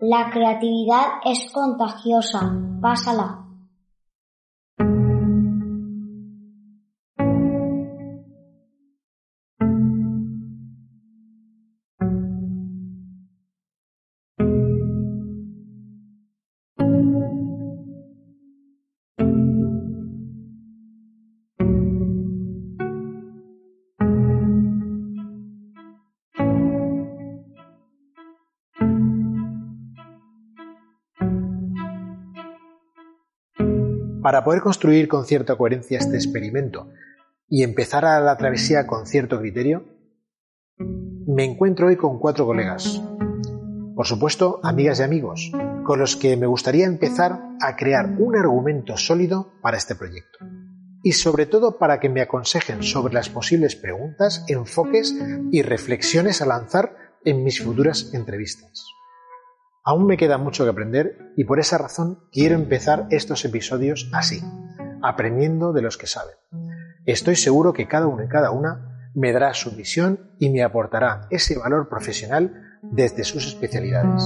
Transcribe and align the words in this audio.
La 0.00 0.30
creatividad 0.30 1.06
es 1.24 1.50
contagiosa, 1.52 2.52
pásala. 2.80 3.47
Para 34.28 34.44
poder 34.44 34.60
construir 34.60 35.08
con 35.08 35.24
cierta 35.24 35.56
coherencia 35.56 35.96
este 35.96 36.16
experimento 36.16 36.90
y 37.48 37.62
empezar 37.62 38.04
a 38.04 38.20
la 38.20 38.36
travesía 38.36 38.86
con 38.86 39.06
cierto 39.06 39.40
criterio, 39.40 39.86
me 41.26 41.46
encuentro 41.46 41.86
hoy 41.86 41.96
con 41.96 42.18
cuatro 42.18 42.44
colegas, 42.44 43.00
por 43.96 44.06
supuesto 44.06 44.60
amigas 44.62 45.00
y 45.00 45.02
amigos, 45.02 45.50
con 45.82 45.98
los 45.98 46.16
que 46.16 46.36
me 46.36 46.46
gustaría 46.46 46.84
empezar 46.84 47.40
a 47.62 47.74
crear 47.76 48.16
un 48.18 48.36
argumento 48.36 48.98
sólido 48.98 49.50
para 49.62 49.78
este 49.78 49.94
proyecto. 49.94 50.40
Y 51.02 51.12
sobre 51.12 51.46
todo 51.46 51.78
para 51.78 51.98
que 51.98 52.10
me 52.10 52.20
aconsejen 52.20 52.82
sobre 52.82 53.14
las 53.14 53.30
posibles 53.30 53.76
preguntas, 53.76 54.44
enfoques 54.46 55.16
y 55.50 55.62
reflexiones 55.62 56.42
a 56.42 56.46
lanzar 56.46 56.94
en 57.24 57.44
mis 57.44 57.64
futuras 57.64 58.12
entrevistas. 58.12 58.84
Aún 59.84 60.06
me 60.06 60.16
queda 60.16 60.38
mucho 60.38 60.64
que 60.64 60.70
aprender 60.70 61.32
y 61.36 61.44
por 61.44 61.60
esa 61.60 61.78
razón 61.78 62.20
quiero 62.32 62.54
empezar 62.54 63.06
estos 63.10 63.44
episodios 63.44 64.10
así, 64.12 64.42
aprendiendo 65.02 65.72
de 65.72 65.82
los 65.82 65.96
que 65.96 66.06
saben. 66.06 66.34
Estoy 67.06 67.36
seguro 67.36 67.72
que 67.72 67.88
cada 67.88 68.06
uno 68.06 68.22
y 68.24 68.28
cada 68.28 68.50
una 68.50 69.10
me 69.14 69.32
dará 69.32 69.54
su 69.54 69.70
visión 69.70 70.30
y 70.38 70.50
me 70.50 70.62
aportará 70.62 71.26
ese 71.30 71.58
valor 71.58 71.88
profesional 71.88 72.78
desde 72.82 73.24
sus 73.24 73.46
especialidades. 73.46 74.22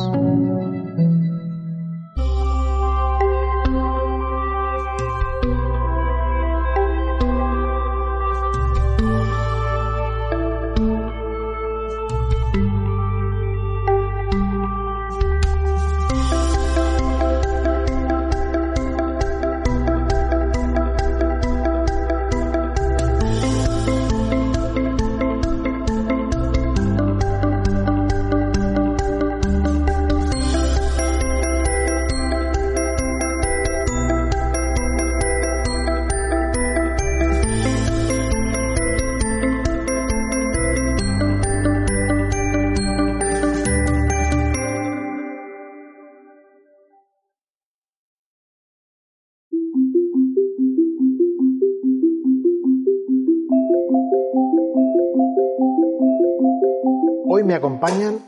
Me 57.53 57.59
acompañan, 57.59 58.21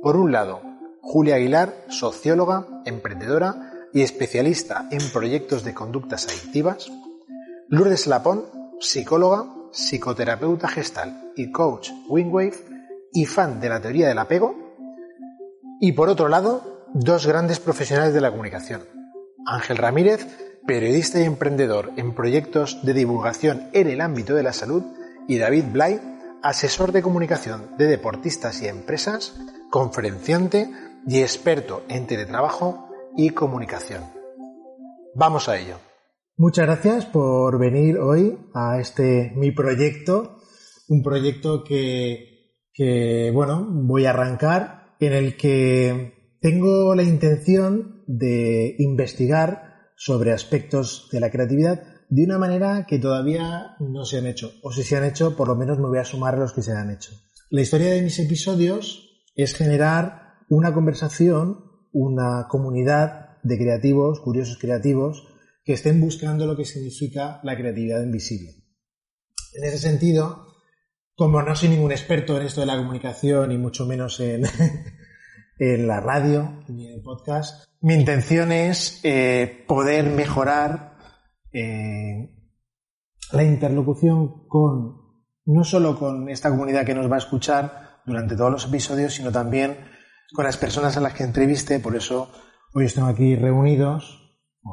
por 0.00 0.16
un 0.16 0.32
lado, 0.32 0.62
Julia 1.02 1.34
Aguilar, 1.34 1.84
socióloga, 1.90 2.66
emprendedora 2.86 3.74
y 3.92 4.00
especialista 4.00 4.88
en 4.90 5.02
proyectos 5.12 5.64
de 5.64 5.74
conductas 5.74 6.26
adictivas, 6.26 6.90
Lourdes 7.68 8.06
Lapón, 8.06 8.46
psicóloga, 8.80 9.44
psicoterapeuta 9.70 10.66
gestal 10.66 11.30
y 11.36 11.52
coach 11.52 11.90
Wingwave 12.08 12.54
y 13.12 13.26
fan 13.26 13.60
de 13.60 13.68
la 13.68 13.82
teoría 13.82 14.08
del 14.08 14.18
apego, 14.18 14.54
y 15.78 15.92
por 15.92 16.08
otro 16.08 16.28
lado, 16.28 16.86
dos 16.94 17.26
grandes 17.26 17.60
profesionales 17.60 18.14
de 18.14 18.22
la 18.22 18.30
comunicación, 18.30 18.80
Ángel 19.44 19.76
Ramírez, 19.76 20.26
periodista 20.66 21.20
y 21.20 21.24
emprendedor 21.24 21.90
en 21.96 22.14
proyectos 22.14 22.82
de 22.82 22.94
divulgación 22.94 23.68
en 23.74 23.88
el 23.88 24.00
ámbito 24.00 24.34
de 24.34 24.42
la 24.42 24.54
salud, 24.54 24.84
y 25.28 25.36
David 25.36 25.64
Blay, 25.70 26.00
asesor 26.42 26.92
de 26.92 27.02
comunicación 27.02 27.76
de 27.76 27.86
deportistas 27.86 28.62
y 28.62 28.68
empresas, 28.68 29.38
conferenciante 29.70 30.70
y 31.06 31.20
experto 31.20 31.82
en 31.88 32.06
teletrabajo 32.06 32.88
y 33.16 33.30
comunicación. 33.30 34.04
Vamos 35.14 35.48
a 35.48 35.58
ello. 35.58 35.76
Muchas 36.36 36.66
gracias 36.66 37.06
por 37.06 37.58
venir 37.58 37.98
hoy 37.98 38.38
a 38.54 38.78
este 38.80 39.32
mi 39.36 39.50
proyecto, 39.50 40.38
un 40.88 41.02
proyecto 41.02 41.64
que, 41.64 42.54
que 42.72 43.30
bueno, 43.32 43.66
voy 43.70 44.06
a 44.06 44.10
arrancar 44.10 44.96
en 45.00 45.12
el 45.12 45.36
que 45.36 46.36
tengo 46.40 46.94
la 46.94 47.02
intención 47.02 48.04
de 48.06 48.74
investigar 48.78 49.92
sobre 49.96 50.32
aspectos 50.32 51.08
de 51.12 51.20
la 51.20 51.30
creatividad 51.30 51.82
de 52.10 52.24
una 52.24 52.38
manera 52.38 52.86
que 52.86 52.98
todavía 52.98 53.76
no 53.78 54.04
se 54.04 54.18
han 54.18 54.26
hecho. 54.26 54.52
O 54.62 54.72
si 54.72 54.82
se 54.82 54.96
han 54.96 55.04
hecho, 55.04 55.36
por 55.36 55.46
lo 55.46 55.54
menos 55.54 55.78
me 55.78 55.86
voy 55.86 55.98
a 55.98 56.04
sumar 56.04 56.34
a 56.34 56.38
los 56.38 56.52
que 56.52 56.62
se 56.62 56.72
han 56.72 56.90
hecho. 56.90 57.12
La 57.50 57.62
historia 57.62 57.92
de 57.92 58.02
mis 58.02 58.18
episodios 58.18 59.24
es 59.36 59.54
generar 59.54 60.34
una 60.48 60.74
conversación, 60.74 61.64
una 61.92 62.48
comunidad 62.48 63.40
de 63.44 63.56
creativos, 63.56 64.20
curiosos 64.20 64.58
creativos, 64.58 65.28
que 65.64 65.74
estén 65.74 66.00
buscando 66.00 66.46
lo 66.46 66.56
que 66.56 66.64
significa 66.64 67.40
la 67.44 67.56
creatividad 67.56 68.02
invisible. 68.02 68.56
En 69.54 69.64
ese 69.64 69.78
sentido, 69.78 70.46
como 71.14 71.42
no 71.42 71.54
soy 71.54 71.68
ningún 71.68 71.92
experto 71.92 72.36
en 72.36 72.46
esto 72.46 72.60
de 72.60 72.66
la 72.66 72.76
comunicación 72.76 73.52
y 73.52 73.58
mucho 73.58 73.86
menos 73.86 74.18
en, 74.18 74.42
en 75.58 75.86
la 75.86 76.00
radio 76.00 76.64
ni 76.68 76.88
en 76.88 76.94
el 76.94 77.02
podcast, 77.02 77.66
mi 77.80 77.94
intención 77.94 78.50
es 78.50 78.98
eh, 79.04 79.64
poder 79.68 80.10
mejorar 80.10 80.89
eh, 81.52 82.34
la 83.32 83.42
interlocución 83.42 84.46
con 84.48 85.00
no 85.46 85.64
solo 85.64 85.98
con 85.98 86.28
esta 86.28 86.50
comunidad 86.50 86.84
que 86.84 86.94
nos 86.94 87.10
va 87.10 87.16
a 87.16 87.18
escuchar 87.18 88.00
durante 88.06 88.36
todos 88.36 88.50
los 88.50 88.66
episodios, 88.66 89.14
sino 89.14 89.32
también 89.32 89.76
con 90.32 90.44
las 90.44 90.56
personas 90.56 90.96
a 90.96 91.00
las 91.00 91.14
que 91.14 91.24
entreviste. 91.24 91.80
Por 91.80 91.96
eso 91.96 92.30
hoy 92.74 92.84
estamos 92.84 93.10
aquí 93.10 93.34
reunidos 93.34 94.20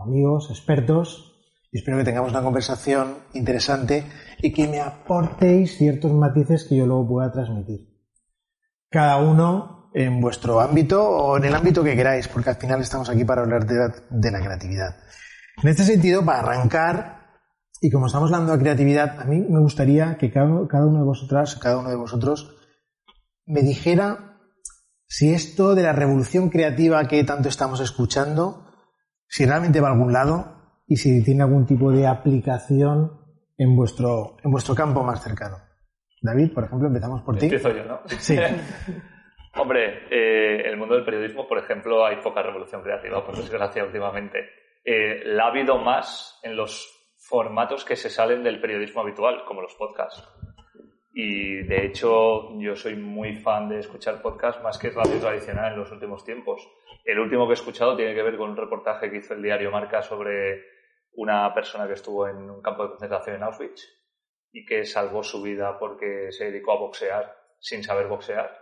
amigos, 0.04 0.50
expertos, 0.50 1.34
y 1.72 1.80
espero 1.80 1.98
que 1.98 2.04
tengamos 2.04 2.32
una 2.32 2.42
conversación 2.42 3.18
interesante 3.34 4.04
y 4.42 4.54
que 4.54 4.68
me 4.68 4.80
aportéis 4.80 5.78
ciertos 5.78 6.14
matices 6.14 6.66
que 6.68 6.78
yo 6.78 6.86
luego 6.86 7.08
pueda 7.08 7.32
transmitir. 7.32 7.88
Cada 8.90 9.18
uno 9.18 9.90
en 9.94 10.22
vuestro 10.22 10.60
ámbito 10.60 11.04
o 11.04 11.38
en 11.38 11.46
el 11.46 11.56
ámbito 11.56 11.84
que 11.84 11.96
queráis, 11.96 12.28
porque 12.28 12.52
al 12.52 12.56
final 12.58 12.82
estamos 12.82 13.10
aquí 13.10 13.26
para 13.26 13.42
hablar 13.42 13.66
de 13.66 13.76
la, 13.76 13.96
de 14.10 14.32
la 14.32 14.42
creatividad. 14.42 14.96
En 15.64 15.70
este 15.70 15.84
sentido, 15.84 16.24
para 16.24 16.40
arrancar, 16.40 17.40
y 17.82 17.90
como 17.90 18.06
estamos 18.06 18.32
hablando 18.32 18.54
de 18.54 18.60
creatividad, 18.60 19.20
a 19.20 19.26
mí 19.26 19.40
me 19.40 19.60
gustaría 19.60 20.16
que 20.18 20.32
cada, 20.32 20.68
cada 20.68 20.86
uno 20.86 21.00
de 21.00 21.06
vosotras, 21.06 21.56
cada 21.56 21.80
uno 21.80 21.90
de 21.90 21.96
vosotros, 21.96 22.56
me 23.46 23.62
dijera 23.62 24.40
si 25.08 25.34
esto 25.34 25.74
de 25.74 25.82
la 25.82 25.94
revolución 25.94 26.50
creativa 26.50 27.08
que 27.08 27.24
tanto 27.24 27.50
estamos 27.50 27.80
escuchando, 27.80 28.68
si 29.28 29.46
realmente 29.46 29.82
va 29.82 29.88
a 29.88 29.94
algún 29.94 30.14
lado 30.14 30.84
y 30.86 30.98
si 30.98 31.24
tiene 31.24 31.44
algún 31.44 31.66
tipo 31.66 31.92
de 31.92 32.06
aplicación 32.06 33.12
en 33.58 33.76
vuestro, 33.76 34.38
en 34.44 34.52
vuestro 34.52 34.76
campo 34.76 35.04
más 35.04 35.24
cercano. 35.24 35.58
David, 36.22 36.54
por 36.54 36.66
ejemplo, 36.66 36.88
empezamos 36.88 37.24
por 37.24 37.36
ti. 37.38 37.46
Empiezo 37.46 37.76
yo, 37.76 37.84
¿no? 37.84 38.02
Sí. 38.06 38.38
Hombre, 39.56 40.08
eh, 40.12 40.62
en 40.66 40.72
el 40.72 40.78
mundo 40.78 40.94
del 40.94 41.04
periodismo, 41.06 41.48
por 41.48 41.58
ejemplo, 41.58 42.06
hay 42.06 42.18
poca 42.18 42.44
revolución 42.44 42.84
creativa, 42.84 43.26
por 43.26 43.36
desgracia, 43.36 43.84
últimamente. 43.84 44.38
Eh, 44.90 45.22
la 45.26 45.44
ha 45.44 45.48
habido 45.48 45.78
más 45.80 46.40
en 46.44 46.56
los 46.56 47.14
formatos 47.18 47.84
que 47.84 47.98
se 47.98 48.10
salen 48.10 48.42
del 48.42 48.62
periodismo 48.62 49.02
habitual, 49.02 49.44
como 49.44 49.62
los 49.62 49.76
podcasts. 49.76 50.24
Y 51.14 51.64
de 51.64 51.86
hecho, 51.86 52.58
yo 52.58 52.74
soy 52.74 52.96
muy 52.96 53.36
fan 53.36 53.68
de 53.68 53.80
escuchar 53.80 54.22
podcasts 54.22 54.64
más 54.64 54.78
que 54.78 54.92
radio 54.92 55.20
tradicional 55.20 55.74
en 55.74 55.80
los 55.80 55.92
últimos 55.92 56.24
tiempos. 56.24 56.66
El 57.04 57.20
último 57.20 57.46
que 57.46 57.52
he 57.52 57.56
escuchado 57.56 57.98
tiene 57.98 58.16
que 58.16 58.24
ver 58.24 58.38
con 58.38 58.52
un 58.52 58.56
reportaje 58.56 59.12
que 59.12 59.18
hizo 59.18 59.34
el 59.34 59.44
diario 59.44 59.72
Marca 59.72 60.02
sobre 60.02 60.64
una 61.16 61.54
persona 61.54 61.86
que 61.86 61.96
estuvo 61.96 62.26
en 62.26 62.50
un 62.50 62.62
campo 62.62 62.84
de 62.84 62.90
concentración 62.92 63.36
en 63.36 63.44
Auschwitz 63.44 63.84
y 64.54 64.66
que 64.66 64.86
salvó 64.86 65.22
su 65.22 65.42
vida 65.42 65.78
porque 65.78 66.32
se 66.32 66.46
dedicó 66.46 66.72
a 66.72 66.80
boxear 66.80 67.36
sin 67.60 67.84
saber 67.84 68.08
boxear. 68.08 68.58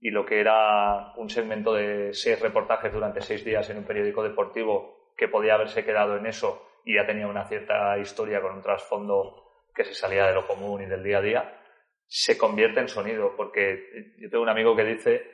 Y 0.00 0.10
lo 0.10 0.26
que 0.26 0.40
era 0.40 1.12
un 1.18 1.30
segmento 1.30 1.72
de 1.72 2.12
seis 2.14 2.40
reportajes 2.40 2.92
durante 2.92 3.20
seis 3.20 3.44
días 3.44 3.70
en 3.70 3.78
un 3.78 3.84
periódico 3.84 4.24
deportivo 4.24 5.01
que 5.16 5.28
podía 5.28 5.54
haberse 5.54 5.84
quedado 5.84 6.16
en 6.16 6.26
eso 6.26 6.68
y 6.84 6.96
ya 6.96 7.06
tenía 7.06 7.26
una 7.26 7.44
cierta 7.44 7.98
historia 7.98 8.40
con 8.40 8.52
un 8.54 8.62
trasfondo 8.62 9.42
que 9.74 9.84
se 9.84 9.94
salía 9.94 10.26
de 10.26 10.34
lo 10.34 10.46
común 10.46 10.82
y 10.82 10.86
del 10.86 11.02
día 11.02 11.18
a 11.18 11.22
día, 11.22 11.60
se 12.06 12.36
convierte 12.36 12.80
en 12.80 12.88
sonido. 12.88 13.34
Porque 13.36 14.14
yo 14.18 14.28
tengo 14.28 14.42
un 14.42 14.48
amigo 14.48 14.76
que 14.76 14.84
dice 14.84 15.30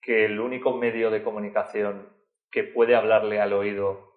que 0.00 0.24
el 0.24 0.40
único 0.40 0.76
medio 0.76 1.10
de 1.10 1.22
comunicación 1.22 2.08
que 2.50 2.64
puede 2.64 2.94
hablarle 2.94 3.40
al 3.40 3.52
oído 3.52 4.14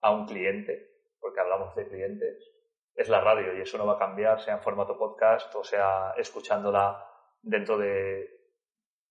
a 0.00 0.10
un 0.10 0.26
cliente, 0.26 0.90
porque 1.20 1.40
hablamos 1.40 1.74
de 1.74 1.88
clientes, 1.88 2.58
es 2.94 3.08
la 3.08 3.20
radio 3.20 3.56
y 3.56 3.60
eso 3.60 3.78
no 3.78 3.86
va 3.86 3.94
a 3.94 3.98
cambiar, 3.98 4.40
sea 4.40 4.54
en 4.54 4.62
formato 4.62 4.98
podcast 4.98 5.54
o 5.54 5.62
sea 5.62 6.14
escuchándola 6.16 7.06
dentro 7.40 7.78
de 7.78 8.28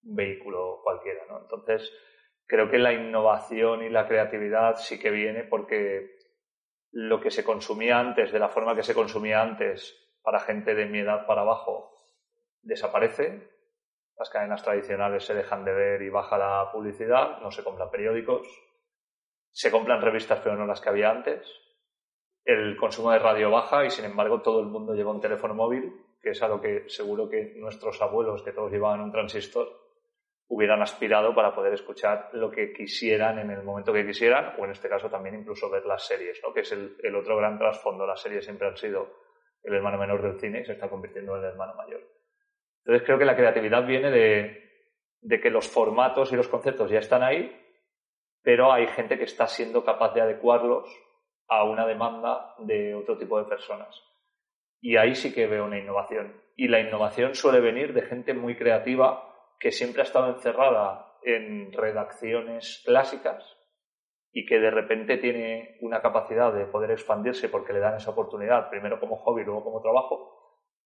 un 0.04 0.16
vehículo 0.16 0.82
cualquiera. 0.84 1.26
¿no? 1.30 1.40
Entonces, 1.40 1.90
creo 2.48 2.72
que 2.72 2.78
la 2.78 2.94
innovación 2.94 3.84
y 3.84 3.90
la 3.90 4.08
creatividad 4.08 4.78
sí 4.78 4.98
que 4.98 5.12
viene 5.12 5.44
porque 5.44 6.18
lo 6.92 7.20
que 7.20 7.30
se 7.30 7.44
consumía 7.44 8.00
antes, 8.00 8.32
de 8.32 8.40
la 8.40 8.50
forma 8.50 8.76
que 8.76 8.84
se 8.84 8.96
consumía 8.96 9.42
antes 9.42 9.96
para 10.24 10.40
gente 10.40 10.74
de 10.74 10.86
mi 10.86 11.00
edad 11.00 11.28
para 11.28 11.42
abajo, 11.42 11.94
desaparece. 12.62 13.52
Las 14.18 14.30
cadenas 14.30 14.64
tradicionales 14.64 15.26
se 15.26 15.36
dejan 15.36 15.64
de 15.64 15.74
ver 15.74 16.02
y 16.02 16.10
baja 16.10 16.38
la 16.38 16.72
publicidad, 16.72 17.40
no 17.42 17.52
se 17.52 17.64
compran 17.64 17.92
periódicos, 17.92 18.48
se 19.52 19.70
compran 19.70 20.02
revistas 20.02 20.40
pero 20.40 20.56
no 20.56 20.66
las 20.66 20.82
que 20.82 20.90
había 20.90 21.12
antes. 21.12 21.48
El 22.44 22.78
consumo 22.78 23.12
de 23.12 23.20
radio 23.20 23.52
baja 23.52 23.86
y 23.86 23.92
sin 23.92 24.06
embargo 24.06 24.42
todo 24.42 24.62
el 24.62 24.68
mundo 24.68 24.96
lleva 24.96 25.12
un 25.12 25.22
teléfono 25.22 25.54
móvil, 25.54 25.94
que 26.22 26.32
es 26.32 26.42
a 26.42 26.48
lo 26.48 26.62
que 26.62 26.90
seguro 26.90 27.30
que 27.30 27.54
nuestros 27.58 28.02
abuelos, 28.02 28.42
que 28.42 28.54
todos 28.54 28.72
llevaban 28.72 29.02
un 29.02 29.12
transistor, 29.12 29.87
hubieran 30.50 30.82
aspirado 30.82 31.36
para 31.36 31.54
poder 31.54 31.74
escuchar 31.74 32.30
lo 32.34 32.50
que 32.50 32.72
quisieran 32.72 33.40
en 33.40 33.52
el 33.52 33.64
momento 33.64 33.92
que 33.92 34.06
quisieran, 34.06 34.54
o 34.58 34.66
en 34.66 34.72
este 34.72 34.88
caso 34.88 35.10
también 35.10 35.36
incluso 35.36 35.70
ver 35.70 35.86
las 35.86 36.06
series, 36.06 36.40
¿no? 36.44 36.54
que 36.54 36.62
es 36.62 36.72
el, 36.72 37.16
otro 37.16 37.36
gran 37.36 37.58
trasfondo. 37.58 38.06
Las 38.08 38.22
series 38.22 38.46
siempre 38.46 38.68
han 38.68 38.78
sido 38.78 39.10
el 39.64 39.74
hermano 39.74 39.98
menor 39.98 40.22
del 40.22 40.40
cine 40.40 40.62
y 40.62 40.66
se 40.66 40.74
está 40.74 40.90
convirtiendo 40.90 41.36
en 41.36 41.44
el 41.44 41.50
hermano 41.50 41.74
mayor. 41.76 42.02
Entonces 42.86 43.06
creo 43.06 43.18
que 43.18 43.26
la 43.26 43.36
creatividad 43.36 43.86
viene 43.86 44.10
de, 44.10 44.72
de 45.22 45.42
que 45.42 45.50
los 45.50 45.68
formatos 45.68 46.32
y 46.32 46.38
los 46.38 46.48
conceptos 46.48 46.90
ya 46.90 47.00
están 47.00 47.24
ahí, 47.24 47.54
pero 48.42 48.72
hay 48.72 48.88
gente 48.88 49.18
que 49.18 49.26
está 49.26 49.48
siendo 49.48 49.84
capaz 49.84 50.14
de 50.14 50.22
adecuarlos 50.22 50.88
a 51.50 51.66
una 51.66 51.86
demanda 51.86 52.56
de 52.60 52.96
otro 52.96 53.18
tipo 53.18 53.38
de 53.38 53.50
personas. 53.50 54.02
Y 54.80 54.96
ahí 54.96 55.16
sí 55.16 55.34
que 55.34 55.48
veo 55.48 55.66
una 55.66 55.80
innovación. 55.80 56.42
Y 56.56 56.70
la 56.70 56.80
innovación 56.80 57.36
suele 57.36 57.60
venir 57.60 57.94
de 57.94 58.04
gente 58.04 58.34
muy 58.34 58.56
creativa 58.56 59.28
que 59.60 59.72
siempre 59.72 60.02
ha 60.02 60.06
estado 60.06 60.30
encerrada 60.30 61.18
en 61.24 61.72
redacciones 61.74 62.84
clásicas 62.86 63.58
y 64.32 64.46
que 64.46 64.60
de 64.60 64.72
repente 64.72 65.18
tiene 65.18 65.78
una 65.82 66.02
capacidad 66.02 66.54
de 66.54 66.66
poder 66.66 66.92
expandirse 66.92 67.50
porque 67.50 67.74
le 67.74 67.80
dan 67.80 67.96
esa 67.96 68.12
oportunidad, 68.12 68.70
primero 68.70 69.00
como 69.00 69.18
hobby, 69.18 69.44
luego 69.44 69.64
como 69.64 69.82
trabajo, 69.82 70.38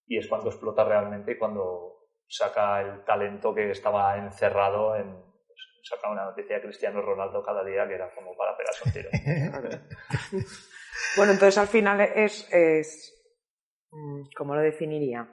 y 0.08 0.18
es 0.18 0.28
cuando 0.28 0.50
explota 0.50 0.84
realmente 0.84 1.34
y 1.34 1.38
cuando 1.38 2.08
saca 2.28 2.82
el 2.82 3.04
talento 3.04 3.54
que 3.54 3.72
estaba 3.72 4.18
encerrado 4.18 4.96
en 4.96 5.12
pues, 5.12 5.60
saca 5.84 6.10
una 6.10 6.26
noticia 6.26 6.56
de 6.56 6.62
Cristiano 6.62 7.02
Ronaldo 7.02 7.44
cada 7.44 7.64
día 7.64 7.88
que 7.88 7.96
era 7.96 8.14
como 8.16 8.36
para 8.38 8.56
pegarse 8.56 8.84
un 8.86 8.94
tiro. 8.94 9.10
bueno, 11.18 11.34
entonces 11.34 11.58
al 11.58 11.68
final 11.68 12.00
es, 12.00 12.48
es 12.54 13.22
mm, 13.92 14.24
¿cómo 14.36 14.56
lo 14.56 14.62
definiría? 14.62 15.30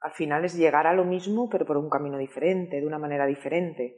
Al 0.00 0.12
final 0.12 0.44
es 0.44 0.56
llegar 0.56 0.86
a 0.86 0.94
lo 0.94 1.04
mismo, 1.04 1.48
pero 1.50 1.66
por 1.66 1.76
un 1.76 1.90
camino 1.90 2.16
diferente, 2.16 2.80
de 2.80 2.86
una 2.86 2.98
manera 2.98 3.26
diferente, 3.26 3.96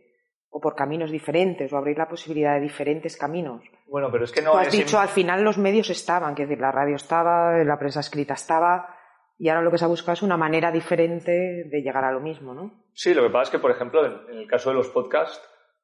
o 0.51 0.61
por 0.61 0.75
caminos 0.75 1.11
diferentes, 1.11 1.73
o 1.73 1.77
abrir 1.77 1.97
la 1.97 2.09
posibilidad 2.09 2.55
de 2.55 2.61
diferentes 2.61 3.17
caminos. 3.17 3.63
Bueno, 3.87 4.11
pero 4.11 4.25
es 4.25 4.33
que 4.33 4.43
no. 4.43 4.53
Tú 4.53 4.59
has 4.59 4.73
dicho, 4.73 4.99
al 4.99 5.09
final 5.09 5.43
los 5.43 5.59
medios 5.59 5.91
estaban, 5.91 6.35
que 6.35 6.43
decir, 6.43 6.61
la 6.61 6.73
radio 6.73 6.97
estaba, 6.97 7.57
la 7.65 7.79
prensa 7.79 8.01
escrita 8.01 8.35
estaba, 8.35 8.97
y 9.39 9.49
ahora 9.49 9.63
lo 9.63 9.71
que 9.71 9.79
se 9.79 9.85
ha 9.85 9.89
buscado 9.89 10.15
es 10.15 10.23
una 10.23 10.37
manera 10.37 10.71
diferente 10.71 11.33
de 11.33 11.83
llegar 11.83 12.05
a 12.05 12.13
lo 12.13 12.21
mismo, 12.21 12.53
¿no? 12.53 12.85
Sí, 12.93 13.15
lo 13.15 13.23
que 13.23 13.31
pasa 13.31 13.45
es 13.45 13.51
que, 13.51 13.59
por 13.59 13.71
ejemplo, 13.71 14.05
en, 14.05 14.37
el 14.37 14.47
caso 14.47 14.71
de 14.71 14.77
los 14.77 14.89
podcasts, 14.89 15.41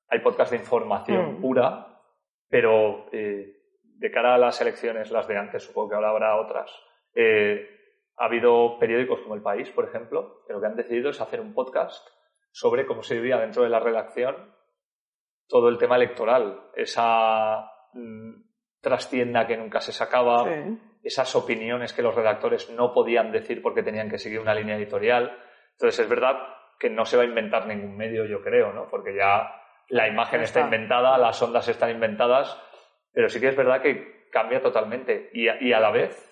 hay 0.09 0.21
podcasts 0.21 0.51
de 0.51 0.59
información 0.59 1.39
mm. 1.39 1.41
pura, 1.41 2.03
pero 2.49 3.07
eh, 3.13 3.57
de 3.83 4.11
cara 4.11 4.35
a 4.35 4.39
las 4.39 4.61
elecciones, 4.61 5.11
las 5.11 5.27
de 5.27 5.39
antes, 5.39 5.63
supongo 5.63 5.91
que 5.91 5.95
ahora 5.95 6.11
habrá 6.11 6.37
otras. 6.37 6.71
Eh, 7.15 7.78
ha 8.19 8.25
habido 8.25 8.79
periódicos 8.79 9.21
como 9.21 9.35
El 9.35 9.43
País, 9.43 9.71
por 9.71 9.85
ejemplo, 9.85 10.43
que 10.47 10.53
lo 10.53 10.61
que 10.61 10.67
han 10.67 10.77
decidido 10.77 11.11
es 11.11 11.21
hacer 11.21 11.41
un 11.41 11.55
podcast 11.55 12.07
sobre 12.51 12.87
cómo 12.87 13.03
se 13.03 13.15
vivía 13.15 13.39
dentro 13.39 13.63
de 13.63 13.69
la 13.69 13.79
redacción 13.79 14.55
todo 15.49 15.69
el 15.69 15.79
tema 15.79 15.97
electoral, 15.97 16.61
esa 16.75 17.71
mm, 17.95 18.43
trastienda 18.81 19.47
que 19.47 19.57
nunca 19.57 19.81
se 19.81 19.93
sacaba, 19.93 20.47
esas 21.03 21.35
opiniones 21.37 21.93
que 21.93 22.03
los 22.03 22.15
redactores 22.15 22.69
no 22.71 22.93
podían 22.93 23.33
decir 23.33 23.63
porque 23.63 23.83
tenían 23.83 24.11
que 24.11 24.19
seguir 24.19 24.41
una 24.41 24.55
línea 24.55 24.77
editorial. 24.77 25.39
Entonces 25.73 26.01
es 26.01 26.09
verdad 26.09 26.37
que 26.79 26.91
no 26.91 27.05
se 27.05 27.17
va 27.17 27.23
a 27.23 27.27
inventar 27.27 27.67
ningún 27.67 27.97
medio, 27.97 28.27
yo 28.27 28.43
creo, 28.43 28.73
¿no? 28.73 28.89
Porque 28.91 29.17
ya 29.17 29.51
la 29.89 30.07
imagen 30.07 30.43
está. 30.43 30.61
inventada, 30.61 31.17
las 31.17 31.41
ondas 31.41 31.67
están 31.69 31.91
inventadas, 31.91 32.61
pero 33.13 33.29
sí 33.29 33.41
que 33.41 33.49
es 33.49 33.57
verdad 33.57 33.81
que 33.81 34.29
cambia 34.31 34.61
totalmente 34.61 35.31
y 35.33 35.49
y 35.49 35.73
a 35.73 35.81
la 35.81 35.91
vez 35.91 36.28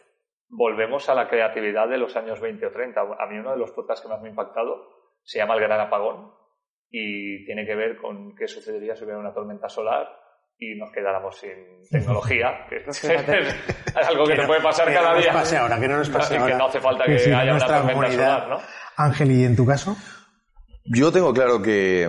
volvemos 0.48 1.08
a 1.08 1.14
la 1.14 1.28
creatividad 1.28 1.88
de 1.88 1.98
los 1.98 2.16
años 2.16 2.40
20 2.40 2.66
o 2.66 2.70
30. 2.70 3.00
A 3.00 3.26
mí 3.26 3.38
uno 3.38 3.52
de 3.52 3.58
los 3.58 3.72
podcasts 3.72 4.02
que 4.02 4.08
más 4.08 4.20
me 4.20 4.28
ha 4.28 4.31
impactado 4.31 4.88
se 5.22 5.38
llama 5.38 5.54
El 5.54 5.60
Gran 5.60 5.81
Apagón 5.81 6.32
y 6.90 7.44
tiene 7.44 7.66
que 7.66 7.75
ver 7.75 7.96
con 7.96 8.34
qué 8.34 8.46
sucedería 8.46 8.94
si 8.94 9.04
hubiera 9.04 9.19
una 9.19 9.34
tormenta 9.34 9.69
solar 9.69 10.08
y 10.58 10.75
nos 10.76 10.90
quedáramos 10.90 11.37
sin 11.37 11.82
tecnología, 11.90 12.66
que 12.69 12.76
es, 12.76 13.04
algo 14.08 14.25
que, 14.25 14.37
te 14.37 14.46
puede 14.46 14.62
pasar 14.62 14.93
cada 14.93 15.14
día. 15.19 15.32
ahora, 15.60 15.78
que 15.78 15.88
no 15.88 15.98
nos 15.98 16.08
pase 16.08 16.37
ahora. 16.37 16.52
Que 16.52 16.58
no 16.58 16.66
hace 16.66 16.81
falta 16.81 17.04
que, 17.04 17.34
haya 17.34 17.54
una 17.54 17.66
tormenta 17.66 18.10
solar, 18.10 18.48
¿no? 18.48 18.58
Ángel, 18.96 19.32
¿y 19.32 19.44
en 19.44 19.56
tu 19.56 19.66
caso? 19.66 19.96
Yo 20.84 21.12
tengo 21.12 21.34
claro 21.34 21.60
que, 21.60 22.08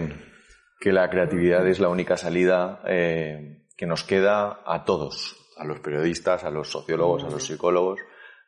que 0.79 0.93
la 0.93 1.09
creatividad 1.09 1.67
es 1.67 1.79
la 1.79 1.89
única 1.89 2.15
salida 2.15 2.81
eh, 2.87 3.65
que 3.75 3.85
nos 3.85 4.03
queda 4.03 4.61
a 4.65 4.85
todos, 4.85 5.35
a 5.57 5.65
los 5.65 5.79
periodistas, 5.79 6.43
a 6.43 6.51
los 6.51 6.69
sociólogos, 6.69 7.23
a 7.23 7.29
los 7.29 7.43
psicólogos, 7.43 7.99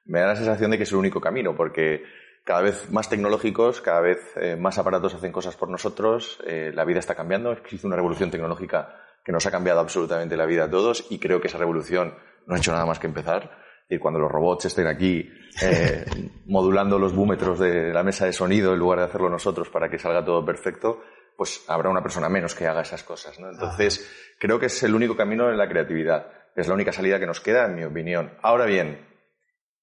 me 0.10 0.20
da 0.20 0.28
la 0.28 0.36
sensación 0.36 0.72
de 0.72 0.78
que 0.78 0.84
es 0.84 0.92
el 0.92 0.98
único 0.98 1.22
camino, 1.22 1.56
porque 1.56 2.04
cada 2.44 2.62
vez 2.62 2.90
más 2.92 3.08
tecnológicos, 3.10 3.80
cada 3.80 4.02
vez 4.02 4.18
eh, 4.38 4.56
más 4.56 4.78
aparatos 4.80 5.14
hacen 5.14 5.32
cosas 5.32 5.56
por 5.56 5.70
nosotros, 5.70 6.40
eh, 6.48 6.72
la 6.74 6.84
vida 6.84 7.00
está 7.00 7.14
cambiando, 7.14 7.52
existe 7.52 7.86
una 7.86 7.96
revolución 7.96 8.32
tecnológica 8.32 8.96
que 9.24 9.32
nos 9.32 9.46
ha 9.46 9.52
cambiado 9.52 9.80
absolutamente 9.80 10.36
la 10.36 10.48
vida 10.48 10.64
a 10.64 10.70
todos 10.70 11.06
y 11.12 11.20
creo 11.20 11.40
que 11.40 11.48
esa 11.48 11.60
revolución 11.60 12.16
no 12.48 12.56
ha 12.56 12.58
hecho 12.58 12.72
nada 12.72 12.88
más 12.88 12.98
que 12.98 13.06
empezar. 13.06 13.52
Y 13.88 14.00
cuando 14.00 14.20
los 14.20 14.32
robots 14.32 14.66
estén 14.66 14.88
aquí 14.88 15.32
eh, 15.62 16.06
modulando 16.48 16.98
los 16.98 17.14
búmetros 17.14 17.60
de 17.60 17.94
la 17.94 18.04
mesa 18.04 18.26
de 18.26 18.34
sonido 18.34 18.74
en 18.74 18.80
lugar 18.80 19.00
de 19.00 19.06
hacerlo 19.06 19.30
nosotros 19.30 19.70
para 19.70 19.90
que 19.90 20.00
salga 20.00 20.26
todo 20.26 20.44
perfecto, 20.44 21.04
pues 21.38 21.64
habrá 21.68 21.90
una 21.90 22.02
persona 22.02 22.30
menos 22.30 22.56
que 22.56 22.66
haga 22.66 22.82
esas 22.82 23.04
cosas. 23.04 23.40
¿no? 23.40 23.50
Entonces, 23.52 24.36
creo 24.40 24.60
que 24.60 24.66
es 24.66 24.84
el 24.84 24.96
único 24.96 25.16
camino 25.16 25.52
en 25.52 25.58
la 25.58 25.70
creatividad. 25.70 26.32
Es 26.56 26.68
la 26.68 26.74
única 26.74 26.92
salida 26.92 27.20
que 27.20 27.28
nos 27.28 27.40
queda, 27.40 27.66
en 27.66 27.76
mi 27.76 27.84
opinión. 27.84 28.34
Ahora 28.42 28.66
bien, 28.66 29.09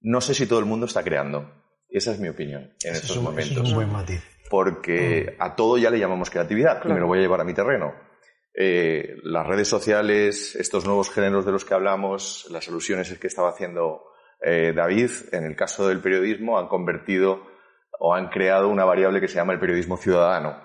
no 0.07 0.21
sé 0.21 0.35
si 0.35 0.47
todo 0.47 0.61
el 0.61 0.67
mundo 0.67 0.87
está 0.87 1.03
creando. 1.03 1.51
Esa 1.89 2.13
es 2.13 2.21
mi 2.21 2.29
opinión 2.29 2.73
en 2.85 2.95
estos 2.95 3.17
momentos. 3.17 3.57
es 3.57 3.71
un 3.71 3.75
buen 3.75 3.91
matiz. 3.91 4.23
Porque 4.49 5.35
mm. 5.37 5.43
a 5.43 5.57
todo 5.57 5.79
ya 5.79 5.91
le 5.91 5.99
llamamos 5.99 6.31
creatividad 6.31 6.81
y 6.85 6.89
me 6.93 7.01
lo 7.01 7.09
voy 7.09 7.19
a 7.19 7.23
llevar 7.23 7.41
a 7.41 7.45
mi 7.45 7.55
terreno. 7.55 7.93
Eh, 8.55 9.17
las 9.25 9.45
redes 9.45 9.67
sociales, 9.67 10.55
estos 10.55 10.87
nuevos 10.87 11.11
géneros 11.11 11.45
de 11.45 11.51
los 11.51 11.65
que 11.65 11.75
hablamos, 11.75 12.47
las 12.53 12.69
alusiones 12.69 13.13
que 13.19 13.27
estaba 13.27 13.51
haciendo 13.51 14.05
eh, 14.41 14.73
David, 14.75 15.11
en 15.33 15.45
el 15.45 15.57
caso 15.57 15.89
del 15.89 16.01
periodismo, 16.01 16.57
han 16.57 16.69
convertido 16.69 17.43
o 17.99 18.15
han 18.15 18.29
creado 18.29 18.69
una 18.69 18.85
variable 18.85 19.21
que 19.21 19.27
se 19.27 19.35
llama 19.35 19.55
el 19.55 19.61
periodismo 19.61 19.97
ciudadano. 19.97 20.57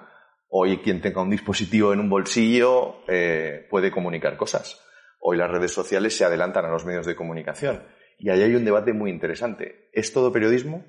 Hoy 0.50 0.78
quien 0.84 1.02
tenga 1.02 1.24
un 1.24 1.32
dispositivo 1.32 1.94
en 1.94 2.00
un 2.00 2.12
bolsillo 2.12 2.98
eh, 3.08 3.66
puede 3.72 3.90
comunicar 3.90 4.38
cosas. 4.38 4.86
Hoy 5.20 5.38
las 5.38 5.50
redes 5.50 5.74
sociales 5.74 6.16
se 6.16 6.26
adelantan 6.26 6.66
a 6.66 6.72
los 6.72 6.86
medios 6.86 7.08
de 7.08 7.16
comunicación. 7.16 7.82
Y 8.22 8.30
ahí 8.30 8.44
hay 8.44 8.54
un 8.54 8.64
debate 8.64 8.94
muy 8.94 9.10
interesante. 9.10 9.90
¿Es 9.94 10.14
todo 10.14 10.32
periodismo? 10.32 10.86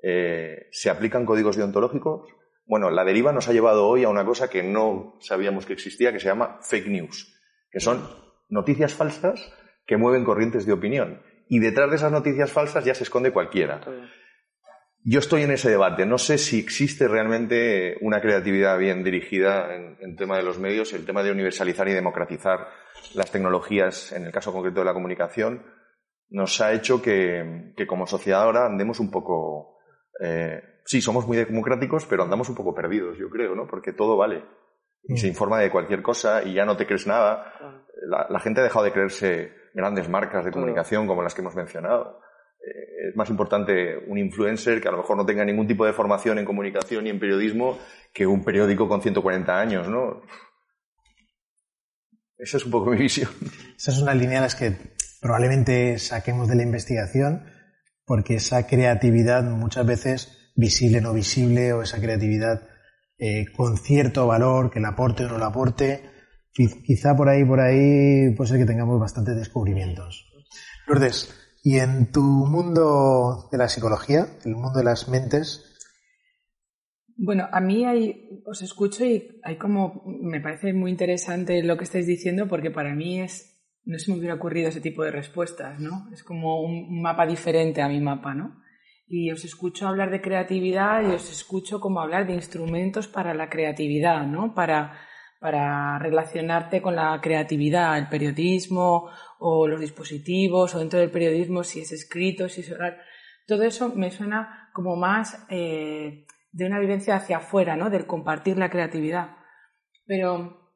Eh, 0.00 0.68
¿Se 0.70 0.88
aplican 0.88 1.26
códigos 1.26 1.56
deontológicos? 1.56 2.30
Bueno, 2.66 2.88
la 2.88 3.04
deriva 3.04 3.32
nos 3.32 3.48
ha 3.48 3.52
llevado 3.52 3.88
hoy 3.88 4.04
a 4.04 4.08
una 4.08 4.24
cosa 4.24 4.48
que 4.48 4.62
no 4.62 5.16
sabíamos 5.18 5.66
que 5.66 5.72
existía, 5.72 6.12
que 6.12 6.20
se 6.20 6.28
llama 6.28 6.60
fake 6.62 6.86
news, 6.86 7.36
que 7.72 7.80
son 7.80 8.08
noticias 8.48 8.94
falsas 8.94 9.52
que 9.86 9.96
mueven 9.96 10.24
corrientes 10.24 10.66
de 10.66 10.72
opinión. 10.72 11.20
Y 11.48 11.58
detrás 11.58 11.90
de 11.90 11.96
esas 11.96 12.12
noticias 12.12 12.52
falsas 12.52 12.84
ya 12.84 12.94
se 12.94 13.02
esconde 13.02 13.32
cualquiera. 13.32 13.80
Yo 15.02 15.18
estoy 15.18 15.42
en 15.42 15.50
ese 15.50 15.70
debate. 15.70 16.06
No 16.06 16.18
sé 16.18 16.38
si 16.38 16.60
existe 16.60 17.08
realmente 17.08 17.96
una 18.02 18.20
creatividad 18.20 18.78
bien 18.78 19.02
dirigida 19.02 19.74
en, 19.74 19.96
en 20.00 20.14
tema 20.14 20.36
de 20.36 20.44
los 20.44 20.60
medios, 20.60 20.92
el 20.92 21.04
tema 21.04 21.24
de 21.24 21.32
universalizar 21.32 21.88
y 21.88 21.92
democratizar 21.92 22.68
las 23.14 23.32
tecnologías, 23.32 24.12
en 24.12 24.26
el 24.26 24.30
caso 24.30 24.52
concreto 24.52 24.78
de 24.78 24.86
la 24.86 24.94
comunicación, 24.94 25.64
nos 26.30 26.60
ha 26.60 26.72
hecho 26.72 27.00
que, 27.00 27.74
como 27.86 28.06
sociedad 28.06 28.42
ahora 28.42 28.66
andemos 28.66 29.00
un 29.00 29.10
poco... 29.10 29.78
Eh, 30.20 30.62
sí, 30.84 31.00
somos 31.00 31.26
muy 31.26 31.36
democráticos, 31.36 32.06
pero 32.06 32.22
andamos 32.22 32.48
un 32.48 32.54
poco 32.54 32.74
perdidos, 32.74 33.16
yo 33.18 33.30
creo, 33.30 33.54
¿no? 33.54 33.66
Porque 33.66 33.92
todo 33.92 34.16
vale. 34.16 34.44
Y 35.04 35.16
se 35.16 35.26
mm. 35.26 35.30
informa 35.30 35.60
de 35.60 35.70
cualquier 35.70 36.02
cosa 36.02 36.42
y 36.42 36.54
ya 36.54 36.64
no 36.64 36.76
te 36.76 36.86
crees 36.86 37.06
nada. 37.06 37.86
La, 38.28 38.40
gente 38.40 38.60
ha 38.60 38.64
dejado 38.64 38.84
de 38.84 38.92
creerse 38.92 39.52
grandes 39.74 40.08
marcas 40.08 40.44
de 40.44 40.50
comunicación 40.50 41.06
como 41.06 41.22
las 41.22 41.34
que 41.34 41.40
hemos 41.40 41.54
mencionado. 41.54 42.20
Eh, 42.60 43.08
es 43.10 43.16
más 43.16 43.30
importante 43.30 43.96
un 44.06 44.18
influencer 44.18 44.80
que 44.80 44.88
a 44.88 44.92
lo 44.92 44.98
mejor 44.98 45.16
no 45.16 45.24
tenga 45.24 45.44
ningún 45.44 45.66
tipo 45.66 45.86
de 45.86 45.92
formación 45.92 46.38
en 46.38 46.44
comunicación 46.44 47.06
y 47.06 47.10
en 47.10 47.20
periodismo 47.20 47.78
que 48.12 48.26
un 48.26 48.44
periódico 48.44 48.88
con 48.88 49.00
140 49.00 49.58
años, 49.58 49.88
¿no? 49.88 50.22
Esa 52.36 52.56
es 52.56 52.64
un 52.64 52.70
poco 52.70 52.90
mi 52.90 52.98
visión. 53.02 53.30
Esa 53.76 53.92
es 53.92 54.00
una 54.00 54.14
línea 54.14 54.38
a 54.38 54.42
las 54.42 54.54
que 54.54 54.97
probablemente 55.20 55.98
saquemos 55.98 56.48
de 56.48 56.56
la 56.56 56.62
investigación 56.62 57.44
porque 58.04 58.36
esa 58.36 58.66
creatividad 58.66 59.44
muchas 59.44 59.86
veces 59.86 60.52
visible, 60.56 61.00
no 61.00 61.12
visible, 61.12 61.72
o 61.72 61.82
esa 61.82 62.00
creatividad 62.00 62.62
eh, 63.18 63.46
con 63.54 63.76
cierto 63.76 64.26
valor, 64.26 64.70
que 64.70 64.80
la 64.80 64.88
aporte 64.88 65.24
o 65.24 65.28
no 65.28 65.38
la 65.38 65.46
aporte, 65.46 66.02
quizá 66.52 67.14
por 67.14 67.28
ahí, 67.28 67.44
por 67.44 67.60
ahí 67.60 68.34
puede 68.34 68.50
ser 68.50 68.58
que 68.58 68.66
tengamos 68.66 68.98
bastantes 68.98 69.36
descubrimientos. 69.36 70.32
Lourdes, 70.86 71.34
y 71.62 71.78
en 71.78 72.10
tu 72.10 72.22
mundo 72.22 73.48
de 73.52 73.58
la 73.58 73.68
psicología, 73.68 74.26
el 74.44 74.56
mundo 74.56 74.78
de 74.78 74.84
las 74.84 75.08
mentes, 75.08 75.68
bueno, 77.20 77.48
a 77.50 77.60
mí 77.60 77.84
os 78.46 78.62
escucho 78.62 79.04
y 79.04 79.40
hay 79.42 79.58
como, 79.58 80.04
me 80.06 80.40
parece 80.40 80.72
muy 80.72 80.92
interesante 80.92 81.64
lo 81.64 81.76
que 81.76 81.82
estáis 81.82 82.06
diciendo 82.06 82.46
porque 82.46 82.70
para 82.70 82.94
mí 82.94 83.20
es, 83.20 83.57
no 83.88 83.98
se 83.98 84.10
me 84.10 84.18
hubiera 84.18 84.34
ocurrido 84.34 84.68
ese 84.68 84.80
tipo 84.80 85.02
de 85.02 85.10
respuestas, 85.10 85.80
¿no? 85.80 86.08
Es 86.12 86.22
como 86.22 86.60
un 86.60 87.00
mapa 87.00 87.26
diferente 87.26 87.82
a 87.82 87.88
mi 87.88 88.00
mapa, 88.00 88.34
¿no? 88.34 88.62
Y 89.06 89.30
os 89.30 89.44
escucho 89.44 89.88
hablar 89.88 90.10
de 90.10 90.20
creatividad 90.20 91.02
y 91.02 91.14
os 91.14 91.30
escucho 91.32 91.80
como 91.80 92.00
hablar 92.00 92.26
de 92.26 92.34
instrumentos 92.34 93.08
para 93.08 93.32
la 93.32 93.48
creatividad, 93.48 94.26
¿no? 94.26 94.54
Para, 94.54 95.00
para 95.40 95.98
relacionarte 95.98 96.82
con 96.82 96.96
la 96.96 97.18
creatividad, 97.22 97.96
el 97.96 98.08
periodismo 98.08 99.08
o 99.38 99.66
los 99.66 99.80
dispositivos 99.80 100.74
o 100.74 100.78
dentro 100.80 101.00
del 101.00 101.10
periodismo 101.10 101.64
si 101.64 101.80
es 101.80 101.90
escrito, 101.92 102.48
si 102.48 102.60
es 102.60 102.70
oral. 102.70 102.98
Todo 103.46 103.62
eso 103.62 103.94
me 103.94 104.10
suena 104.10 104.70
como 104.74 104.96
más 104.96 105.46
eh, 105.48 106.26
de 106.52 106.66
una 106.66 106.78
vivencia 106.78 107.16
hacia 107.16 107.38
afuera, 107.38 107.74
¿no? 107.74 107.88
Del 107.88 108.06
compartir 108.06 108.58
la 108.58 108.68
creatividad. 108.68 109.36
Pero, 110.06 110.72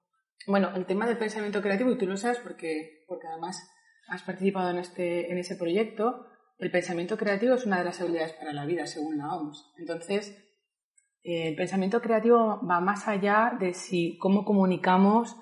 bueno, 0.47 0.71
el 0.75 0.87
tema 0.87 1.07
del 1.07 1.19
pensamiento 1.19 1.62
creativo, 1.62 1.90
y 1.92 1.99
tú 1.99 2.07
lo 2.07 2.16
sabes 2.16 2.38
porque, 2.38 3.02
porque 3.12 3.28
además 3.28 3.71
has 4.09 4.23
participado 4.23 4.71
en, 4.71 4.78
este, 4.78 5.31
en 5.31 5.38
ese 5.38 5.57
proyecto, 5.57 6.26
el 6.59 6.71
pensamiento 6.71 7.16
creativo 7.16 7.54
es 7.54 7.66
una 7.66 7.78
de 7.78 7.85
las 7.85 8.00
habilidades 8.00 8.33
para 8.33 8.52
la 8.52 8.64
vida, 8.64 8.87
según 8.87 9.19
la 9.19 9.35
OMS. 9.35 9.73
Entonces, 9.78 10.31
eh, 11.23 11.49
el 11.49 11.57
pensamiento 11.57 12.00
creativo 12.00 12.61
va 12.66 12.81
más 12.81 13.07
allá 13.09 13.57
de 13.59 13.75
si 13.75 14.16
cómo 14.19 14.45
comunicamos 14.45 15.37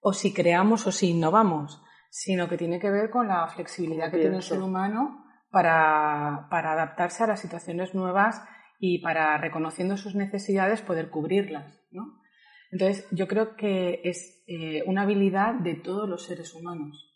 o 0.00 0.12
si 0.12 0.34
creamos 0.34 0.86
o 0.86 0.92
si 0.92 1.10
innovamos, 1.10 1.82
sino 2.10 2.48
que 2.48 2.58
tiene 2.58 2.78
que 2.78 2.90
ver 2.90 3.08
con 3.10 3.28
la 3.28 3.46
flexibilidad 3.48 4.10
que 4.10 4.18
tiene 4.18 4.36
el 4.36 4.42
ser 4.42 4.60
humano 4.60 5.24
para, 5.50 6.46
para 6.50 6.72
adaptarse 6.72 7.24
a 7.24 7.28
las 7.28 7.40
situaciones 7.40 7.94
nuevas 7.94 8.42
y 8.78 8.98
para, 8.98 9.38
reconociendo 9.38 9.96
sus 9.96 10.14
necesidades, 10.14 10.82
poder 10.82 11.08
cubrirlas. 11.08 11.80
¿no? 11.90 12.20
Entonces, 12.70 13.06
yo 13.12 13.28
creo 13.28 13.56
que 13.56 14.00
es 14.02 14.42
eh, 14.48 14.82
una 14.86 15.02
habilidad 15.02 15.54
de 15.54 15.74
todos 15.74 16.08
los 16.08 16.24
seres 16.24 16.52
humanos. 16.54 17.13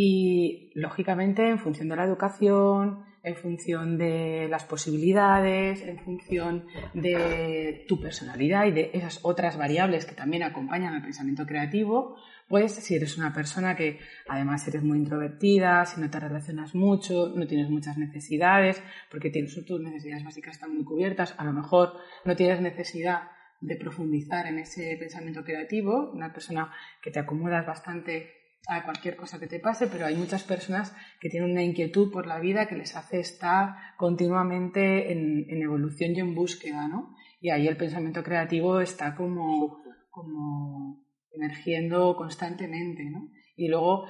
Y, 0.00 0.70
lógicamente, 0.74 1.48
en 1.48 1.58
función 1.58 1.88
de 1.88 1.96
la 1.96 2.04
educación, 2.04 3.04
en 3.24 3.34
función 3.34 3.98
de 3.98 4.46
las 4.48 4.62
posibilidades, 4.62 5.82
en 5.82 5.98
función 5.98 6.66
de 6.94 7.84
tu 7.88 8.00
personalidad 8.00 8.66
y 8.66 8.70
de 8.70 8.90
esas 8.94 9.18
otras 9.24 9.58
variables 9.58 10.06
que 10.06 10.14
también 10.14 10.44
acompañan 10.44 10.94
al 10.94 11.02
pensamiento 11.02 11.44
creativo, 11.46 12.14
pues 12.46 12.76
si 12.76 12.94
eres 12.94 13.18
una 13.18 13.34
persona 13.34 13.74
que 13.74 13.98
además 14.28 14.68
eres 14.68 14.84
muy 14.84 14.98
introvertida, 14.98 15.84
si 15.84 16.00
no 16.00 16.08
te 16.08 16.20
relacionas 16.20 16.76
mucho, 16.76 17.32
no 17.34 17.48
tienes 17.48 17.68
muchas 17.68 17.98
necesidades, 17.98 18.80
porque 19.10 19.30
tienes, 19.30 19.52
tus 19.66 19.80
necesidades 19.80 20.22
básicas 20.22 20.54
están 20.54 20.76
muy 20.76 20.84
cubiertas, 20.84 21.34
a 21.38 21.44
lo 21.44 21.52
mejor 21.52 21.94
no 22.24 22.36
tienes 22.36 22.60
necesidad 22.60 23.32
de 23.60 23.74
profundizar 23.74 24.46
en 24.46 24.60
ese 24.60 24.96
pensamiento 24.96 25.42
creativo, 25.42 26.12
una 26.12 26.32
persona 26.32 26.72
que 27.02 27.10
te 27.10 27.18
acomodas 27.18 27.66
bastante 27.66 28.37
a 28.68 28.84
cualquier 28.84 29.16
cosa 29.16 29.40
que 29.40 29.46
te 29.46 29.60
pase, 29.60 29.86
pero 29.86 30.04
hay 30.04 30.14
muchas 30.14 30.44
personas 30.44 30.94
que 31.20 31.30
tienen 31.30 31.50
una 31.50 31.62
inquietud 31.62 32.12
por 32.12 32.26
la 32.26 32.38
vida 32.38 32.68
que 32.68 32.76
les 32.76 32.94
hace 32.94 33.18
estar 33.18 33.74
continuamente 33.96 35.10
en, 35.10 35.46
en 35.48 35.62
evolución 35.62 36.12
y 36.14 36.20
en 36.20 36.34
búsqueda, 36.34 36.86
¿no? 36.86 37.16
Y 37.40 37.48
ahí 37.48 37.66
el 37.66 37.78
pensamiento 37.78 38.22
creativo 38.22 38.80
está 38.80 39.14
como, 39.14 39.82
como 40.10 41.02
emergiendo 41.32 42.14
constantemente, 42.14 43.04
¿no? 43.04 43.30
Y 43.56 43.68
luego, 43.68 44.06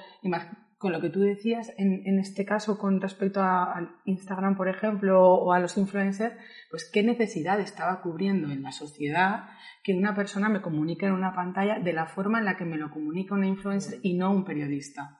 con 0.79 0.93
lo 0.93 1.01
que 1.01 1.09
tú 1.09 1.19
decías, 1.19 1.73
en, 1.77 2.19
este 2.19 2.45
caso 2.45 2.77
con 2.77 3.01
respecto 3.01 3.41
a, 3.41 3.99
Instagram, 4.05 4.55
por 4.55 4.69
ejemplo, 4.69 5.21
o 5.21 5.51
a 5.51 5.59
los 5.59 5.77
influencers, 5.77 6.33
pues 6.71 6.89
qué 6.91 7.03
necesidad 7.03 7.59
estaba 7.59 8.01
cubriendo 8.01 8.49
en 8.49 8.63
la 8.63 8.71
sociedad 8.71 9.49
que 9.83 9.93
una 9.93 10.15
persona 10.15 10.47
me 10.47 10.61
comunique 10.61 11.05
en 11.05 11.11
una 11.11 11.35
pantalla 11.35 11.79
de 11.79 11.91
la 11.91 12.05
forma 12.05 12.39
en 12.39 12.45
la 12.45 12.55
que 12.55 12.63
me 12.63 12.77
lo 12.77 12.91
comunica 12.91 13.35
una 13.35 13.47
influencer 13.47 13.99
y 14.03 14.17
no 14.17 14.31
un 14.31 14.45
periodista. 14.45 15.19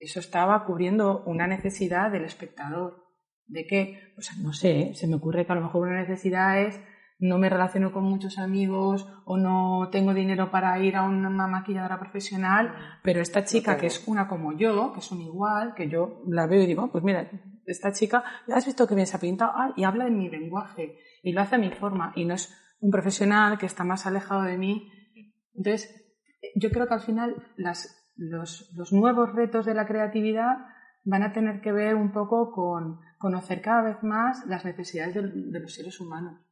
Eso 0.00 0.18
estaba 0.18 0.64
cubriendo 0.64 1.22
una 1.24 1.46
necesidad 1.46 2.10
del 2.10 2.24
espectador. 2.24 3.04
¿De 3.46 3.66
qué? 3.66 4.12
Pues 4.16 4.36
no 4.38 4.52
sé, 4.52 4.92
se 4.94 5.06
me 5.06 5.14
ocurre 5.14 5.46
que 5.46 5.52
a 5.52 5.54
lo 5.54 5.62
mejor 5.62 5.86
una 5.86 6.00
necesidad 6.00 6.60
es 6.62 6.80
no 7.20 7.38
me 7.38 7.50
relaciono 7.50 7.92
con 7.92 8.04
muchos 8.04 8.38
amigos 8.38 9.06
o 9.26 9.36
no 9.36 9.90
tengo 9.92 10.14
dinero 10.14 10.50
para 10.50 10.78
ir 10.78 10.96
a 10.96 11.02
una 11.02 11.46
maquilladora 11.46 12.00
profesional, 12.00 12.74
pero 13.02 13.20
esta 13.20 13.44
chica 13.44 13.76
que 13.76 13.86
es 13.86 14.08
una 14.08 14.26
como 14.26 14.56
yo, 14.56 14.92
que 14.92 15.00
es 15.00 15.12
un 15.12 15.20
igual, 15.20 15.74
que 15.74 15.88
yo 15.88 16.22
la 16.26 16.46
veo 16.46 16.62
y 16.62 16.66
digo, 16.66 16.90
pues 16.90 17.04
mira, 17.04 17.30
esta 17.66 17.92
chica, 17.92 18.24
¿ya 18.48 18.56
has 18.56 18.64
visto 18.64 18.86
que 18.86 18.94
bien 18.94 19.06
se 19.06 19.16
ha 19.16 19.20
pintado? 19.20 19.52
Ah, 19.54 19.72
y 19.76 19.84
habla 19.84 20.06
en 20.06 20.18
mi 20.18 20.30
lenguaje 20.30 20.98
y 21.22 21.32
lo 21.32 21.42
hace 21.42 21.56
a 21.56 21.58
mi 21.58 21.70
forma 21.70 22.12
y 22.16 22.24
no 22.24 22.34
es 22.34 22.56
un 22.80 22.90
profesional 22.90 23.58
que 23.58 23.66
está 23.66 23.84
más 23.84 24.06
alejado 24.06 24.42
de 24.42 24.56
mí. 24.56 24.90
Entonces, 25.54 25.94
yo 26.54 26.70
creo 26.70 26.88
que 26.88 26.94
al 26.94 27.02
final 27.02 27.36
las, 27.56 28.12
los, 28.16 28.72
los 28.74 28.92
nuevos 28.94 29.34
retos 29.34 29.66
de 29.66 29.74
la 29.74 29.86
creatividad 29.86 30.56
van 31.04 31.22
a 31.22 31.32
tener 31.32 31.60
que 31.60 31.72
ver 31.72 31.96
un 31.96 32.12
poco 32.12 32.50
con 32.50 33.00
conocer 33.18 33.60
cada 33.60 33.82
vez 33.82 34.02
más 34.02 34.46
las 34.46 34.64
necesidades 34.64 35.14
de 35.14 35.60
los 35.60 35.74
seres 35.74 36.00
humanos 36.00 36.49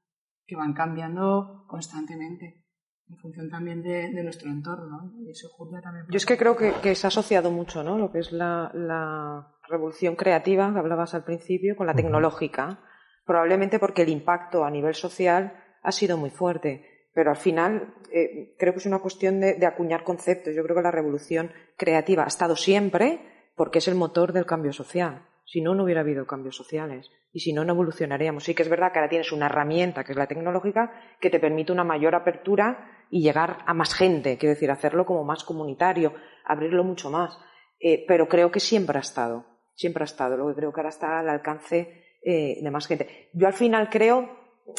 que 0.49 0.57
van 0.57 0.73
cambiando 0.73 1.67
constantemente 1.69 2.65
en 3.11 3.17
función 3.19 3.51
también 3.51 3.83
de, 3.83 4.23
nuestro 4.23 4.51
entorno. 4.51 5.13
Y 5.21 5.31
eso 5.31 5.49
también. 5.83 6.07
Yo 6.09 6.17
es 6.17 6.27
que 6.27 6.39
creo 6.39 6.57
que, 6.57 6.73
que, 6.83 6.95
se 6.95 7.07
ha 7.07 7.09
asociado 7.09 7.51
mucho 7.51 7.85
¿no? 7.85 7.99
lo 7.99 8.11
que 8.11 8.19
es 8.21 8.33
la, 8.33 9.55
revolución 9.69 10.17
creativa 10.17 10.73
que 10.73 10.79
hablabas 10.79 11.13
al 11.13 11.25
principio 11.25 11.77
con 11.77 11.87
la 11.87 11.93
tecnológica, 11.93 12.81
probablemente 13.27 13.79
porque 13.79 14.01
el 14.01 14.09
impacto 14.09 14.65
a 14.65 14.71
nivel 14.71 14.95
social 14.95 15.63
ha 15.83 15.93
sido 15.93 16.17
muy 16.17 16.31
fuerte. 16.31 17.11
Pero 17.13 17.29
al 17.31 17.37
final 17.37 17.95
eh, 18.11 18.55
creo 18.59 18.73
que 18.73 18.79
es 18.79 18.87
una 18.87 19.01
cuestión 19.01 19.41
de, 19.41 19.55
de 19.55 19.67
acuñar 19.67 20.05
conceptos. 20.05 20.55
Yo 20.55 20.63
creo 20.63 20.77
que 20.77 20.83
la 20.83 20.91
revolución 20.91 21.53
creativa 21.77 22.25
ha 22.25 22.29
estado 22.29 22.57
siempre 22.57 23.21
porque 23.55 23.81
es 23.81 23.89
el 23.89 23.95
motor 23.95 24.33
del 24.33 24.47
cambio 24.47 24.73
social. 24.73 25.28
Si 25.51 25.63
no, 25.63 25.75
no 25.75 25.85
hubiera 25.85 26.03
habido 26.03 26.27
cambios 26.27 26.57
sociales. 26.57 27.11
Y 27.33 27.41
si 27.41 27.55
no, 27.55 27.65
no 27.65 27.73
evolucionaríamos. 27.73 28.45
Sí 28.45 28.55
que 28.55 28.63
es 28.63 28.69
verdad 28.69 28.93
que 28.93 28.99
ahora 28.99 29.09
tienes 29.09 29.33
una 29.33 29.47
herramienta, 29.47 30.05
que 30.05 30.13
es 30.13 30.19
la 30.19 30.27
tecnológica, 30.27 30.93
que 31.21 31.31
te 31.31 31.41
permite 31.41 31.73
una 31.73 31.85
mayor 31.85 32.15
apertura 32.15 33.07
y 33.11 33.23
llegar 33.23 33.59
a 33.65 33.73
más 33.73 33.95
gente. 33.95 34.37
Quiero 34.37 34.55
decir, 34.55 34.71
hacerlo 34.71 35.07
como 35.07 35.25
más 35.25 35.45
comunitario, 35.45 36.13
abrirlo 36.45 36.85
mucho 36.85 37.11
más. 37.11 37.39
Eh, 37.81 38.05
pero 38.07 38.29
creo 38.29 38.51
que 38.51 38.61
siempre 38.61 38.99
ha 38.99 39.01
estado. 39.01 39.47
Siempre 39.75 40.03
ha 40.03 40.05
estado. 40.05 40.37
Lo 40.37 40.49
que 40.49 40.55
creo 40.55 40.71
que 40.71 40.81
ahora 40.81 40.91
está 40.91 41.19
al 41.19 41.31
alcance 41.31 42.05
eh, 42.23 42.59
de 42.63 42.71
más 42.71 42.87
gente. 42.87 43.31
Yo 43.33 43.47
al 43.47 43.55
final 43.55 43.89
creo, 43.89 44.29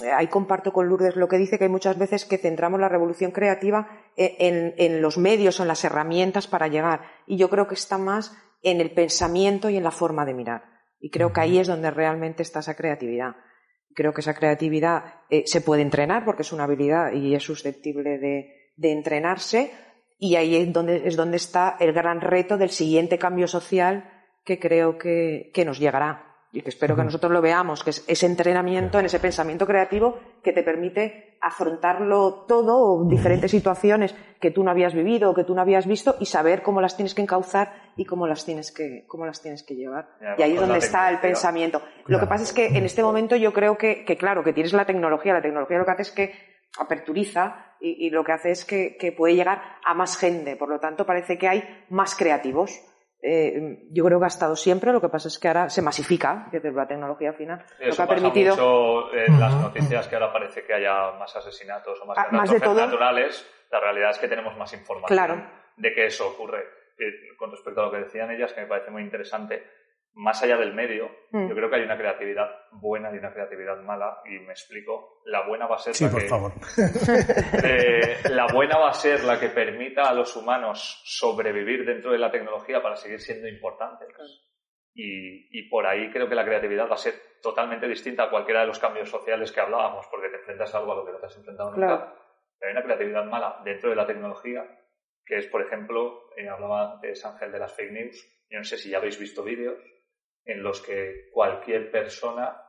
eh, 0.04 0.12
ahí 0.12 0.28
comparto 0.28 0.72
con 0.72 0.88
Lourdes 0.88 1.16
lo 1.16 1.28
que 1.28 1.40
dice, 1.40 1.58
que 1.58 1.64
hay 1.64 1.72
muchas 1.72 1.98
veces 1.98 2.26
que 2.26 2.38
centramos 2.38 2.80
la 2.80 2.90
revolución 2.90 3.32
creativa 3.32 3.88
en, 4.16 5.02
los 5.02 5.18
medios 5.18 5.60
en 5.60 5.68
las 5.68 5.84
herramientas 5.84 6.46
para 6.46 6.68
llegar. 6.68 7.02
Y 7.26 7.38
yo 7.38 7.50
creo 7.50 7.68
que 7.68 7.74
está 7.74 7.98
más 7.98 8.38
en 8.62 8.82
el 8.82 8.92
pensamiento 8.92 9.70
y 9.70 9.78
en 9.78 9.84
la 9.84 9.92
forma 9.92 10.26
de 10.26 10.34
mirar. 10.34 10.64
Y 11.00 11.10
creo 11.10 11.32
que 11.32 11.42
ahí 11.42 11.60
es 11.60 11.68
donde 11.68 11.92
realmente 11.92 12.44
está 12.44 12.60
esa 12.60 12.76
creatividad. 12.76 13.36
Creo 13.96 14.14
que 14.14 14.22
esa 14.22 14.34
creatividad 14.34 15.22
eh, 15.30 15.44
se 15.46 15.62
puede 15.62 15.82
entrenar 15.82 16.26
porque 16.26 16.44
es 16.44 16.52
una 16.52 16.66
habilidad 16.66 17.14
y 17.14 17.36
es 17.36 17.44
susceptible 17.44 18.18
de, 18.18 18.92
entrenarse. 18.92 19.72
Y 20.18 20.36
ahí 20.36 20.56
es 20.56 20.74
donde, 20.74 21.08
es 21.08 21.16
donde 21.16 21.38
está 21.38 21.78
el 21.80 21.94
gran 21.94 22.22
reto 22.22 22.58
del 22.58 22.70
siguiente 22.70 23.18
cambio 23.18 23.48
social 23.48 24.10
que 24.44 24.60
creo 24.60 24.98
que, 24.98 25.52
nos 25.66 25.80
llegará. 25.80 26.29
Y 26.52 26.62
que 26.62 26.70
espero 26.70 26.96
que 26.96 27.04
nosotros 27.04 27.32
lo 27.32 27.42
veamos, 27.42 27.84
que 27.84 27.92
es 27.92 28.04
ese 28.08 28.26
entrenamiento 28.26 29.00
en 29.00 29.06
ese 29.06 29.20
pensamiento 29.20 29.68
creativo 29.68 30.20
que 30.44 30.52
te 30.52 30.64
permite 30.64 31.38
afrontarlo 31.42 32.46
todo, 32.48 33.08
diferentes 33.08 33.52
situaciones 33.52 34.16
que 34.40 34.50
tú 34.50 34.64
no 34.64 34.72
habías 34.72 34.94
vivido 34.94 35.30
o 35.30 35.34
que 35.36 35.44
tú 35.44 35.54
no 35.54 35.62
habías 35.62 35.86
visto 35.86 36.16
y 36.20 36.26
saber 36.26 36.64
cómo 36.64 36.82
las 36.82 36.96
tienes 36.96 37.14
que 37.14 37.22
encauzar 37.22 37.92
y 37.96 38.06
cómo 38.06 38.26
las 38.26 38.46
tienes 38.46 38.72
que, 38.72 39.06
cómo 39.08 39.26
las 39.26 39.42
tienes 39.42 39.64
que 39.64 39.76
llevar. 39.76 40.10
Y, 40.38 40.42
ahí 40.42 40.54
es 40.54 40.60
donde 40.60 40.80
está 40.80 41.10
el 41.10 41.20
pensamiento. 41.20 41.82
Lo 42.08 42.20
que 42.20 42.26
pasa 42.26 42.44
es 42.44 42.54
que 42.54 42.68
en 42.68 42.84
este 42.84 43.04
momento 43.04 43.36
yo 43.36 43.54
creo 43.54 43.78
que, 43.78 44.04
que, 44.04 44.18
claro, 44.18 44.44
que 44.44 44.54
tienes 44.54 44.74
la 44.74 44.86
tecnología. 44.86 45.34
La 45.34 45.42
tecnología 45.42 45.78
lo 45.78 45.86
que 45.86 45.92
hace 45.92 46.02
es 46.02 46.12
que 46.12 46.34
aperturiza 46.80 47.76
y, 47.80 48.08
y 48.08 48.10
lo 48.10 48.24
que 48.24 48.32
hace 48.32 48.52
es 48.52 48.66
que, 48.66 48.98
que 48.98 49.12
puede 49.12 49.36
llegar 49.36 49.62
a 49.86 49.94
más 49.94 50.18
gente. 50.18 50.56
Por 50.56 50.70
lo 50.70 50.80
tanto, 50.80 51.06
parece 51.06 51.38
que 51.38 51.48
hay 51.48 51.64
más 51.90 52.16
creativos 52.16 52.82
eh, 53.22 53.88
yo 53.92 54.04
creo 54.06 54.20
que 54.20 54.26
ha 54.26 54.28
estado 54.28 54.56
siempre, 54.56 54.92
lo 54.94 55.02
que 55.02 55.10
pasa 55.10 55.28
es 55.28 55.38
que 55.40 55.48
ahora 55.48 55.70
se 55.70 55.82
masifica, 55.82 56.48
desde 56.52 56.72
la 56.72 56.88
tecnología 56.88 57.34
final. 57.34 57.64
Eso 57.80 57.90
lo 57.90 57.96
que 57.96 58.02
ha 58.02 58.06
pasa 58.06 58.08
permitido. 58.08 58.56
mucho 58.56 59.14
en 59.14 59.40
las 59.40 59.54
noticias 59.56 60.08
que 60.08 60.16
ahora 60.16 60.32
parece 60.34 60.64
que 60.64 60.74
haya 60.74 61.12
más 61.20 61.36
asesinatos 61.36 62.00
o 62.02 62.06
más 62.06 62.18
Ah, 62.18 62.28
más 62.32 62.50
de 62.50 62.56
catástrofes 62.60 62.64
todo. 62.64 62.86
naturales. 62.86 63.46
La 63.72 63.80
realidad 63.80 64.12
es 64.12 64.18
que 64.20 64.28
tenemos 64.28 64.56
más 64.58 64.74
información 64.74 65.08
Claro. 65.18 65.44
de 65.78 65.94
que 65.94 66.06
eso 66.06 66.28
ocurre. 66.30 66.64
Eh, 66.98 67.36
con 67.38 67.52
respecto 67.52 67.82
a 67.82 67.86
lo 67.86 67.92
que 67.92 67.98
decían 68.00 68.30
ellas, 68.32 68.52
que 68.54 68.62
me 68.62 68.68
parece 68.68 68.92
muy 68.92 69.02
interesante, 69.04 69.64
más 70.14 70.42
allá 70.44 70.58
del 70.58 70.74
medio, 70.74 71.10
Mm. 71.32 71.48
yo 71.48 71.56
creo 71.56 71.70
que 71.70 71.76
hay 71.76 71.84
una 71.84 71.98
creatividad 71.98 72.50
buena 72.72 73.14
y 73.14 73.18
una 73.20 73.32
creatividad 73.32 73.78
mala, 73.84 74.20
y 74.26 74.40
me 74.40 74.52
explico. 74.52 75.22
La 75.26 75.48
buena 75.48 75.68
va 75.68 75.76
a 75.76 75.80
ser 75.80 75.94
Sí, 75.94 76.06
la 76.06 76.12
por 76.12 76.22
que 76.22 76.28
favor. 76.28 76.52
eh, 77.64 78.18
la 78.32 78.48
buena 78.52 78.78
va 78.80 78.90
a 78.90 78.94
ser 78.94 79.24
la 79.24 79.40
que 79.40 79.50
permita 79.50 80.10
a 80.10 80.14
los 80.14 80.36
humanos 80.36 81.02
sobrevivir 81.06 81.86
dentro 81.86 82.12
de 82.12 82.18
la 82.18 82.32
tecnología 82.32 82.82
para 82.82 82.96
seguir 82.96 83.20
siendo 83.20 83.48
importantes. 83.48 84.08
Y, 84.94 85.58
y 85.58 85.70
por 85.70 85.86
ahí 85.86 86.10
creo 86.12 86.28
que 86.28 86.36
la 86.36 86.44
creatividad 86.44 86.90
va 86.90 86.96
a 86.96 86.98
ser 86.98 87.14
totalmente 87.42 87.88
distinta 87.88 88.24
a 88.24 88.30
cualquiera 88.30 88.62
de 88.62 88.68
los 88.68 88.80
cambios 88.80 89.10
sociales 89.10 89.52
que 89.52 89.62
hablábamos, 89.62 90.08
porque 90.10 90.30
te 90.30 90.38
enfrentas 90.38 90.74
a 90.74 90.80
algo 90.80 90.94
a 90.94 90.96
lo 90.96 91.06
que 91.06 91.12
no 91.12 91.20
te 91.20 91.26
has 91.28 91.38
enfrentado 91.38 91.72
nunca. 91.72 91.86
Claro. 91.88 92.16
Pero 92.58 92.70
hay 92.70 92.76
una 92.76 92.84
creatividad 92.84 93.26
mala 93.26 93.62
dentro 93.64 93.90
de 93.92 93.96
la 93.96 94.08
tecnología, 94.08 94.66
que 95.26 95.38
es, 95.38 95.48
por 95.48 95.62
ejemplo, 95.62 96.28
eh, 96.36 96.50
hablaba 96.50 96.94
antes 96.96 97.24
Ángel 97.24 97.52
de 97.52 97.60
las 97.60 97.74
fake 97.76 97.92
news. 97.92 98.46
Yo 98.50 98.58
no 98.58 98.64
sé 98.64 98.78
si 98.78 98.90
ya 98.90 98.98
habéis 98.98 99.20
visto 99.20 99.44
vídeos 99.44 99.78
en 100.46 100.64
los 100.64 100.82
que 100.82 101.30
cualquier 101.32 101.92
persona 101.92 102.62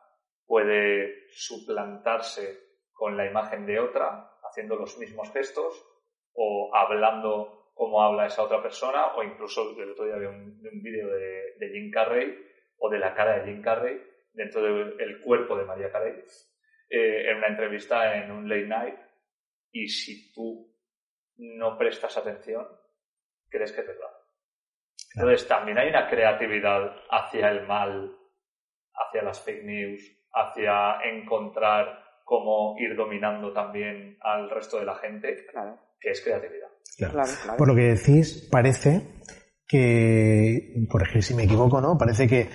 puede 0.47 1.29
suplantarse 1.31 2.71
con 2.93 3.17
la 3.17 3.27
imagen 3.27 3.67
de 3.67 3.79
otra, 3.79 4.31
haciendo 4.43 4.77
los 4.77 4.99
mismos 4.99 5.33
gestos 5.33 5.87
o 6.33 6.75
hablando 6.75 7.71
como 7.75 8.03
habla 8.03 8.27
esa 8.27 8.43
otra 8.43 8.63
persona, 8.63 9.15
o 9.15 9.23
incluso 9.23 9.75
el 9.81 9.93
otro 9.93 10.05
día 10.05 10.17
vi 10.17 10.27
un, 10.27 10.61
un 10.71 10.83
vídeo 10.83 11.09
de, 11.09 11.71
Jim 11.73 11.91
Carrey 11.91 12.37
o 12.79 12.91
de 12.91 12.99
la 12.99 13.15
cara 13.15 13.39
de 13.39 13.51
Jim 13.51 13.63
Carrey 13.63 14.03
dentro 14.33 14.63
del 14.63 15.21
cuerpo 15.23 15.57
de 15.57 15.65
María 15.65 15.91
Carey 15.91 16.23
eh, 16.89 17.31
en 17.31 17.39
una 17.39 17.49
entrevista 17.49 18.17
en 18.23 18.31
un 18.31 18.49
late 18.49 18.67
night 18.67 18.99
y 19.73 19.89
si 19.89 20.33
tú 20.33 20.77
no 21.37 21.79
prestas 21.79 22.17
atención, 22.17 22.67
crees 23.49 23.73
que 23.73 23.81
es 23.81 23.87
verdad. 23.87 24.10
Entonces 25.15 25.49
también 25.49 25.79
hay 25.79 25.89
una 25.89 26.09
creatividad 26.09 26.93
hacia 27.11 27.51
el 27.51 27.67
mal, 27.67 28.17
hacia 28.95 29.23
las 29.23 29.41
fake 29.41 29.65
news, 29.65 30.03
hacia 30.33 31.01
encontrar 31.03 32.05
cómo 32.25 32.77
ir 32.79 32.97
dominando 32.97 33.53
también 33.53 34.17
al 34.21 34.49
resto 34.51 34.79
de 34.79 34.87
la 34.87 34.95
gente, 34.97 35.47
Claro, 35.51 35.79
que 36.01 36.11
es 36.11 36.21
creatividad. 36.23 36.69
Claro. 36.97 37.13
claro, 37.15 37.31
claro. 37.43 37.59
Por 37.59 37.69
lo 37.69 37.75
que 37.75 37.95
decís, 37.95 38.49
parece 38.51 39.21
que, 39.67 40.87
corregir 40.89 41.25
si 41.25 41.35
me 41.35 41.45
equivoco, 41.45 41.81
¿no? 41.81 41.99
Parece 41.99 42.29
que, 42.29 42.49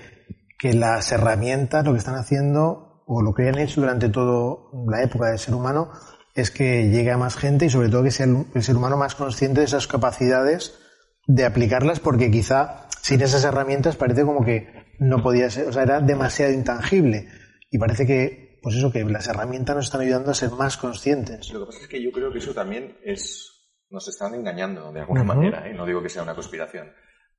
que 0.58 0.74
las 0.74 1.12
herramientas 1.12 1.86
lo 1.86 1.92
que 1.92 1.98
están 1.98 2.16
haciendo, 2.16 3.04
o 3.06 3.22
lo 3.22 3.34
que 3.34 3.50
han 3.50 3.60
hecho 3.60 3.82
durante 3.82 4.10
toda 4.10 4.70
la 4.88 5.04
época 5.04 5.28
del 5.28 5.40
ser 5.40 5.54
humano, 5.54 5.92
es 6.34 6.52
que 6.52 6.90
llegue 6.90 7.12
a 7.12 7.18
más 7.18 7.36
gente 7.36 7.66
y 7.66 7.70
sobre 7.70 7.90
todo 7.90 8.04
que 8.04 8.12
sea 8.12 8.26
el, 8.26 8.46
el 8.54 8.64
ser 8.64 8.76
humano 8.78 8.98
más 8.98 9.16
consciente 9.16 9.60
de 9.60 9.66
esas 9.66 9.88
capacidades 9.88 10.85
de 11.28 11.46
aplicarlas, 11.46 12.00
porque 12.00 12.32
quizá 12.32 12.88
sin 13.02 13.22
esas 13.22 13.44
herramientas 13.44 13.96
parece 13.96 14.24
como 14.24 14.44
que 14.44 14.86
no 15.00 15.22
podía 15.22 15.50
ser, 15.50 15.68
o 15.68 15.74
sea, 15.74 15.84
era 15.84 16.02
demasiado 16.02 16.54
intangible. 16.54 17.28
Y 17.70 17.78
parece 17.78 18.06
que, 18.06 18.60
pues 18.62 18.76
eso, 18.76 18.92
que 18.92 19.04
las 19.04 19.28
herramientas 19.28 19.76
nos 19.76 19.86
están 19.86 20.02
ayudando 20.02 20.32
a 20.32 20.36
ser 20.36 20.52
más 20.52 20.78
conscientes. 20.78 21.52
Lo 21.52 21.62
que 21.62 21.66
pasa 21.68 21.82
es 21.82 21.88
que 21.88 22.02
yo 22.02 22.12
creo 22.12 22.32
que 22.32 22.40
eso 22.40 22.54
también 22.54 22.98
es. 23.04 23.52
Nos 23.90 24.08
están 24.08 24.34
engañando 24.34 24.92
de 24.92 25.02
alguna 25.02 25.24
manera, 25.24 25.70
¿eh? 25.70 25.74
no 25.74 25.86
digo 25.86 26.02
que 26.02 26.10
sea 26.10 26.24
una 26.24 26.34
conspiración. 26.34 26.92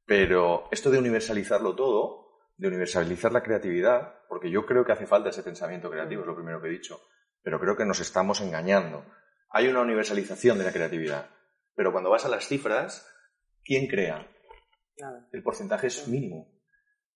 Pero 0.07 0.69
esto 0.71 0.91
de 0.91 0.99
universalizarlo 0.99 1.75
todo, 1.75 2.27
de 2.57 2.69
universalizar 2.69 3.33
la 3.33 3.43
creatividad, 3.43 4.21
porque 4.29 4.51
yo 4.51 4.65
creo 4.65 4.85
que 4.85 4.93
hace 4.93 5.07
falta 5.07 5.31
ese 5.31 5.43
pensamiento 5.43 5.91
creativo, 5.91 6.23
es 6.23 6.27
lo 6.29 6.37
primero 6.37 6.63
que 6.63 6.69
he 6.69 6.71
dicho, 6.71 7.01
pero 7.43 7.59
creo 7.59 7.77
que 7.77 7.85
nos 7.85 8.01
estamos 8.01 8.41
engañando. 8.41 9.05
Hay 9.51 9.67
una 9.67 9.81
universalización 9.81 10.59
de 10.59 10.65
la 10.65 10.73
creatividad, 10.73 11.31
pero 11.75 11.93
cuando 11.93 12.11
vas 12.11 12.25
a 12.25 12.29
las 12.29 12.47
cifras, 12.47 13.07
¿quién 13.67 13.87
crea? 13.87 14.27
Nada. 14.99 15.29
El 15.33 15.43
porcentaje 15.43 15.89
es 15.89 16.09
mínimo. 16.09 16.49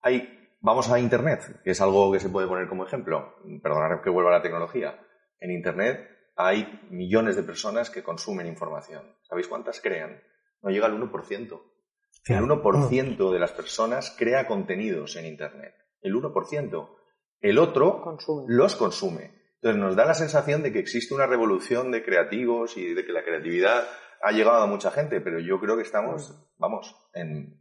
Hay, 0.03 0.51
vamos 0.61 0.91
a 0.91 0.99
Internet, 0.99 1.63
que 1.63 1.71
es 1.71 1.81
algo 1.81 2.13
que 2.13 2.21
se 2.21 2.29
puede 2.29 2.49
poner 2.49 2.69
como 2.69 2.85
ejemplo. 2.85 3.37
Perdonad 3.63 4.03
que 4.03 4.11
vuelva 4.11 4.31
a 4.31 4.39
la 4.39 4.43
tecnología. 4.43 5.01
En 5.39 5.51
Internet 5.51 6.09
hay 6.37 6.81
millones 6.91 7.37
de 7.37 7.43
personas 7.43 7.91
que 7.91 8.03
consumen 8.03 8.47
información. 8.47 9.17
¿Sabéis 9.23 9.49
cuántas 9.49 9.81
crean? 9.81 10.23
No 10.63 10.71
llega 10.71 10.87
al 10.87 11.01
1%. 11.01 11.63
El 12.27 12.43
1% 12.43 13.33
de 13.33 13.39
las 13.39 13.53
personas 13.53 14.15
crea 14.19 14.47
contenidos 14.47 15.17
en 15.17 15.27
Internet. 15.27 15.75
El 16.03 16.15
1%. 16.15 16.97
El 17.41 17.59
otro 17.59 18.03
Consume. 18.03 18.45
los 18.49 18.77
consume. 18.77 19.41
Entonces 19.55 19.81
nos 19.81 19.97
da 19.97 20.05
la 20.05 20.15
sensación 20.15 20.63
de 20.63 20.73
que 20.73 20.79
existe 20.79 21.15
una 21.15 21.27
revolución 21.27 21.91
de 21.91 22.03
creativos 22.03 22.77
y 22.77 22.95
de 22.95 23.05
que 23.05 23.13
la 23.13 23.23
creatividad 23.23 23.85
ha 24.23 24.33
llegado 24.33 24.63
a 24.63 24.67
mucha 24.67 24.91
gente, 24.91 25.21
pero 25.21 25.39
yo 25.41 25.59
creo 25.61 25.77
que 25.77 25.83
estamos, 25.83 26.35
vamos, 26.59 26.95
en... 27.15 27.59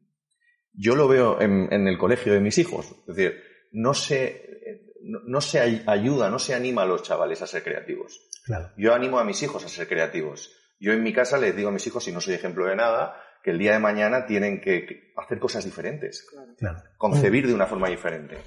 Yo 0.74 0.96
lo 0.96 1.08
veo 1.08 1.42
en, 1.42 1.72
en 1.74 1.88
el 1.88 1.98
colegio 1.98 2.32
de 2.34 2.40
mis 2.40 2.58
hijos. 2.58 2.92
Es 3.08 3.16
decir, 3.16 3.42
no 3.72 3.94
se, 3.94 4.86
no, 5.02 5.20
no 5.26 5.42
se 5.42 5.60
ay- 5.60 5.84
ayuda, 5.88 6.30
no 6.30 6.38
se 6.40 6.54
anima 6.54 6.84
a 6.84 6.86
los 6.86 7.04
chavales 7.04 7.42
a 7.42 7.48
ser 7.48 7.64
creativos. 7.64 8.30
Claro. 8.46 8.70
Yo 8.78 8.94
animo 8.94 9.20
a 9.20 9.24
mis 9.24 9.42
hijos 9.44 9.66
a 9.66 9.68
ser 9.70 9.88
creativos. 9.88 10.52
Yo 10.80 10.94
en 10.94 11.04
mi 11.04 11.12
casa 11.12 11.38
les 11.38 11.56
digo 11.56 11.70
a 11.70 11.72
mis 11.74 11.86
hijos, 11.88 12.08
y 12.08 12.12
no 12.12 12.22
soy 12.22 12.36
ejemplo 12.36 12.66
de 12.66 12.76
nada, 12.76 13.20
que 13.44 13.52
el 13.52 13.58
día 13.60 13.74
de 13.74 13.80
mañana 13.80 14.26
tienen 14.26 14.62
que 14.62 14.86
que 14.86 15.12
hacer 15.18 15.40
cosas 15.40 15.66
diferentes, 15.66 16.26
Claro. 16.58 16.82
concebir 16.98 17.48
de 17.48 17.54
una 17.54 17.66
forma 17.66 17.90
diferente. 17.90 18.38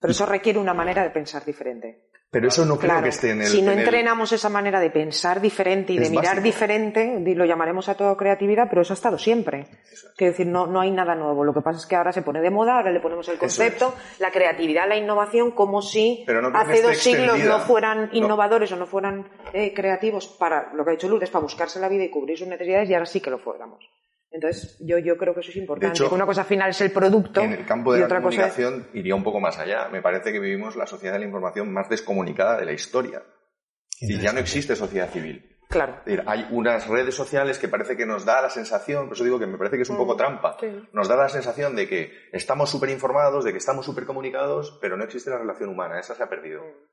Pero 0.00 0.10
eso 0.12 0.24
requiere 0.26 0.58
una 0.58 0.74
manera 0.74 1.02
de 1.02 1.10
pensar 1.10 1.44
diferente. 1.44 2.10
Pero 2.32 2.48
eso 2.48 2.64
no 2.64 2.78
creo 2.78 3.02
que 3.02 3.10
esté 3.10 3.30
en 3.32 3.42
el... 3.42 3.46
si 3.46 3.60
no 3.60 3.72
en 3.72 3.78
el- 3.80 3.84
entrenamos 3.84 4.32
esa 4.32 4.48
manera 4.48 4.80
de 4.80 4.88
pensar 4.90 5.38
diferente 5.42 5.92
y 5.92 5.98
de 5.98 6.08
mirar 6.08 6.24
básico. 6.36 6.42
diferente, 6.44 7.16
di- 7.20 7.34
lo 7.34 7.44
llamaremos 7.44 7.90
a 7.90 7.94
todo 7.94 8.16
creatividad, 8.16 8.68
pero 8.70 8.80
eso 8.80 8.94
ha 8.94 8.96
estado 8.96 9.18
siempre. 9.18 9.66
Es. 9.92 10.10
Quiero 10.16 10.32
decir, 10.32 10.46
no, 10.46 10.66
no 10.66 10.80
hay 10.80 10.90
nada 10.90 11.14
nuevo. 11.14 11.44
Lo 11.44 11.52
que 11.52 11.60
pasa 11.60 11.78
es 11.78 11.84
que 11.86 11.94
ahora 11.94 12.10
se 12.10 12.22
pone 12.22 12.40
de 12.40 12.48
moda, 12.50 12.76
ahora 12.78 12.90
le 12.90 13.00
ponemos 13.00 13.28
el 13.28 13.36
concepto, 13.36 13.94
la 14.18 14.30
creatividad, 14.30 14.88
la 14.88 14.96
innovación, 14.96 15.50
como 15.50 15.82
si 15.82 16.24
Pero 16.26 16.40
no 16.40 16.48
hace 16.58 16.80
dos 16.80 16.96
siglos 16.96 17.24
extendida. 17.36 17.58
no 17.58 17.64
fueran 17.64 18.04
No. 18.06 18.08
innovadores 18.16 18.72
o 18.72 18.76
no 18.76 18.86
fueran 18.86 19.28
eh, 19.52 19.74
creativos 19.74 20.26
para 20.26 20.72
lo 20.72 20.84
que 20.86 20.92
ha 20.92 20.94
hecho 20.94 21.08
Lourdes, 21.10 21.28
para 21.28 21.42
buscarse 21.42 21.78
la 21.80 21.88
vida 21.90 22.04
y 22.04 22.10
cubrir 22.10 22.38
sus 22.38 22.48
necesidades, 22.48 22.88
y 22.88 22.94
ahora 22.94 23.04
sí 23.06 23.20
que 23.20 23.28
lo 23.28 23.38
fuéramos. 23.38 23.84
Entonces, 24.32 24.78
yo, 24.80 24.98
yo 24.98 25.16
creo 25.18 25.34
que 25.34 25.40
eso 25.40 25.50
es 25.50 25.56
importante. 25.56 25.94
hecho, 25.94 26.08
que 26.08 26.14
una 26.14 26.26
cosa 26.26 26.40
al 26.40 26.46
final 26.46 26.70
es 26.70 26.80
el 26.80 26.90
producto 26.90 27.42
En 27.42 27.52
el 27.52 27.66
campo 27.66 27.92
de 27.92 27.98
y 27.98 28.00
la 28.00 28.06
otra 28.06 28.22
cosa 28.22 28.46
es 28.46 28.54
comunicación 28.54 28.88
iría 28.94 29.14
un 29.14 29.22
poco 29.22 29.40
más 29.40 29.58
allá. 29.58 29.88
Me 29.90 30.00
parece 30.00 30.32
que 30.32 30.40
vivimos 30.40 30.74
la 30.74 30.86
sociedad 30.86 31.12
de 31.14 31.20
la 31.20 31.26
información 31.26 31.72
más 31.72 31.88
descomunicada 31.88 32.56
de 32.58 32.64
la 32.64 32.72
historia. 32.72 33.22
Y 34.00 34.18
ya 34.18 34.32
no 34.32 34.40
existe 34.40 34.74
sociedad 34.74 35.10
civil. 35.10 35.48
Claro. 35.68 35.96
Es 36.00 36.04
decir, 36.04 36.22
hay 36.26 36.46
unas 36.50 36.86
redes 36.86 37.14
sociales 37.14 37.58
que 37.58 37.68
parece 37.68 37.96
que 37.96 38.04
nos 38.04 38.24
da 38.24 38.42
la 38.42 38.50
sensación, 38.50 39.06
por 39.06 39.14
eso 39.14 39.24
digo 39.24 39.38
que 39.38 39.46
me 39.46 39.56
parece 39.56 39.76
que 39.76 39.82
es 39.82 39.90
un 39.90 39.96
Mm, 39.96 39.98
poco 40.00 40.16
trampa, 40.16 40.56
sí. 40.60 40.88
nos 40.92 41.08
da 41.08 41.16
la 41.16 41.28
sensación 41.30 41.74
de 41.76 41.88
que 41.88 42.12
estamos 42.32 42.68
súper 42.70 42.90
informados, 42.90 43.44
de 43.44 43.52
que 43.52 43.58
estamos 43.58 43.86
súper 43.86 44.04
comunicados, 44.04 44.78
pero 44.82 44.96
no 44.98 45.04
existe 45.04 45.30
la 45.30 45.38
relación 45.38 45.70
humana, 45.70 45.98
esa 45.98 46.14
se 46.14 46.22
ha 46.22 46.28
perdido. 46.28 46.62
Mm. 46.62 46.86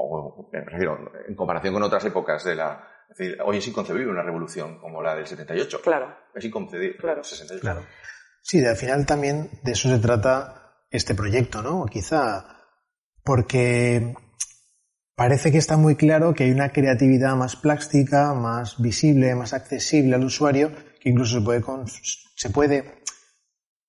O, 0.00 0.48
me 0.52 0.60
refiero, 0.60 0.98
en 1.26 1.34
comparación 1.34 1.74
con 1.74 1.82
otras 1.82 2.04
épocas 2.04 2.44
de 2.44 2.54
la... 2.56 2.88
Es 3.08 3.16
decir, 3.16 3.38
hoy 3.44 3.56
es 3.58 3.66
inconcebible 3.68 4.10
una 4.10 4.22
revolución 4.22 4.78
como 4.78 5.02
la 5.02 5.14
del 5.14 5.26
78. 5.26 5.80
Claro. 5.82 6.14
Es 6.34 6.44
inconcebible. 6.44 6.96
Claro. 6.98 7.18
el 7.20 7.24
68. 7.24 7.60
Claro. 7.60 7.86
Sí, 8.42 8.64
al 8.64 8.76
final 8.76 9.06
también 9.06 9.50
de 9.62 9.72
eso 9.72 9.88
se 9.88 9.98
trata 9.98 10.74
este 10.90 11.14
proyecto, 11.14 11.62
¿no? 11.62 11.86
Quizá 11.86 12.44
porque 13.24 14.14
parece 15.14 15.50
que 15.52 15.58
está 15.58 15.76
muy 15.76 15.96
claro 15.96 16.32
que 16.34 16.44
hay 16.44 16.50
una 16.50 16.70
creatividad 16.70 17.34
más 17.36 17.56
plástica, 17.56 18.32
más 18.34 18.80
visible, 18.80 19.34
más 19.34 19.52
accesible 19.52 20.14
al 20.14 20.24
usuario, 20.24 20.72
que 21.00 21.10
incluso 21.10 21.38
se 21.38 21.44
puede, 21.44 21.60
con- 21.60 21.86
se 21.88 22.50
puede 22.50 23.02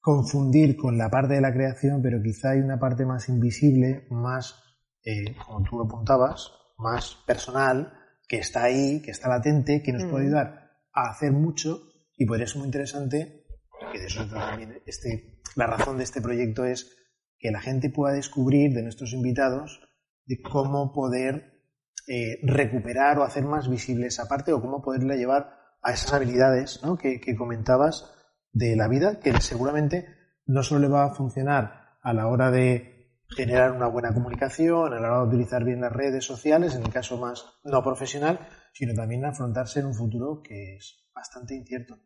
confundir 0.01 0.75
con 0.75 0.97
la 0.97 1.09
parte 1.09 1.35
de 1.35 1.41
la 1.41 1.53
creación, 1.53 2.01
pero 2.01 2.21
quizá 2.23 2.51
hay 2.51 2.59
una 2.59 2.79
parte 2.79 3.05
más 3.05 3.29
invisible, 3.29 4.07
más, 4.09 4.55
eh, 5.03 5.35
como 5.45 5.61
tú 5.63 5.81
apuntabas, 5.81 6.51
más 6.77 7.17
personal, 7.27 7.93
que 8.29 8.37
está 8.37 8.63
ahí, 8.63 9.01
que 9.01 9.11
está 9.11 9.27
latente, 9.27 9.81
que 9.83 9.91
nos 9.91 10.03
puede 10.03 10.25
Mm. 10.25 10.27
ayudar 10.27 10.71
a 10.93 11.09
hacer 11.09 11.31
mucho 11.33 11.81
y 12.15 12.25
podría 12.25 12.45
ser 12.47 12.57
muy 12.57 12.67
interesante, 12.67 13.45
que 13.91 13.99
de 13.99 14.05
eso 14.05 14.25
también 14.27 14.81
este, 14.85 15.41
la 15.55 15.65
razón 15.65 15.97
de 15.97 16.03
este 16.03 16.21
proyecto 16.21 16.63
es 16.63 16.95
que 17.39 17.49
la 17.51 17.59
gente 17.59 17.89
pueda 17.89 18.13
descubrir 18.13 18.71
de 18.73 18.83
nuestros 18.83 19.13
invitados 19.13 19.81
de 20.25 20.39
cómo 20.41 20.93
poder 20.93 21.59
eh, 22.07 22.39
recuperar 22.43 23.17
o 23.17 23.23
hacer 23.23 23.43
más 23.43 23.67
visible 23.67 24.07
esa 24.07 24.27
parte 24.27 24.53
o 24.53 24.61
cómo 24.61 24.81
poderla 24.81 25.15
llevar 25.15 25.49
a 25.81 25.91
esas 25.91 26.13
habilidades 26.13 26.81
¿no? 26.83 26.97
que, 26.97 27.19
que 27.19 27.35
comentabas 27.35 28.13
de 28.51 28.75
la 28.75 28.87
vida, 28.87 29.19
que 29.19 29.39
seguramente 29.41 30.05
no 30.45 30.61
solo 30.61 30.81
le 30.81 30.87
va 30.89 31.05
a 31.05 31.15
funcionar 31.15 31.97
a 32.01 32.13
la 32.13 32.27
hora 32.27 32.51
de 32.51 32.98
generar 33.35 33.71
una 33.71 33.87
buena 33.87 34.13
comunicación, 34.13 34.93
a 34.93 34.99
la 34.99 35.11
hora 35.11 35.21
de 35.21 35.27
utilizar 35.27 35.63
bien 35.63 35.81
las 35.81 35.93
redes 35.93 36.25
sociales, 36.25 36.75
en 36.75 36.83
el 36.83 36.91
caso 36.91 37.17
más 37.17 37.59
no 37.63 37.83
profesional, 37.83 38.39
sino 38.73 38.93
también 38.93 39.25
afrontarse 39.25 39.79
en 39.79 39.87
un 39.87 39.93
futuro 39.93 40.41
que 40.43 40.75
es 40.75 41.09
bastante 41.13 41.55
incierto. 41.55 41.97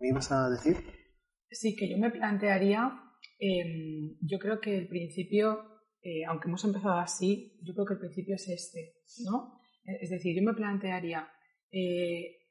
¿Me 0.00 0.08
ibas 0.08 0.32
a 0.32 0.48
decir? 0.50 0.76
Sí, 1.50 1.76
que 1.76 1.88
yo 1.88 1.98
me 1.98 2.10
plantearía, 2.10 2.90
em, 3.38 4.16
yo 4.20 4.38
creo 4.38 4.60
que 4.60 4.76
el 4.76 4.88
principio, 4.88 5.80
eh, 6.02 6.24
aunque 6.26 6.48
hemos 6.48 6.64
empezado 6.64 6.98
así, 6.98 7.60
yo 7.62 7.74
creo 7.74 7.86
que 7.86 7.94
el 7.94 8.00
principio 8.00 8.34
es 8.34 8.48
este, 8.48 8.94
¿no? 9.24 9.60
Es 9.84 10.10
decir, 10.10 10.34
yo 10.36 10.42
me 10.42 10.54
plantearía 10.54 11.28
eh, 11.70 12.42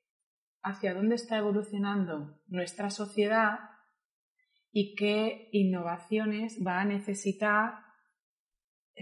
hacia 0.63 0.93
dónde 0.93 1.15
está 1.15 1.37
evolucionando 1.37 2.41
nuestra 2.47 2.89
sociedad 2.89 3.59
y 4.71 4.95
qué 4.95 5.49
innovaciones 5.51 6.59
va 6.65 6.81
a 6.81 6.85
necesitar, 6.85 7.73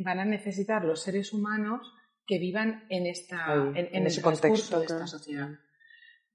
van 0.04 0.20
a 0.20 0.26
necesitar 0.26 0.86
los 0.86 1.02
seres 1.02 1.34
humanos 1.34 1.94
que 2.26 2.40
vivan 2.40 2.86
en, 2.90 3.08
esta, 3.08 3.54
en, 3.76 4.06
ese 4.06 4.22
contexto 4.22 4.80
de 4.80 4.86
esta 4.86 5.08
sociedad. 5.08 5.50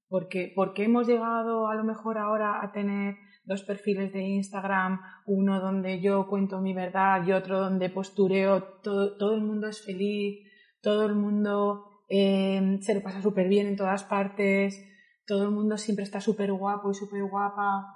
Porque, 0.08 0.52
porque 0.54 0.84
hemos 0.84 1.06
llegado 1.06 1.68
a 1.68 1.74
lo 1.74 1.84
mejor 1.84 2.18
ahora 2.18 2.62
a 2.62 2.72
tener 2.72 3.16
dos 3.44 3.62
perfiles 3.62 4.12
de 4.12 4.22
Instagram, 4.22 5.00
uno 5.26 5.60
donde 5.60 6.00
yo 6.00 6.26
cuento 6.26 6.60
mi 6.60 6.72
verdad 6.72 7.26
y 7.26 7.32
otro 7.32 7.60
donde 7.60 7.90
postureo, 7.90 8.62
todo, 8.82 9.16
todo 9.16 9.34
el 9.34 9.42
mundo 9.42 9.68
es 9.68 9.84
feliz, 9.84 10.50
todo 10.80 11.06
el 11.06 11.14
mundo 11.14 11.94
eh, 12.08 12.78
se 12.80 12.94
lo 12.94 13.02
pasa 13.02 13.22
súper 13.22 13.48
bien 13.48 13.66
en 13.66 13.76
todas 13.76 14.04
partes, 14.04 14.82
todo 15.26 15.44
el 15.44 15.50
mundo 15.50 15.78
siempre 15.78 16.04
está 16.04 16.20
súper 16.20 16.52
guapo 16.52 16.90
y 16.90 16.94
súper 16.94 17.22
guapa. 17.24 17.86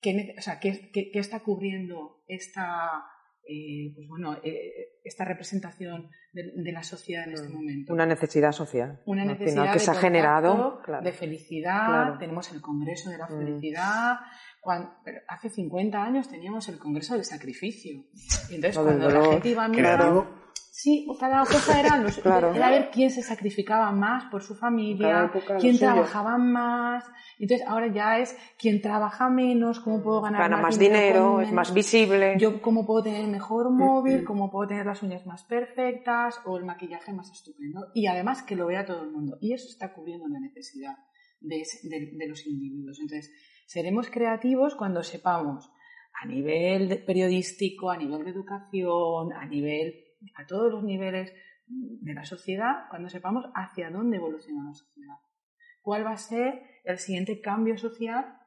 ¿Qué, 0.00 0.34
o 0.38 0.42
sea, 0.42 0.60
¿qué, 0.60 0.90
está 1.14 1.40
cubriendo 1.40 2.22
esta, 2.28 3.04
eh, 3.48 3.92
pues 3.94 4.08
bueno, 4.08 4.36
eh, 4.42 4.98
esta 5.04 5.24
representación 5.24 6.10
de, 6.32 6.72
la 6.72 6.82
sociedad 6.82 7.24
en 7.24 7.34
este 7.34 7.48
mm. 7.48 7.52
momento? 7.52 7.92
Una 7.92 8.06
necesidad 8.06 8.52
social. 8.52 9.00
Una 9.06 9.24
necesidad 9.24 9.72
que 9.72 9.78
se 9.78 9.90
ha 9.90 9.94
generado 9.94 10.80
de 11.02 11.12
felicidad. 11.12 12.18
Tenemos 12.18 12.52
el 12.52 12.60
Congreso 12.60 13.10
de 13.10 13.18
la 13.18 13.26
mm. 13.26 13.38
Felicidad. 13.38 14.16
hace 15.28 15.48
50 15.48 16.02
años 16.02 16.28
teníamos 16.28 16.68
el 16.68 16.78
Congreso 16.78 17.14
del 17.14 17.24
Sacrificio. 17.24 18.04
Y 18.50 18.56
entonces, 18.56 18.78
cuando 18.78 19.10
la 19.10 19.24
gente 19.24 19.48
iba 19.48 19.64
a 19.64 19.68
mirar 19.68 20.02
Sí, 20.78 21.06
cada 21.18 21.42
cosa 21.46 21.80
era, 21.80 21.96
los, 21.96 22.18
era 22.54 22.68
ver 22.68 22.90
quién 22.90 23.10
se 23.10 23.22
sacrificaba 23.22 23.92
más 23.92 24.30
por 24.30 24.42
su 24.42 24.54
familia, 24.54 25.32
quién 25.58 25.78
trabajaba 25.78 26.36
más. 26.36 27.02
Entonces 27.38 27.66
ahora 27.66 27.86
ya 27.86 28.18
es 28.18 28.36
quién 28.58 28.82
trabaja 28.82 29.30
menos, 29.30 29.80
cómo 29.80 30.02
puedo 30.02 30.20
ganar 30.20 30.42
Gana 30.42 30.58
más, 30.58 30.78
dinero, 30.78 31.40
es 31.40 31.50
más 31.50 31.72
visible. 31.72 32.36
Yo 32.38 32.60
cómo 32.60 32.86
puedo 32.86 33.04
tener 33.04 33.26
mejor 33.26 33.70
móvil, 33.70 34.22
cómo 34.22 34.50
puedo 34.50 34.68
tener 34.68 34.84
las 34.84 35.02
uñas 35.02 35.24
más 35.24 35.44
perfectas 35.44 36.42
o 36.44 36.58
el 36.58 36.66
maquillaje 36.66 37.10
más 37.10 37.32
estupendo. 37.32 37.86
Y 37.94 38.06
además 38.06 38.42
que 38.42 38.54
lo 38.54 38.66
vea 38.66 38.84
todo 38.84 39.02
el 39.02 39.10
mundo. 39.10 39.38
Y 39.40 39.54
eso 39.54 39.68
está 39.70 39.94
cubriendo 39.94 40.28
la 40.28 40.40
necesidad 40.40 40.98
de, 41.40 41.62
de 41.84 42.28
los 42.28 42.46
individuos. 42.46 43.00
Entonces, 43.00 43.32
seremos 43.64 44.10
creativos 44.10 44.74
cuando 44.74 45.02
sepamos 45.02 45.70
a 46.22 46.26
nivel 46.26 47.02
periodístico, 47.06 47.88
a 47.88 47.96
nivel 47.96 48.24
de 48.24 48.30
educación, 48.30 49.32
a 49.32 49.46
nivel 49.46 50.05
a 50.34 50.46
todos 50.46 50.72
los 50.72 50.82
niveles 50.82 51.32
de 51.66 52.14
la 52.14 52.24
sociedad 52.24 52.88
cuando 52.90 53.08
sepamos 53.08 53.44
hacia 53.54 53.90
dónde 53.90 54.16
evoluciona 54.16 54.64
la 54.64 54.74
sociedad. 54.74 55.16
¿Cuál 55.82 56.04
va 56.04 56.12
a 56.12 56.16
ser 56.16 56.62
el 56.84 56.98
siguiente 56.98 57.40
cambio 57.40 57.76
social 57.78 58.38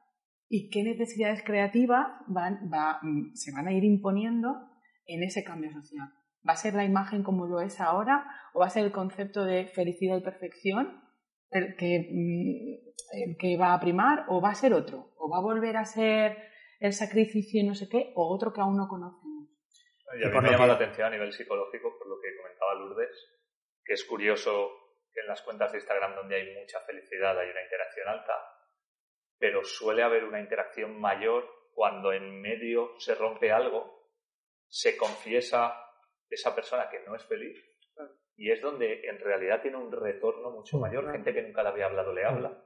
y 0.48 0.70
qué 0.70 0.82
necesidades 0.82 1.42
creativas 1.42 2.06
van, 2.26 2.70
se 3.34 3.52
van 3.52 3.68
a 3.68 3.72
ir 3.72 3.84
imponiendo 3.84 4.68
en 5.06 5.22
ese 5.22 5.44
cambio 5.44 5.72
social? 5.72 6.12
¿Va 6.46 6.54
a 6.54 6.56
ser 6.56 6.74
la 6.74 6.84
imagen 6.84 7.22
como 7.22 7.46
lo 7.46 7.60
es 7.60 7.80
ahora 7.80 8.26
o 8.54 8.60
va 8.60 8.66
a 8.66 8.70
ser 8.70 8.84
el 8.84 8.92
concepto 8.92 9.44
de 9.44 9.66
felicidad 9.66 10.16
y 10.16 10.22
perfección 10.22 11.00
el 11.50 11.76
que, 11.76 12.08
mm, 12.12 13.60
va 13.60 13.74
a 13.74 13.80
primar 13.80 14.24
o 14.28 14.40
va 14.40 14.50
a 14.50 14.54
ser 14.54 14.72
otro? 14.72 15.12
¿O 15.18 15.28
va 15.28 15.38
a 15.38 15.42
volver 15.42 15.76
a 15.76 15.84
ser 15.84 16.36
el 16.80 16.92
sacrificio 16.92 17.60
y 17.60 17.66
no 17.66 17.74
sé 17.74 17.88
qué 17.88 18.12
o 18.16 18.34
otro 18.34 18.52
que 18.52 18.60
aún 18.60 18.76
no 18.76 18.88
conocemos? 18.88 19.19
Y 20.18 20.24
a 20.24 20.28
mí 20.28 20.40
me 20.40 20.50
llama 20.50 20.66
la 20.66 20.74
atención 20.74 21.06
a 21.06 21.10
nivel 21.10 21.32
psicológico, 21.32 21.96
por 21.98 22.08
lo 22.08 22.20
que 22.20 22.36
comentaba 22.36 22.74
Lourdes, 22.74 23.30
que 23.84 23.94
es 23.94 24.04
curioso 24.04 24.70
que 25.12 25.20
en 25.20 25.26
las 25.26 25.42
cuentas 25.42 25.72
de 25.72 25.78
Instagram 25.78 26.16
donde 26.16 26.36
hay 26.36 26.54
mucha 26.54 26.80
felicidad 26.80 27.38
hay 27.38 27.50
una 27.50 27.62
interacción 27.62 28.08
alta, 28.08 28.34
pero 29.38 29.64
suele 29.64 30.02
haber 30.02 30.24
una 30.24 30.40
interacción 30.40 31.00
mayor 31.00 31.48
cuando 31.74 32.12
en 32.12 32.40
medio 32.40 32.98
se 32.98 33.14
rompe 33.14 33.52
algo, 33.52 34.08
se 34.68 34.96
confiesa 34.96 35.74
esa 36.28 36.54
persona 36.54 36.88
que 36.88 37.00
no 37.00 37.14
es 37.14 37.24
feliz 37.24 37.58
y 38.36 38.50
es 38.50 38.60
donde 38.62 39.06
en 39.06 39.18
realidad 39.18 39.60
tiene 39.60 39.76
un 39.76 39.92
retorno 39.92 40.50
mucho 40.50 40.78
mayor. 40.78 41.10
Gente 41.12 41.34
que 41.34 41.42
nunca 41.42 41.62
le 41.62 41.68
había 41.68 41.86
hablado 41.86 42.12
le 42.12 42.24
habla, 42.24 42.64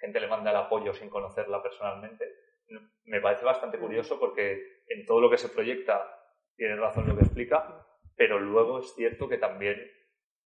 gente 0.00 0.20
le 0.20 0.26
manda 0.26 0.50
el 0.50 0.56
apoyo 0.56 0.92
sin 0.92 1.08
conocerla 1.08 1.62
personalmente. 1.62 2.24
Me 3.04 3.20
parece 3.20 3.44
bastante 3.44 3.78
curioso 3.78 4.18
porque 4.18 4.82
en 4.88 5.06
todo 5.06 5.20
lo 5.20 5.30
que 5.30 5.38
se 5.38 5.48
proyecta 5.48 6.19
tiene 6.60 6.76
razón 6.76 7.08
lo 7.08 7.16
que 7.16 7.24
explica, 7.24 7.86
pero 8.14 8.38
luego 8.38 8.80
es 8.80 8.94
cierto 8.94 9.26
que 9.26 9.38
también 9.38 9.78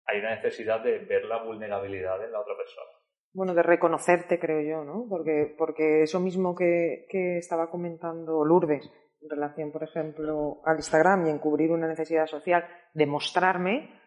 hay 0.06 0.18
una 0.18 0.34
necesidad 0.34 0.82
de 0.82 0.98
ver 0.98 1.24
la 1.24 1.40
vulnerabilidad 1.44 2.24
en 2.24 2.32
la 2.32 2.40
otra 2.40 2.56
persona. 2.56 2.90
Bueno, 3.32 3.54
de 3.54 3.62
reconocerte, 3.62 4.40
creo 4.40 4.60
yo, 4.60 4.82
¿no? 4.82 5.06
Porque, 5.08 5.54
porque 5.56 6.02
eso 6.02 6.18
mismo 6.18 6.56
que, 6.56 7.06
que 7.08 7.38
estaba 7.38 7.70
comentando 7.70 8.44
Lourdes 8.44 8.90
en 9.22 9.30
relación, 9.30 9.70
por 9.70 9.84
ejemplo, 9.84 10.60
al 10.64 10.78
Instagram 10.78 11.28
y 11.28 11.30
en 11.30 11.38
cubrir 11.38 11.70
una 11.70 11.86
necesidad 11.86 12.26
social, 12.26 12.66
de 12.92 13.06
mostrarme, 13.06 14.00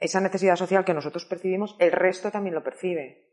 esa 0.00 0.20
necesidad 0.20 0.56
social 0.56 0.84
que 0.84 0.92
nosotros 0.92 1.24
percibimos, 1.24 1.76
el 1.78 1.92
resto 1.92 2.32
también 2.32 2.56
lo 2.56 2.64
percibe. 2.64 3.27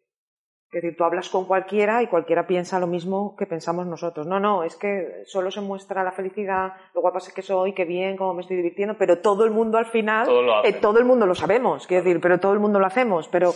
Es 0.76 0.82
decir, 0.82 0.98
tú 0.98 1.06
hablas 1.06 1.30
con 1.30 1.46
cualquiera 1.46 2.04
y 2.04 2.08
cualquiera 2.08 2.46
piensa 2.46 2.82
lo 2.82 2.88
mismo 2.88 3.34
que 3.38 3.46
pensamos 3.46 3.88
nosotros. 3.88 4.28
No, 4.28 4.42
no, 4.42 4.62
es 4.66 4.76
que 4.76 5.22
solo 5.26 5.50
se 5.50 5.62
muestra 5.62 6.04
la 6.04 6.12
felicidad, 6.12 6.74
lo 6.94 7.00
guapa 7.00 7.20
es 7.20 7.32
que 7.32 7.42
soy, 7.42 7.74
qué 7.74 7.86
bien, 7.86 8.18
cómo 8.18 8.34
me 8.34 8.42
estoy 8.42 8.58
divirtiendo, 8.58 8.98
pero 8.98 9.20
todo 9.20 9.46
el 9.46 9.52
mundo 9.52 9.78
al 9.78 9.86
final, 9.86 10.26
todo, 10.26 10.66
eh, 10.66 10.74
todo 10.74 11.00
el 11.00 11.06
mundo 11.06 11.26
lo 11.26 11.34
sabemos, 11.34 11.88
quiero 11.88 12.04
decir, 12.04 12.20
pero 12.20 12.42
todo 12.42 12.52
el 12.52 12.60
mundo 12.60 12.78
lo 12.78 12.88
hacemos, 12.88 13.30
pero 13.30 13.54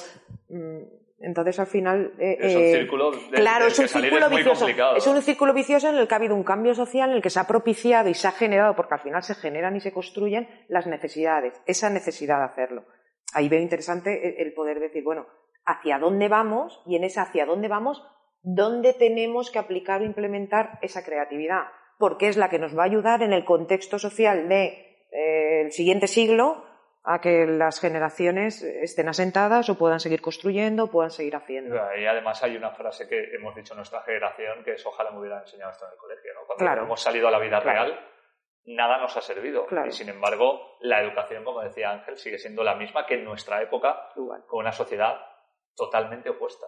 mm, 0.47 0.77
entonces 1.19 1.59
al 1.59 1.67
final... 1.67 2.13
Eh, 2.19 2.37
es 2.39 2.55
un 2.55 2.61
eh, 2.61 2.71
círculo 2.71 3.11
claro, 3.33 3.65
es 3.65 3.77
un 3.77 3.87
círculo 3.89 4.29
vicioso. 4.29 4.67
Es 4.95 5.05
un 5.05 5.21
círculo 5.21 5.53
vicioso 5.53 5.89
en 5.89 5.97
el 5.97 6.07
que 6.07 6.13
ha 6.13 6.17
habido 6.17 6.35
un 6.35 6.45
cambio 6.45 6.73
social, 6.73 7.09
en 7.09 7.17
el 7.17 7.21
que 7.21 7.29
se 7.29 7.41
ha 7.41 7.47
propiciado 7.47 8.07
y 8.07 8.13
se 8.13 8.29
ha 8.29 8.31
generado, 8.31 8.77
porque 8.77 8.93
al 8.93 9.01
final 9.01 9.23
se 9.23 9.35
generan 9.35 9.75
y 9.75 9.81
se 9.81 9.91
construyen 9.91 10.47
las 10.69 10.87
necesidades, 10.87 11.61
esa 11.65 11.89
necesidad 11.89 12.37
de 12.37 12.45
hacerlo. 12.45 12.85
Ahí 13.33 13.49
veo 13.49 13.59
interesante 13.59 14.41
el 14.41 14.53
poder 14.53 14.79
decir, 14.79 15.03
bueno, 15.03 15.27
hacia 15.69 15.99
dónde 15.99 16.27
vamos 16.27 16.81
y 16.85 16.95
en 16.95 17.03
ese 17.03 17.19
hacia 17.19 17.45
dónde 17.45 17.67
vamos, 17.67 18.03
dónde 18.41 18.93
tenemos 18.93 19.51
que 19.51 19.59
aplicar 19.59 20.01
o 20.01 20.05
implementar 20.05 20.79
esa 20.81 21.03
creatividad, 21.03 21.67
porque 21.99 22.27
es 22.27 22.37
la 22.37 22.49
que 22.49 22.59
nos 22.59 22.75
va 22.77 22.83
a 22.83 22.87
ayudar 22.87 23.21
en 23.21 23.33
el 23.33 23.45
contexto 23.45 23.99
social 23.99 24.37
del 24.37 24.49
de, 24.49 25.05
eh, 25.11 25.71
siguiente 25.71 26.07
siglo 26.07 26.65
a 27.03 27.21
que 27.21 27.45
las 27.45 27.79
generaciones 27.79 28.61
estén 28.63 29.09
asentadas 29.09 29.69
o 29.69 29.77
puedan 29.77 29.99
seguir 29.99 30.21
construyendo, 30.21 30.91
puedan 30.91 31.11
seguir 31.11 31.35
haciendo. 31.35 31.75
Y 31.97 32.05
además 32.05 32.43
hay 32.43 32.57
una 32.57 32.71
frase 32.71 33.07
que 33.07 33.35
hemos 33.35 33.55
dicho 33.55 33.73
en 33.73 33.77
nuestra 33.77 34.01
generación 34.01 34.63
que 34.63 34.73
es 34.73 34.85
ojalá 34.85 35.11
me 35.11 35.19
hubieran 35.19 35.41
enseñado 35.41 35.71
esto 35.71 35.85
en 35.85 35.91
el 35.93 35.97
colegio. 35.97 36.31
Cuando 36.57 36.81
hemos 36.81 37.01
salido 37.01 37.27
a 37.27 37.31
la 37.31 37.39
vida 37.39 37.59
real, 37.59 37.99
nada 38.65 38.99
nos 38.99 39.15
ha 39.15 39.21
servido. 39.21 39.67
Y 39.87 39.91
sin 39.91 40.09
embargo, 40.09 40.77
la 40.81 41.01
educación, 41.01 41.43
como 41.43 41.61
decía 41.61 41.91
Ángel, 41.91 42.17
sigue 42.17 42.37
siendo 42.37 42.63
la 42.63 42.75
misma 42.75 43.05
que 43.05 43.15
en 43.15 43.23
nuestra 43.23 43.61
época, 43.61 44.09
con 44.47 44.59
una 44.59 44.71
sociedad 44.71 45.19
totalmente 45.79 46.29
opuesta. 46.29 46.67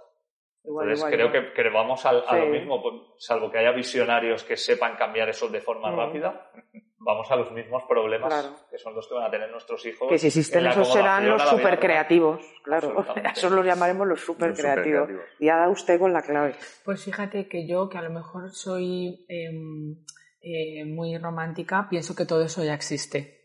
Entonces 0.63 1.03
creo 1.05 1.31
que, 1.31 1.69
vamos 1.69 2.05
a 2.05 2.13
lo 2.13 2.45
mismo, 2.47 2.81
pues, 2.81 2.95
salvo 3.17 3.51
que 3.51 3.57
haya 3.57 3.71
visionarios 3.71 4.43
que 4.43 4.55
sepan 4.55 4.95
cambiar 4.95 5.29
eso 5.29 5.49
de 5.49 5.59
forma 5.59 5.91
mm. 5.91 5.97
rápida, 5.97 6.51
vamos 6.99 7.31
a 7.31 7.35
los 7.35 7.51
mismos 7.51 7.83
problemas 7.89 8.51
que 8.69 8.77
son 8.77 8.93
los 8.93 9.07
que 9.07 9.15
van 9.15 9.25
a 9.25 9.31
tener 9.31 9.49
nuestros 9.49 9.83
hijos. 9.85 10.07
Que 10.07 10.19
si 10.19 10.27
existen 10.27 10.67
esos 10.67 10.93
serán 10.93 11.27
los 11.27 11.41
super 11.49 11.79
creativos, 11.79 12.41
claro. 12.63 13.03
Esos 13.35 13.51
los 13.51 13.65
llamaremos 13.65 14.07
los 14.07 14.21
super 14.21 14.53
creativos. 14.53 15.09
Y 15.39 15.49
ha 15.49 15.57
dado 15.57 15.71
usted 15.71 15.99
con 15.99 16.13
la 16.13 16.21
clave. 16.21 16.55
Pues 16.85 17.03
fíjate 17.03 17.47
que 17.47 17.67
yo, 17.67 17.89
que 17.89 17.97
a 17.97 18.03
lo 18.03 18.11
mejor 18.11 18.51
soy 18.51 19.25
em, 19.27 19.95
eh, 20.41 20.85
muy 20.85 21.17
romántica, 21.17 21.87
pienso 21.89 22.15
que 22.15 22.25
todo 22.25 22.43
eso 22.43 22.63
ya 22.63 22.75
existe. 22.75 23.41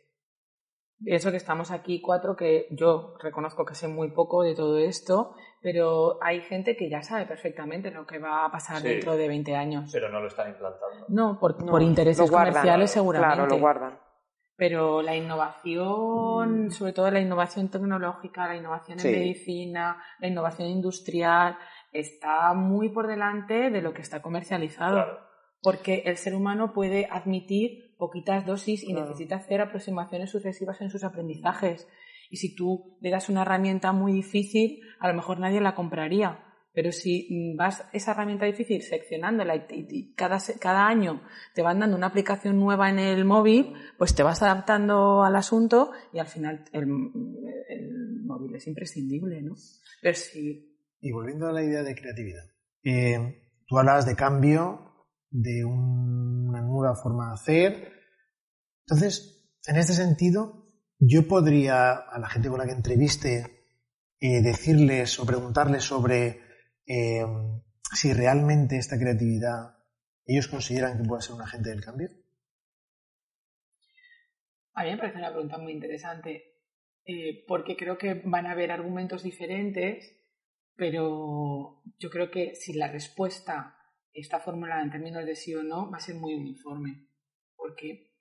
Pienso 1.03 1.31
que 1.31 1.37
estamos 1.37 1.71
aquí 1.71 2.01
cuatro 2.01 2.37
que 2.37 2.69
yo 2.71 3.15
reconozco 3.23 3.67
que 3.67 3.75
sé 3.75 3.87
muy 3.87 4.13
poco 4.13 4.43
de 4.43 4.55
todo 4.55 4.79
esto, 4.79 5.35
pero 5.67 6.23
hay 6.23 6.43
gente 6.43 6.77
que 6.77 6.89
ya 6.89 7.03
sabe 7.03 7.27
perfectamente 7.27 7.91
lo 7.91 8.07
que 8.07 8.21
va 8.21 8.45
a 8.45 8.53
pasar 8.53 8.81
dentro 8.81 9.17
de 9.17 9.27
20 9.27 9.57
años. 9.57 9.91
Pero 9.93 10.09
no 10.09 10.21
lo 10.21 10.29
están 10.29 10.51
implantando. 10.51 11.07
No, 11.09 11.41
por, 11.41 11.83
intereses 11.83 12.31
comerciales 12.31 12.93
seguramente. 12.93 13.35
Claro, 13.35 13.51
lo 13.51 13.59
guardan. 13.59 13.99
pero 14.55 15.03
la 15.03 15.17
innovación, 15.17 16.71
sobre 16.71 16.93
todo 16.93 17.11
la 17.11 17.19
innovación 17.19 17.69
tecnológica, 17.69 18.47
la 18.47 18.55
innovación 18.55 19.01
en 19.01 19.11
medicina, 19.11 20.01
la 20.21 20.29
innovación 20.29 20.69
industrial, 20.69 21.59
está 21.91 22.55
muy 22.55 22.91
por 22.91 23.09
delante 23.09 23.69
de 23.71 23.83
lo 23.83 23.93
que 23.93 24.03
está 24.03 24.23
comercializado. 24.23 25.19
Porque 25.63 26.05
el 26.07 26.17
ser 26.17 26.37
humano 26.37 26.75
puede 26.75 27.09
admitir 27.11 27.97
poquitas 27.99 28.47
dosis 28.47 28.85
y 28.85 28.93
necesita 28.93 29.35
hacer 29.35 29.61
aproximaciones 29.61 30.31
sucesivas 30.31 30.81
en 30.81 30.91
sus 30.91 31.03
aprendizajes. 31.03 31.89
Y 32.31 32.37
si 32.37 32.55
tú 32.55 32.99
le 33.01 33.11
das 33.11 33.29
una 33.29 33.43
herramienta 33.43 33.93
muy 33.93 34.13
difícil, 34.13 34.81
a 34.99 35.09
lo 35.09 35.15
mejor 35.15 35.39
nadie 35.39 35.61
la 35.61 35.75
compraría. 35.75 36.43
Pero 36.77 36.93
si 36.93 37.55
vas 37.57 37.85
esa 37.95 38.11
herramienta 38.11 38.45
difícil 38.45 38.83
seccionándola 38.83 39.67
y, 39.71 40.15
cada, 40.15 40.39
cada 40.61 40.87
año 40.87 41.23
te 41.55 41.63
van 41.63 41.81
dando 41.81 41.97
una 41.97 42.09
aplicación 42.09 42.61
nueva 42.61 42.91
en 42.91 42.99
el 42.99 43.25
móvil, 43.25 43.73
pues 43.97 44.15
te 44.15 44.23
vas 44.23 44.43
adaptando 44.43 45.25
al 45.25 45.37
asunto 45.37 45.93
y 46.13 46.19
al 46.19 46.27
final 46.27 46.67
el, 46.73 46.87
móvil 46.87 48.57
es 48.57 48.67
imprescindible, 48.67 49.41
¿no? 49.41 49.55
Pero 50.03 50.17
sí. 50.17 50.79
Y 51.01 51.13
volviendo 51.13 51.47
a 51.47 51.53
la 51.53 51.63
idea 51.63 51.83
de 51.83 51.95
creatividad, 51.95 52.45
eh, 52.85 53.41
tú 53.67 53.79
hablabas 53.79 54.05
de 54.05 54.15
cambio, 54.15 55.07
de 55.31 55.65
una 55.65 56.61
nueva 56.61 56.95
forma 56.95 57.29
de 57.29 57.35
hacer. 57.35 57.93
Entonces, 58.87 59.51
en 59.67 59.77
este 59.77 59.95
sentido, 59.95 60.66
yo 60.99 61.27
podría 61.29 61.93
a 61.93 62.19
la 62.19 62.29
gente 62.29 62.49
con 62.49 62.59
la 62.59 62.67
que 62.67 62.73
entreviste 62.73 63.57
eh, 64.21 64.43
decirles 64.43 65.19
o 65.19 65.27
preguntarles 65.27 65.85
sobre 65.85 66.41
eh, 66.87 67.25
si 67.93 68.13
realmente 68.13 68.79
esta 68.79 68.99
creatividad 68.99 69.77
ellos 70.25 70.49
consideran 70.49 70.97
que 70.97 71.09
puede 71.09 71.23
ser 71.23 71.35
un 71.35 71.43
agente 71.43 71.71
del 71.71 71.85
cambio? 71.85 72.09
A 74.75 74.85
mí 74.85 74.91
me 74.91 74.99
parece 74.99 75.19
una 75.19 75.31
pregunta 75.31 75.59
muy 75.59 75.73
interesante, 75.73 76.57
eh, 77.05 77.45
porque 77.47 77.77
creo 77.77 77.97
que 77.97 78.15
van 78.25 78.47
a 78.47 78.53
haber 78.53 78.71
argumentos 78.71 79.23
diferentes, 79.23 80.19
pero 80.75 81.83
yo 81.99 82.11
creo 82.11 82.31
que 82.31 82.55
si 82.55 82.75
la 82.75 82.89
respuesta 82.89 83.79
está 84.13 84.41
formulada 84.41 84.83
en 84.83 84.91
términos 84.91 85.25
de 85.25 85.37
sí 85.37 85.55
o 85.55 85.63
no, 85.63 85.91
va 85.91 85.99
a 85.99 86.01
ser 86.01 86.17
muy 86.17 86.35
uniforme, 86.35 87.09
porque 87.55 88.16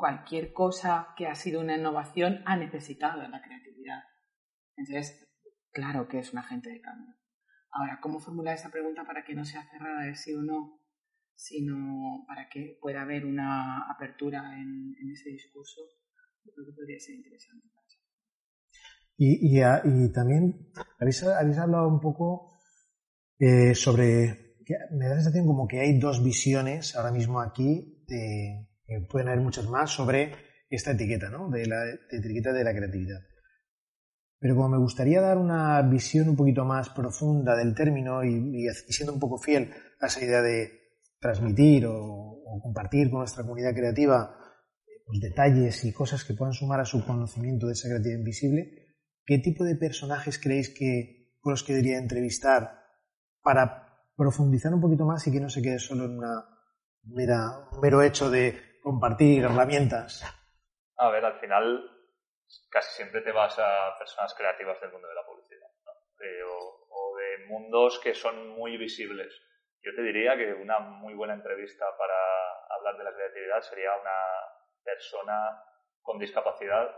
cualquier 0.00 0.54
cosa 0.54 1.08
que 1.14 1.26
ha 1.26 1.34
sido 1.34 1.60
una 1.60 1.76
innovación 1.76 2.42
ha 2.46 2.56
necesitado 2.56 3.22
la 3.28 3.42
creatividad. 3.42 4.00
Entonces, 4.74 5.28
claro 5.70 6.08
que 6.08 6.20
es 6.20 6.32
un 6.32 6.38
agente 6.38 6.70
de 6.70 6.80
cambio. 6.80 7.14
Ahora, 7.70 8.00
¿cómo 8.00 8.18
formular 8.18 8.54
esa 8.54 8.70
pregunta 8.70 9.04
para 9.04 9.22
que 9.22 9.34
no 9.34 9.44
sea 9.44 9.62
cerrada 9.70 10.06
de 10.06 10.16
sí 10.16 10.32
o 10.32 10.42
no, 10.42 10.80
sino 11.34 12.24
para 12.26 12.48
que 12.48 12.78
pueda 12.80 13.02
haber 13.02 13.26
una 13.26 13.90
apertura 13.90 14.58
en, 14.58 14.96
ese 15.12 15.28
discurso? 15.28 15.82
Yo 16.44 16.52
creo 16.54 16.66
que 16.68 16.72
podría 16.72 16.98
ser 16.98 17.16
interesante. 17.16 17.68
Y, 19.18 19.58
y, 19.58 19.60
y 19.60 20.12
también 20.12 20.72
habéis, 20.98 21.22
hablado 21.22 21.88
un 21.88 22.00
poco 22.00 22.58
eh, 23.38 23.74
sobre, 23.74 24.56
me 24.92 25.04
da 25.04 25.16
la 25.16 25.20
sensación 25.20 25.46
como 25.46 25.68
que 25.68 25.80
hay 25.80 25.98
dos 25.98 26.24
visiones 26.24 26.96
ahora 26.96 27.12
mismo 27.12 27.42
aquí, 27.42 28.02
de, 28.08 28.69
pueden 29.08 29.28
haber 29.28 29.40
muchas 29.40 29.68
más, 29.68 29.90
sobre 29.90 30.32
esta 30.68 30.92
etiqueta, 30.92 31.30
¿no? 31.30 31.50
De 31.50 31.66
la 31.66 31.84
etiqueta 32.10 32.52
de 32.52 32.64
la 32.64 32.74
creatividad. 32.74 33.20
Pero 34.38 34.56
como 34.56 34.70
me 34.70 34.78
gustaría 34.78 35.20
dar 35.20 35.36
una 35.36 35.82
visión 35.82 36.28
un 36.28 36.36
poquito 36.36 36.64
más 36.64 36.88
profunda 36.88 37.54
del 37.56 37.74
término 37.74 38.24
y, 38.24 38.66
siendo 38.88 39.12
un 39.12 39.20
poco 39.20 39.38
fiel 39.38 39.70
a 40.00 40.06
esa 40.06 40.24
idea 40.24 40.40
de 40.40 40.70
transmitir 41.20 41.86
o, 41.86 42.28
compartir 42.62 43.10
con 43.10 43.20
nuestra 43.20 43.44
comunidad 43.44 43.74
creativa 43.74 44.36
pues, 45.06 45.20
detalles 45.20 45.84
y 45.84 45.92
cosas 45.92 46.24
que 46.24 46.34
puedan 46.34 46.52
sumar 46.52 46.80
a 46.80 46.84
su 46.84 47.04
conocimiento 47.04 47.66
de 47.66 47.74
esa 47.74 47.88
creatividad 47.88 48.18
invisible, 48.18 48.96
¿qué 49.24 49.38
tipo 49.38 49.62
de 49.62 49.76
personajes 49.76 50.38
creéis 50.38 50.70
que 50.70 51.36
con 51.40 51.52
los 51.52 51.62
que 51.62 51.78
entrevistar 51.78 52.80
para 53.42 53.86
profundizar 54.16 54.74
un 54.74 54.80
poquito 54.80 55.04
más 55.04 55.26
y 55.26 55.32
que 55.32 55.40
no 55.40 55.48
se 55.48 55.62
quede 55.62 55.78
solo 55.78 56.06
en 56.06 56.18
una 56.18 56.44
mera, 57.04 57.68
un 57.72 57.80
mero 57.80 58.02
hecho 58.02 58.30
de 58.30 58.69
compartir 58.82 59.44
herramientas? 59.44 60.24
A 60.96 61.10
ver, 61.10 61.24
al 61.24 61.38
final 61.40 61.90
casi 62.68 62.96
siempre 62.96 63.20
te 63.20 63.32
vas 63.32 63.58
a 63.58 63.96
personas 63.98 64.34
creativas 64.34 64.80
del 64.80 64.92
mundo 64.92 65.08
de 65.08 65.14
la 65.14 65.24
publicidad 65.24 65.70
o, 66.46 67.16
de 67.16 67.46
mundos 67.46 67.98
que 68.02 68.14
son 68.14 68.48
muy 68.48 68.76
visibles. 68.76 69.32
Yo 69.82 69.94
te 69.94 70.02
diría 70.02 70.36
que 70.36 70.52
una 70.52 70.78
muy 70.78 71.14
buena 71.14 71.34
entrevista 71.34 71.86
para 71.96 72.14
hablar 72.76 72.98
de 72.98 73.04
la 73.04 73.14
creatividad 73.14 73.60
sería 73.62 73.96
una 73.96 74.26
persona 74.84 75.62
con 76.02 76.18
discapacidad 76.18 76.94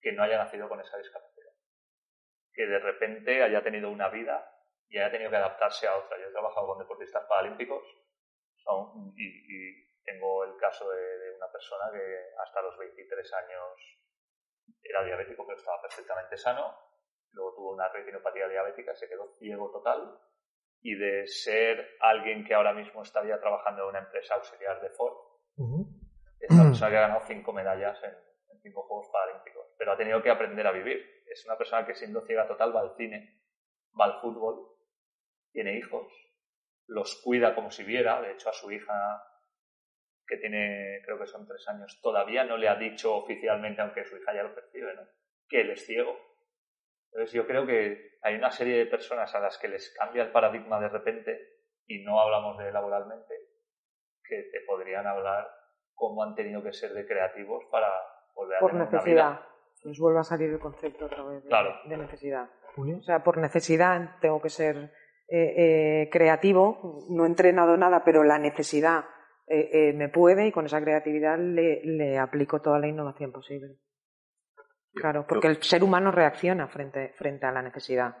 que 0.00 0.12
no 0.12 0.22
haya 0.22 0.38
nacido 0.38 0.68
con 0.68 0.80
esa 0.80 0.96
discapacidad. 0.96 1.52
Que 2.54 2.66
de 2.66 2.78
repente 2.78 3.42
haya 3.42 3.62
tenido 3.62 3.90
una 3.90 4.08
vida 4.08 4.48
y 4.88 4.98
haya 4.98 5.10
tenido 5.10 5.30
que 5.30 5.36
adaptarse 5.36 5.86
a 5.86 5.96
otra. 5.96 6.18
Yo 6.18 6.28
he 6.28 6.32
trabajado 6.32 6.66
con 6.66 6.78
deportistas 6.78 7.24
paralímpicos 7.28 7.82
y, 9.16 9.91
tengo 10.04 10.44
el 10.44 10.56
caso 10.56 10.88
de, 10.90 11.18
de, 11.18 11.36
una 11.36 11.50
persona 11.50 11.90
que 11.92 12.34
hasta 12.42 12.62
los 12.62 12.76
23 12.78 13.32
años 13.34 13.92
era 14.82 15.04
diabético 15.04 15.46
pero 15.46 15.58
estaba 15.58 15.80
perfectamente 15.80 16.36
sano, 16.36 16.74
luego 17.32 17.54
tuvo 17.54 17.74
una 17.74 17.88
retinopatía 17.88 18.48
diabética, 18.48 18.94
se 18.94 19.08
quedó 19.08 19.34
ciego 19.38 19.70
total. 19.70 20.18
Y 20.84 20.96
de 20.96 21.28
ser 21.28 21.96
alguien 22.00 22.44
que 22.44 22.54
ahora 22.54 22.72
mismo 22.72 23.02
estaría 23.02 23.38
trabajando 23.38 23.82
en 23.82 23.88
una 23.90 23.98
empresa 24.00 24.34
auxiliar 24.34 24.80
de 24.80 24.90
Ford, 24.90 25.14
esta 26.40 26.64
persona 26.64 26.90
que 26.90 26.96
ha 26.96 27.00
ganado 27.02 27.24
cinco 27.24 27.52
medallas 27.52 28.02
en, 28.02 28.16
cinco 28.62 28.82
Juegos 28.82 29.08
Paralímpicos, 29.12 29.66
pero 29.78 29.92
ha 29.92 29.96
tenido 29.96 30.22
que 30.22 30.30
aprender 30.30 30.66
a 30.66 30.72
vivir. 30.72 31.24
Es 31.26 31.44
una 31.46 31.56
persona 31.56 31.86
que 31.86 31.94
siendo 31.94 32.24
ciega 32.26 32.46
total 32.46 32.74
va 32.74 32.80
al 32.80 32.96
cine, 32.96 33.42
va 33.98 34.06
al 34.06 34.20
fútbol, 34.20 34.76
tiene 35.52 35.76
hijos, 35.78 36.12
los 36.86 37.20
cuida 37.22 37.54
como 37.54 37.70
si 37.70 37.84
viera, 37.84 38.20
de 38.20 38.32
hecho 38.32 38.50
a 38.50 38.52
su 38.52 38.70
hija 38.70 39.22
que 40.32 40.38
tiene, 40.38 41.02
creo 41.04 41.18
que 41.18 41.26
son 41.26 41.46
tres 41.46 41.68
años, 41.68 42.00
todavía 42.00 42.42
no 42.42 42.56
le 42.56 42.66
ha 42.66 42.74
dicho 42.74 43.14
oficialmente, 43.16 43.82
aunque 43.82 44.06
su 44.06 44.16
hija 44.16 44.34
ya 44.34 44.44
lo 44.44 44.54
percibe, 44.54 44.94
¿no? 44.94 45.02
que 45.46 45.60
él 45.60 45.70
es 45.72 45.84
ciego. 45.84 46.16
Entonces 47.10 47.34
yo 47.34 47.46
creo 47.46 47.66
que 47.66 48.16
hay 48.22 48.36
una 48.36 48.50
serie 48.50 48.78
de 48.78 48.86
personas 48.86 49.34
a 49.34 49.40
las 49.40 49.58
que 49.58 49.68
les 49.68 49.94
cambia 49.94 50.22
el 50.22 50.32
paradigma 50.32 50.80
de 50.80 50.88
repente, 50.88 51.38
y 51.86 52.02
no 52.02 52.18
hablamos 52.18 52.56
de 52.56 52.72
laboralmente, 52.72 53.34
que 54.24 54.48
te 54.50 54.60
podrían 54.66 55.06
hablar 55.06 55.46
cómo 55.92 56.22
han 56.22 56.34
tenido 56.34 56.62
que 56.62 56.72
ser 56.72 56.94
de 56.94 57.06
creativos 57.06 57.64
para 57.70 57.90
volver 58.34 58.56
a 58.56 58.60
por 58.60 58.72
necesidad. 58.72 59.40
Nos 59.84 59.98
vuelve 59.98 60.20
a 60.20 60.24
salir 60.24 60.48
el 60.48 60.60
concepto 60.60 61.04
otra 61.04 61.24
vez 61.24 61.44
de, 61.44 61.96
necesidad. 61.98 62.48
O 62.78 63.02
sea, 63.02 63.22
por 63.22 63.36
necesidad 63.36 64.18
tengo 64.22 64.40
que 64.40 64.48
ser 64.48 64.94
eh, 65.28 66.04
eh, 66.04 66.08
creativo, 66.10 67.04
no 67.10 67.24
he 67.24 67.26
entrenado 67.26 67.76
nada, 67.76 68.02
pero 68.02 68.24
la 68.24 68.38
necesidad 68.38 69.04
eh, 69.46 69.70
eh, 69.72 69.92
me 69.92 70.08
puede 70.08 70.46
y 70.46 70.52
con 70.52 70.66
esa 70.66 70.80
creatividad 70.80 71.38
le, 71.38 71.82
le, 71.84 72.18
aplico 72.18 72.60
toda 72.60 72.78
la 72.78 72.88
innovación 72.88 73.32
posible. 73.32 73.78
Claro, 74.94 75.26
porque 75.26 75.48
el 75.48 75.62
ser 75.62 75.82
humano 75.82 76.10
reacciona 76.10 76.68
frente, 76.68 77.14
frente 77.16 77.46
a 77.46 77.52
la 77.52 77.62
necesidad. 77.62 78.16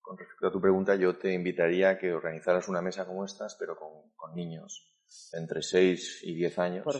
Con 0.00 0.16
respecto 0.16 0.46
a 0.46 0.52
tu 0.52 0.60
pregunta, 0.60 0.94
yo 0.94 1.18
te 1.18 1.32
invitaría 1.32 1.90
a 1.90 1.98
que 1.98 2.12
organizaras 2.12 2.68
una 2.68 2.80
mesa 2.80 3.06
como 3.06 3.24
estas, 3.24 3.56
pero 3.58 3.76
con, 3.76 4.10
con 4.14 4.34
niños 4.34 4.92
entre 5.32 5.62
6 5.62 6.22
y 6.24 6.34
10 6.34 6.58
años, 6.58 6.84
Por 6.84 6.94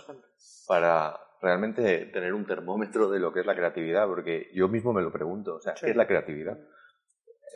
para 0.66 1.18
realmente 1.40 2.06
tener 2.06 2.34
un 2.34 2.46
termómetro 2.46 3.08
de 3.10 3.20
lo 3.20 3.32
que 3.32 3.40
es 3.40 3.46
la 3.46 3.54
creatividad, 3.54 4.06
porque 4.06 4.50
yo 4.54 4.68
mismo 4.68 4.92
me 4.92 5.02
lo 5.02 5.12
pregunto, 5.12 5.56
o 5.56 5.60
sea, 5.60 5.74
¿qué 5.74 5.90
es 5.90 5.96
la 5.96 6.06
creatividad? 6.06 6.58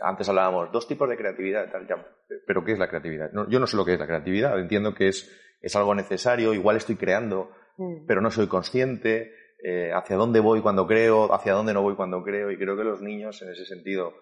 Antes 0.02 0.28
hablábamos 0.28 0.70
dos 0.72 0.86
tipos 0.86 1.08
de 1.08 1.16
creatividad, 1.16 1.70
tal, 1.70 1.86
ya, 1.86 2.06
pero 2.46 2.64
¿qué 2.64 2.72
es 2.72 2.78
la 2.78 2.88
creatividad? 2.88 3.32
No, 3.32 3.48
yo 3.48 3.58
no 3.58 3.66
sé 3.66 3.76
lo 3.76 3.84
que 3.84 3.94
es 3.94 3.98
la 3.98 4.06
creatividad, 4.06 4.58
entiendo 4.58 4.94
que 4.94 5.08
es 5.08 5.28
es 5.60 5.76
algo 5.76 5.94
necesario, 5.94 6.54
igual 6.54 6.76
estoy 6.76 6.96
creando, 6.96 7.50
mm. 7.76 8.06
pero 8.06 8.20
no 8.20 8.30
soy 8.30 8.46
consciente, 8.48 9.32
eh, 9.62 9.92
hacia 9.92 10.16
dónde 10.16 10.40
voy 10.40 10.62
cuando 10.62 10.86
creo, 10.86 11.32
hacia 11.34 11.52
dónde 11.52 11.74
no 11.74 11.82
voy 11.82 11.94
cuando 11.94 12.22
creo, 12.22 12.50
y 12.50 12.56
creo 12.56 12.76
que 12.76 12.84
los 12.84 13.02
niños 13.02 13.40
en 13.42 13.50
ese 13.50 13.66
sentido 13.66 14.14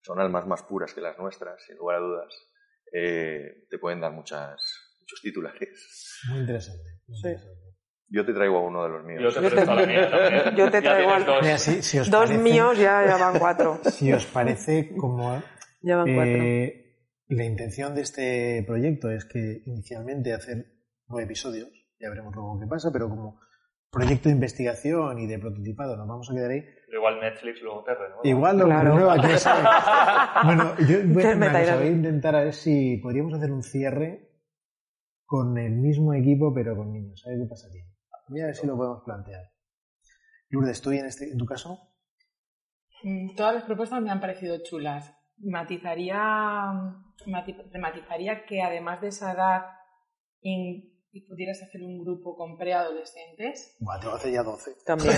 son 0.00 0.20
almas 0.20 0.46
más 0.46 0.62
puras 0.62 0.94
que 0.94 1.00
las 1.00 1.18
nuestras, 1.18 1.62
sin 1.66 1.76
lugar 1.76 1.96
a 1.96 2.00
dudas. 2.00 2.34
Eh, 2.92 3.66
te 3.68 3.78
pueden 3.78 4.00
dar 4.00 4.12
muchas, 4.12 4.56
muchos 5.00 5.20
titulares. 5.20 6.20
Muy 6.30 6.40
interesante. 6.40 6.84
Yo 8.08 8.24
te 8.24 8.32
traigo 8.32 8.58
a 8.58 8.60
uno 8.62 8.84
de 8.84 8.88
los 8.88 9.04
míos. 9.04 9.34
Yo 9.34 9.42
te, 9.42 9.50
traigo, 9.50 10.56
Yo 10.56 10.70
te 10.70 10.80
traigo 10.80 11.10
a 11.12 11.20
dos. 11.20 12.10
dos 12.10 12.30
míos, 12.30 12.78
ya, 12.78 13.04
ya, 13.04 13.16
van 13.16 13.38
cuatro. 13.38 13.80
Si 13.90 14.12
os 14.12 14.24
parece 14.26 14.94
como... 14.96 15.42
Ya 15.82 15.96
van 15.96 16.14
cuatro. 16.14 16.42
Eh, 16.42 16.86
la 17.28 17.44
intención 17.44 17.94
de 17.94 18.02
este 18.02 18.64
proyecto 18.64 19.10
es 19.10 19.24
que 19.24 19.62
inicialmente 19.66 20.32
hacer 20.32 20.75
nueve 21.08 21.24
episodios, 21.24 21.68
ya 21.98 22.08
veremos 22.08 22.34
luego 22.34 22.58
qué 22.60 22.66
pasa, 22.66 22.90
pero 22.92 23.08
como 23.08 23.40
proyecto 23.90 24.28
de 24.28 24.34
investigación 24.34 25.18
y 25.18 25.26
de 25.26 25.38
prototipado 25.38 25.96
nos 25.96 26.06
vamos 26.06 26.30
a 26.30 26.34
quedar 26.34 26.50
ahí. 26.50 26.64
igual 26.92 27.20
Netflix 27.20 27.62
luego 27.62 27.84
te 27.84 28.28
Igual 28.28 28.58
lo 28.58 28.64
claro. 28.66 28.90
renueva, 28.90 29.16
quién 29.20 29.38
sabe. 29.38 29.62
bueno, 30.44 30.76
yo 30.78 30.98
voy 31.06 31.22
a, 31.22 31.76
voy 31.76 31.86
a 31.86 31.90
intentar 31.90 32.36
a 32.36 32.44
ver 32.44 32.52
si 32.52 32.98
podríamos 32.98 33.34
hacer 33.34 33.50
un 33.52 33.62
cierre 33.62 34.30
con 35.24 35.56
el 35.58 35.72
mismo 35.72 36.12
equipo 36.14 36.52
pero 36.54 36.76
con 36.76 36.92
niños, 36.92 37.22
a 37.26 37.30
ver 37.30 37.38
qué 37.40 37.46
pasaría. 37.48 37.84
Voy 38.28 38.40
a 38.40 38.46
ver 38.46 38.54
si 38.54 38.66
lo 38.66 38.76
podemos 38.76 39.02
plantear. 39.04 39.42
Lourdes, 40.50 40.80
¿tú 40.82 40.90
en, 40.90 41.06
este, 41.06 41.30
en 41.30 41.38
tu 41.38 41.46
caso? 41.46 41.78
Mm, 43.02 43.34
todas 43.34 43.54
las 43.54 43.64
propuestas 43.64 44.02
me 44.02 44.10
han 44.10 44.20
parecido 44.20 44.62
chulas. 44.62 45.14
Matizaría, 45.38 46.72
matizaría 47.26 48.46
que 48.46 48.62
además 48.62 49.00
de 49.00 49.08
esa 49.08 49.32
edad 49.32 49.62
y 51.16 51.22
pudieras 51.22 51.62
hacer 51.62 51.82
un 51.82 52.04
grupo 52.04 52.36
con 52.36 52.58
preadolescentes. 52.58 53.74
Bueno, 53.80 54.00
te 54.00 54.06
voy 54.06 54.14
a 54.14 54.18
hacer 54.18 54.32
ya 54.32 54.42
12. 54.42 54.76
También. 54.84 55.16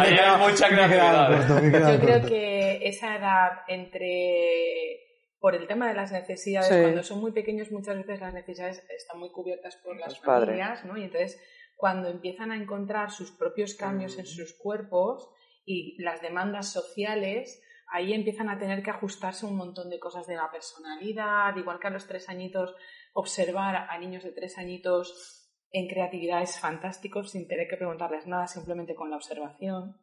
Hay 0.00 0.38
mucha 0.38 0.68
creatividad. 0.68 1.92
Yo 1.92 2.00
creo 2.00 2.26
que 2.26 2.88
esa 2.88 3.16
edad 3.16 3.50
entre 3.68 5.04
por 5.38 5.54
el 5.54 5.66
tema 5.68 5.88
de 5.88 5.94
las 5.94 6.10
necesidades, 6.10 6.68
cuando 6.68 7.02
son 7.02 7.20
muy 7.20 7.32
pequeños 7.32 7.70
muchas 7.70 7.96
veces 7.98 8.18
las 8.20 8.32
necesidades 8.32 8.82
están 8.88 9.20
muy 9.20 9.30
cubiertas 9.30 9.76
por 9.76 9.96
las 9.96 10.18
familias, 10.18 10.84
¿no? 10.86 10.96
Y 10.96 11.04
entonces 11.04 11.38
cuando 11.76 12.08
empiezan 12.08 12.50
a 12.50 12.56
encontrar 12.56 13.10
sus 13.10 13.30
propios 13.30 13.74
cambios 13.74 14.18
en 14.18 14.26
sus 14.26 14.54
cuerpos 14.54 15.28
y 15.66 16.02
las 16.02 16.22
demandas 16.22 16.72
sociales, 16.72 17.62
ahí 17.90 18.12
empiezan 18.12 18.48
a 18.48 18.58
tener 18.58 18.82
que 18.82 18.90
ajustarse 18.90 19.46
un 19.46 19.56
montón 19.56 19.90
de 19.90 19.98
cosas 19.98 20.26
de 20.26 20.34
la 20.34 20.50
personalidad, 20.50 21.54
igual 21.56 21.78
que 21.78 21.86
a 21.86 21.90
los 21.90 22.06
tres 22.06 22.28
añitos 22.28 22.74
observar 23.18 23.74
a 23.90 23.98
niños 23.98 24.22
de 24.22 24.30
tres 24.30 24.58
añitos 24.58 25.50
en 25.72 25.88
creatividad 25.88 26.40
es 26.40 26.60
fantástico 26.60 27.24
sin 27.24 27.48
tener 27.48 27.66
que 27.68 27.76
preguntarles 27.76 28.28
nada, 28.28 28.46
simplemente 28.46 28.94
con 28.94 29.10
la 29.10 29.16
observación. 29.16 30.00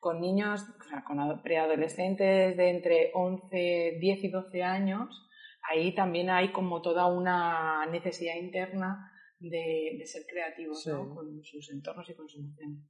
Con 0.00 0.20
niños, 0.20 0.62
o 0.62 0.88
sea, 0.88 1.04
con 1.04 1.42
preadolescentes 1.42 2.56
de 2.56 2.70
entre 2.70 3.10
11, 3.14 3.98
10 4.00 4.24
y 4.24 4.28
12 4.28 4.62
años, 4.62 5.28
ahí 5.70 5.94
también 5.94 6.30
hay 6.30 6.52
como 6.52 6.80
toda 6.80 7.06
una 7.06 7.84
necesidad 7.86 8.36
interna 8.36 9.12
de, 9.38 10.02
ser 10.06 10.22
creativos 10.26 10.84
con 10.84 11.42
sus 11.42 11.70
entornos 11.70 12.08
y 12.08 12.14
con 12.14 12.28
sus 12.28 12.40
emociones. 12.40 12.80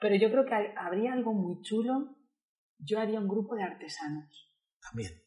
Pero 0.00 0.14
yo 0.16 0.30
creo 0.30 0.46
que 0.46 0.54
habría 0.76 1.12
algo 1.12 1.34
muy 1.34 1.60
chulo. 1.62 2.16
Yo 2.78 2.98
haría 2.98 3.20
un 3.20 3.28
grupo 3.28 3.54
de 3.56 3.62
artesanos. 3.62 4.52
También. 4.80 5.25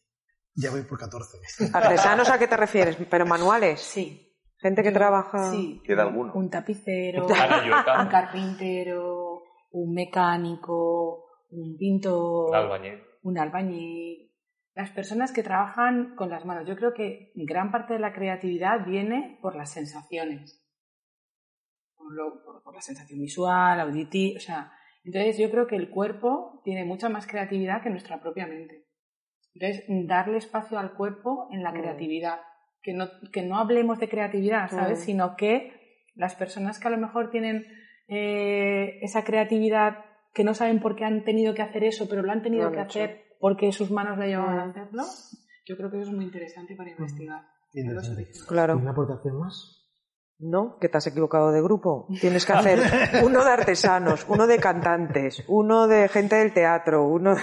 Ya 0.61 0.71
voy 0.71 0.83
por 0.83 0.99
14. 0.99 1.37
¿Artesanos 1.73 2.29
a 2.29 2.37
qué 2.37 2.47
te 2.47 2.57
refieres? 2.57 2.97
¿Pero 3.09 3.25
manuales? 3.25 3.79
Sí. 3.79 4.25
Gente 4.57 4.83
que 4.83 4.91
trabaja. 4.91 5.51
Sí. 5.51 5.81
¿Queda 5.85 6.03
alguno? 6.03 6.33
Un 6.33 6.49
tapicero, 6.49 7.25
un 7.25 8.07
carpintero, 8.09 9.43
un 9.71 9.93
mecánico, 9.93 11.25
un 11.51 11.77
pintor. 11.77 12.49
Un 12.49 12.55
albañil. 12.55 13.03
Un 13.21 13.37
albañil. 13.37 14.35
Las 14.75 14.91
personas 14.91 15.31
que 15.31 15.43
trabajan 15.43 16.15
con 16.15 16.29
las 16.29 16.45
manos. 16.45 16.67
Yo 16.67 16.75
creo 16.75 16.93
que 16.93 17.31
gran 17.35 17.71
parte 17.71 17.93
de 17.93 17.99
la 17.99 18.13
creatividad 18.13 18.85
viene 18.85 19.39
por 19.41 19.55
las 19.55 19.71
sensaciones. 19.71 20.65
Por, 21.95 22.63
por 22.63 22.75
la 22.75 22.81
sensación 22.81 23.19
visual, 23.19 23.79
auditiva. 23.79 24.37
O 24.37 24.41
sea, 24.41 24.73
entonces 25.05 25.37
yo 25.37 25.49
creo 25.51 25.67
que 25.67 25.77
el 25.77 25.89
cuerpo 25.89 26.61
tiene 26.65 26.83
mucha 26.83 27.07
más 27.07 27.27
creatividad 27.27 27.81
que 27.81 27.89
nuestra 27.89 28.21
propia 28.21 28.45
mente. 28.45 28.88
Entonces, 29.53 29.85
darle 30.07 30.37
espacio 30.37 30.79
al 30.79 30.93
cuerpo 30.93 31.47
en 31.51 31.63
la 31.63 31.71
mm. 31.71 31.75
creatividad. 31.75 32.39
Que 32.81 32.93
no, 32.93 33.07
que 33.33 33.41
no 33.41 33.57
hablemos 33.57 33.99
de 33.99 34.07
creatividad, 34.07 34.69
¿sabes? 34.69 34.99
Mm. 34.99 35.03
Sino 35.03 35.35
que 35.35 35.73
las 36.15 36.35
personas 36.35 36.79
que 36.79 36.87
a 36.87 36.91
lo 36.91 36.97
mejor 36.97 37.29
tienen 37.29 37.65
eh, 38.07 38.99
esa 39.01 39.23
creatividad, 39.23 40.05
que 40.33 40.43
no 40.43 40.53
saben 40.53 40.79
por 40.79 40.95
qué 40.95 41.05
han 41.05 41.23
tenido 41.23 41.53
que 41.53 41.61
hacer 41.61 41.83
eso, 41.83 42.07
pero 42.09 42.21
lo 42.21 42.31
han 42.31 42.41
tenido 42.41 42.71
que 42.71 42.79
hacer 42.79 43.23
porque 43.39 43.71
sus 43.71 43.91
manos 43.91 44.17
le 44.17 44.27
llevaban 44.27 44.59
a 44.59 44.65
mm. 44.65 44.69
hacerlo, 44.69 45.03
yo 45.65 45.77
creo 45.77 45.91
que 45.91 45.97
eso 45.97 46.09
es 46.09 46.15
muy 46.15 46.25
interesante 46.25 46.75
para 46.75 46.89
investigar. 46.89 47.41
Claro. 48.47 48.77
¿Una 48.77 48.91
aportación 48.91 49.39
más? 49.39 49.79
No, 50.39 50.77
que 50.79 50.87
te 50.87 50.97
has 50.97 51.07
equivocado 51.07 51.51
de 51.51 51.61
grupo. 51.61 52.07
Tienes 52.21 52.45
que 52.45 52.53
hacer 52.53 52.79
uno 53.23 53.43
de 53.43 53.51
artesanos, 53.51 54.25
uno 54.29 54.47
de 54.47 54.57
cantantes, 54.57 55.43
uno 55.47 55.87
de 55.87 56.07
gente 56.07 56.37
del 56.37 56.53
teatro, 56.53 57.05
uno 57.05 57.35
de... 57.35 57.41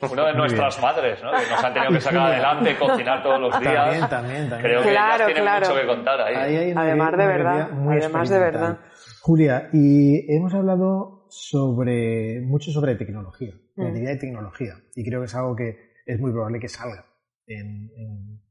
Una 0.00 0.26
de 0.26 0.34
nuestras 0.34 0.80
madres, 0.82 1.22
¿no? 1.22 1.30
Que 1.30 1.50
nos 1.50 1.64
han 1.64 1.72
tenido 1.72 1.92
que 1.92 2.00
sacar 2.00 2.32
adelante, 2.32 2.76
cocinar 2.78 3.22
todos 3.22 3.40
los 3.40 3.60
días. 3.60 3.74
También, 3.74 4.08
también, 4.08 4.48
también. 4.50 4.60
Creo 4.60 4.82
que 4.82 4.90
claro, 4.90 5.26
tienen 5.26 5.54
mucho 5.54 5.74
que 5.74 5.86
contar 5.86 6.20
ahí. 6.20 6.72
además 6.76 7.12
de 7.12 7.26
verdad, 7.26 7.70
además 7.72 8.28
de 8.28 8.38
verdad. 8.38 8.78
Julia, 9.22 9.70
y 9.72 10.32
hemos 10.34 10.52
hablado 10.54 11.26
sobre 11.30 12.40
mucho 12.42 12.70
sobre 12.70 12.94
tecnología, 12.94 13.54
mm. 13.74 13.80
creatividad 13.80 14.12
y 14.12 14.18
tecnología, 14.18 14.74
y 14.94 15.04
creo 15.04 15.20
que 15.20 15.26
es 15.26 15.34
algo 15.34 15.56
que 15.56 15.76
es 16.04 16.20
muy 16.20 16.30
probable 16.30 16.60
que 16.60 16.68
salga 16.68 17.04
en, 17.46 17.90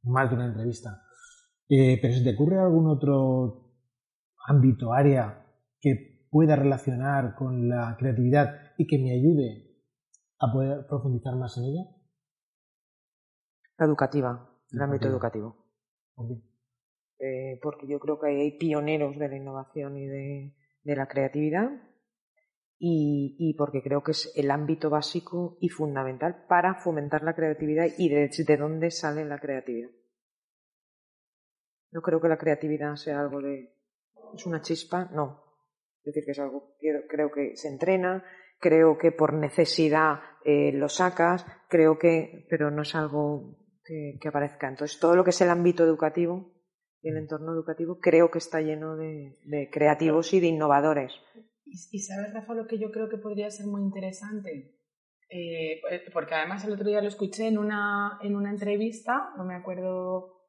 más 0.03 0.29
de 0.29 0.35
una 0.35 0.47
entrevista. 0.47 1.01
Eh, 1.69 1.97
pero 2.01 2.13
¿se 2.13 2.23
te 2.23 2.33
ocurre 2.33 2.59
algún 2.59 2.87
otro 2.87 3.65
ámbito, 4.47 4.93
área 4.93 5.45
que 5.79 6.27
pueda 6.29 6.55
relacionar 6.55 7.35
con 7.35 7.69
la 7.69 7.95
creatividad 7.97 8.73
y 8.77 8.85
que 8.87 8.97
me 8.97 9.13
ayude 9.13 9.64
a 10.45 10.51
poder 10.51 10.85
profundizar 10.87 11.35
más 11.35 11.57
en 11.57 11.65
ella? 11.65 11.83
La 13.77 13.85
educativa, 13.85 14.49
el 14.71 14.81
ámbito 14.81 15.07
educativo. 15.07 15.65
Eh, 17.19 17.59
porque 17.61 17.87
yo 17.87 17.99
creo 17.99 18.19
que 18.19 18.27
hay 18.27 18.57
pioneros 18.57 19.17
de 19.17 19.27
la 19.27 19.35
innovación 19.35 19.97
y 19.97 20.07
de, 20.07 20.53
la 20.83 21.07
creatividad 21.07 21.69
y, 22.77 23.55
porque 23.57 23.81
creo 23.81 24.03
que 24.03 24.11
es 24.11 24.31
el 24.35 24.51
ámbito 24.51 24.89
básico 24.89 25.57
y 25.59 25.69
fundamental 25.69 26.45
para 26.47 26.75
fomentar 26.75 27.23
la 27.23 27.33
creatividad 27.33 27.87
y 27.97 28.09
de, 28.09 28.29
de 28.29 28.57
dónde 28.57 28.91
sale 28.91 29.25
la 29.25 29.39
creatividad. 29.39 29.89
No 31.91 32.01
creo 32.01 32.21
que 32.21 32.27
la 32.27 32.37
creatividad 32.37 32.95
sea 32.95 33.21
algo 33.21 33.41
de... 33.41 33.73
es 34.33 34.45
una 34.45 34.61
chispa, 34.61 35.09
no. 35.13 35.43
Es 35.99 36.13
decir, 36.13 36.25
que 36.25 36.31
es 36.31 36.39
algo 36.39 36.75
que 36.79 37.07
creo 37.07 37.31
que 37.31 37.55
se 37.55 37.69
entrena, 37.69 38.23
creo 38.59 38.97
que 38.97 39.11
por 39.11 39.33
necesidad 39.33 40.19
eh, 40.43 40.71
lo 40.73 40.89
sacas, 40.89 41.45
creo 41.69 41.97
que, 41.97 42.45
pero 42.49 42.71
no 42.71 42.83
es 42.83 42.95
algo 42.95 43.57
que, 43.83 44.17
aparezca. 44.27 44.67
Entonces, 44.67 44.99
todo 44.99 45.15
lo 45.15 45.23
que 45.23 45.29
es 45.31 45.41
el 45.41 45.49
ámbito 45.49 45.83
educativo 45.83 46.53
y 47.01 47.09
el 47.09 47.17
entorno 47.17 47.53
educativo 47.53 47.99
creo 47.99 48.31
que 48.31 48.39
está 48.39 48.61
lleno 48.61 48.95
de, 48.95 49.69
creativos 49.71 50.33
y 50.33 50.39
de 50.39 50.47
innovadores. 50.47 51.13
Y, 51.65 51.99
sabes, 51.99 52.33
Rafa, 52.33 52.53
lo 52.53 52.67
que 52.67 52.79
yo 52.79 52.91
creo 52.91 53.09
que 53.09 53.17
podría 53.17 53.49
ser 53.49 53.65
muy 53.67 53.81
interesante, 53.81 54.77
eh, 55.29 55.81
porque 56.13 56.35
además 56.35 56.63
el 56.63 56.73
otro 56.73 56.87
día 56.87 57.01
lo 57.01 57.07
escuché 57.07 57.47
en 57.47 57.57
una, 57.57 58.19
en 58.21 58.35
una 58.35 58.51
entrevista, 58.51 59.33
no 59.37 59.45
me 59.45 59.55
acuerdo, 59.55 60.43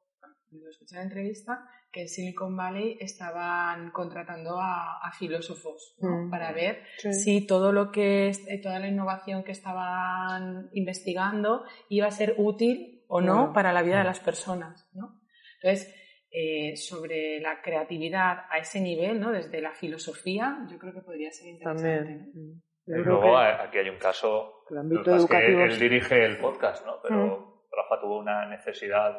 lo 0.51 0.69
escuché 0.69 0.95
en 0.95 0.99
la 0.99 1.07
entrevista, 1.07 1.67
que 1.97 2.01
en 2.01 2.09
Silicon 2.09 2.55
Valley 2.55 2.95
estaban 2.99 3.89
contratando 3.89 4.59
a, 4.61 5.11
filósofos 5.17 5.95
mm. 5.99 6.29
para 6.29 6.51
ver 6.51 6.83
si 6.99 7.47
todo 7.47 7.71
lo 7.71 7.91
que 7.91 8.27
eh, 8.29 8.61
toda 8.61 8.77
la 8.77 8.87
innovación 8.87 9.43
que 9.43 9.51
estaban 9.51 10.69
investigando 10.73 11.63
iba 11.89 12.05
a 12.05 12.11
ser 12.11 12.35
útil 12.37 13.03
o 13.07 13.19
no 13.19 13.51
para 13.51 13.73
la 13.73 13.81
vida 13.81 13.97
de 13.97 14.03
las 14.03 14.19
personas. 14.19 14.87
¿no? 14.93 15.21
Entonces, 15.59 15.95
eh, 16.29 16.75
sobre 16.75 17.39
la 17.39 17.61
creatividad 17.63 18.45
a 18.51 18.59
ese 18.59 18.79
nivel, 18.79 19.19
¿no? 19.19 19.31
desde 19.31 19.59
la 19.59 19.71
filosofía, 19.71 20.59
yo 20.69 20.77
creo 20.77 20.93
que 20.93 21.01
podría 21.01 21.31
ser 21.31 21.47
interesante. 21.47 22.27
Mm. 22.31 22.61
luego 22.85 23.37
aquí 23.39 23.79
hay 23.79 23.89
un 23.89 23.97
caso, 23.97 24.65
el 24.69 24.77
ámbito 24.77 25.15
educativo, 25.15 25.57
que 25.57 25.63
él 25.63 25.79
dirige 25.79 26.25
el 26.25 26.37
podcast, 26.37 26.85
¿no? 26.85 26.99
pero 27.01 27.25
mm. 27.25 27.75
Rafa 27.75 28.01
tuvo 28.01 28.19
una 28.19 28.45
necesidad 28.45 29.17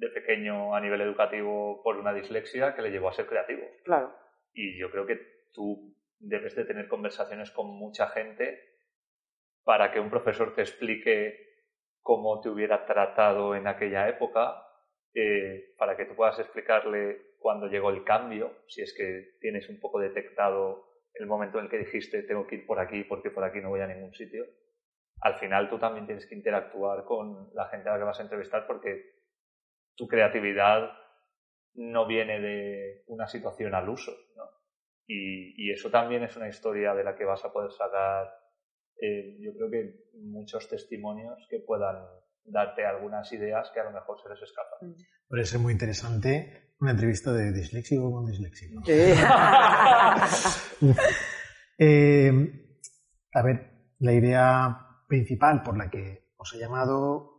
de 0.00 0.08
pequeño 0.08 0.74
a 0.74 0.80
nivel 0.80 1.02
educativo 1.02 1.82
por 1.82 1.98
una 1.98 2.14
dislexia 2.14 2.74
que 2.74 2.82
le 2.82 2.90
llevó 2.90 3.10
a 3.10 3.12
ser 3.12 3.26
creativo. 3.26 3.62
Claro. 3.84 4.14
Y 4.52 4.78
yo 4.78 4.90
creo 4.90 5.06
que 5.06 5.20
tú 5.52 5.94
debes 6.18 6.56
de 6.56 6.64
tener 6.64 6.88
conversaciones 6.88 7.50
con 7.50 7.66
mucha 7.66 8.08
gente 8.08 8.60
para 9.62 9.92
que 9.92 10.00
un 10.00 10.08
profesor 10.08 10.54
te 10.54 10.62
explique 10.62 11.38
cómo 12.00 12.40
te 12.40 12.48
hubiera 12.48 12.86
tratado 12.86 13.54
en 13.54 13.66
aquella 13.66 14.08
época, 14.08 14.66
eh, 15.14 15.74
para 15.76 15.96
que 15.96 16.06
tú 16.06 16.14
puedas 16.14 16.38
explicarle 16.38 17.36
cuándo 17.38 17.66
llegó 17.66 17.90
el 17.90 18.02
cambio, 18.02 18.64
si 18.68 18.80
es 18.80 18.94
que 18.96 19.36
tienes 19.40 19.68
un 19.68 19.80
poco 19.80 20.00
detectado 20.00 20.88
el 21.14 21.26
momento 21.26 21.58
en 21.58 21.64
el 21.64 21.70
que 21.70 21.78
dijiste 21.78 22.22
tengo 22.22 22.46
que 22.46 22.54
ir 22.54 22.66
por 22.66 22.78
aquí 22.78 23.04
porque 23.04 23.30
por 23.30 23.44
aquí 23.44 23.60
no 23.60 23.68
voy 23.68 23.80
a 23.80 23.86
ningún 23.86 24.14
sitio. 24.14 24.46
Al 25.20 25.34
final 25.34 25.68
tú 25.68 25.78
también 25.78 26.06
tienes 26.06 26.26
que 26.26 26.34
interactuar 26.34 27.04
con 27.04 27.50
la 27.52 27.68
gente 27.68 27.88
a 27.88 27.92
la 27.92 27.98
que 27.98 28.04
vas 28.04 28.18
a 28.18 28.22
entrevistar 28.22 28.66
porque 28.66 29.19
tu 30.00 30.08
creatividad 30.08 30.92
no 31.74 32.06
viene 32.06 32.40
de 32.40 33.04
una 33.08 33.26
situación 33.26 33.74
al 33.74 33.90
uso. 33.90 34.12
¿no? 34.34 34.44
Y, 35.06 35.70
eso 35.70 35.90
también 35.90 36.22
es 36.22 36.34
una 36.36 36.48
historia 36.48 36.94
de 36.94 37.04
la 37.04 37.14
que 37.14 37.26
vas 37.26 37.44
a 37.44 37.52
poder 37.52 37.70
sacar, 37.70 38.32
eh, 38.96 39.36
yo 39.40 39.52
creo 39.54 39.70
que 39.70 40.06
muchos 40.14 40.66
testimonios 40.68 41.46
que 41.50 41.58
puedan 41.58 41.96
darte 42.44 42.86
algunas 42.86 43.30
ideas 43.34 43.70
que 43.74 43.80
a 43.80 43.84
lo 43.84 43.90
mejor 43.90 44.18
se 44.22 44.30
les 44.30 44.40
escapan. 44.40 44.94
Puede 45.28 45.44
ser 45.44 45.60
muy 45.60 45.74
interesante 45.74 46.72
una 46.80 46.92
entrevista 46.92 47.30
de 47.32 47.52
disléxico 47.52 48.10
con 48.10 48.26
disléxico. 48.26 48.82
Eh, 51.82 52.30
a 53.32 53.42
ver, 53.42 53.94
la 54.00 54.12
idea 54.12 54.86
principal 55.08 55.62
por 55.62 55.78
la 55.78 55.88
que 55.88 56.34
os 56.36 56.52
he 56.52 56.58
llamado 56.58 57.30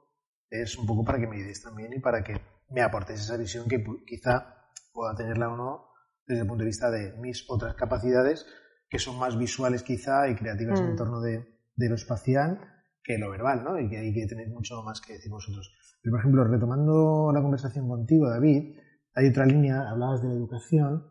es 0.49 0.75
un 0.77 0.85
poco 0.85 1.05
para 1.05 1.19
que 1.19 1.27
me 1.27 1.37
ayudéis 1.37 1.63
también 1.63 1.93
y 1.93 1.99
para 1.99 2.23
que 2.23 2.41
me 2.71 2.81
aportéis 2.81 3.21
esa 3.21 3.37
visión 3.37 3.67
que 3.67 3.83
quizá 4.05 4.67
pueda 4.93 5.15
tenerla 5.15 5.49
o 5.49 5.57
no 5.57 5.85
desde 6.25 6.41
el 6.41 6.47
punto 6.47 6.63
de 6.63 6.67
vista 6.67 6.89
de 6.91 7.13
mis 7.19 7.45
otras 7.49 7.75
capacidades 7.75 8.45
que 8.89 8.99
son 8.99 9.17
más 9.17 9.37
visuales 9.37 9.83
quizá 9.83 10.27
y 10.29 10.35
creativas 10.35 10.79
en 10.81 10.93
Mm. 10.93 10.95
torno 10.97 11.21
de, 11.21 11.45
de 11.75 11.89
lo 11.89 11.95
espacial 11.95 12.59
que 13.03 13.17
lo 13.17 13.31
verbal, 13.31 13.63
¿no? 13.63 13.79
Y 13.79 13.89
que 13.89 13.97
hay 13.97 14.13
que 14.13 14.27
tener 14.27 14.49
mucho 14.49 14.83
más 14.83 15.01
que 15.01 15.13
decir 15.13 15.31
vosotros. 15.31 15.73
Pero, 16.01 16.11
por 16.13 16.19
ejemplo, 16.19 16.43
retomando 16.43 17.31
la 17.33 17.41
conversación 17.41 17.87
contigo, 17.87 18.29
David, 18.29 18.75
hay 19.15 19.27
otra 19.29 19.45
línea, 19.45 19.89
hablabas 19.89 20.21
de 20.21 20.27
la 20.29 20.35
educación. 20.35 21.07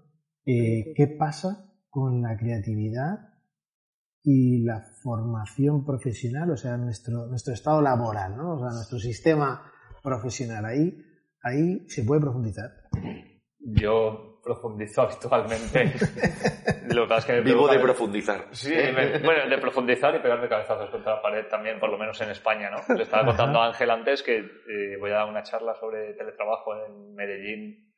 eh, 0.47 0.93
¿Qué 0.97 1.07
pasa 1.19 1.71
con 1.89 2.23
la 2.23 2.37
creatividad 2.37 3.19
y 4.23 4.63
la 4.63 4.83
formación 5.03 5.85
profesional, 5.85 6.51
o 6.51 6.57
sea, 6.57 6.77
nuestro, 6.77 7.27
nuestro 7.27 7.55
estado 7.55 7.81
laboral, 7.83 8.37
¿no? 8.37 8.55
O 8.55 8.59
sea, 8.59 8.69
nuestro 8.71 8.99
sistema 8.99 9.63
profesional. 10.03 10.65
Ahí, 10.65 10.97
ahí 11.43 11.81
se 11.89 12.05
puede 12.05 12.21
profundizar. 12.21 12.71
Yo 13.59 14.41
profundizo 14.43 15.03
habitualmente. 15.09 15.93
Lo 16.95 17.03
que 17.03 17.09
pasa 17.09 17.19
es 17.19 17.25
que 17.27 17.33
me 17.35 17.41
Vivo 17.43 17.69
de 17.69 17.79
profundizar. 17.79 18.47
Sí, 18.53 18.71
me- 18.75 19.19
bueno, 19.19 19.49
de 19.49 19.59
profundizar 19.59 20.15
y 20.15 20.21
pegarme 20.21 20.49
cabezazos 20.49 20.91
contra 20.91 21.17
la 21.17 21.23
pared 21.23 21.47
también, 21.49 21.79
por 21.79 21.91
lo 21.91 21.99
menos 21.99 22.21
en 22.21 22.31
España, 22.31 22.71
¿no? 22.71 22.95
Le 22.97 23.03
estaba 23.03 23.27
contando 23.27 23.61
a 23.61 23.67
Ángel 23.69 23.91
antes 23.91 24.23
que 24.23 24.39
eh, 24.39 24.97
voy 24.99 25.11
a 25.11 25.15
dar 25.17 25.29
una 25.29 25.43
charla 25.43 25.75
sobre 25.75 26.15
teletrabajo 26.15 26.75
en 26.87 27.15
Medellín 27.15 27.93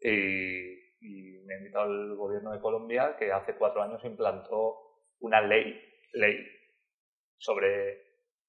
y, 0.00 0.98
y 1.00 1.42
me 1.46 1.54
ha 1.54 1.58
invitado 1.58 1.86
el 1.90 2.14
gobierno 2.16 2.52
de 2.52 2.60
Colombia 2.60 3.16
que 3.18 3.32
hace 3.32 3.54
cuatro 3.56 3.82
años 3.82 4.04
implantó 4.04 4.76
una 5.20 5.40
ley, 5.40 5.80
ley 6.12 6.36
sobre 7.38 7.98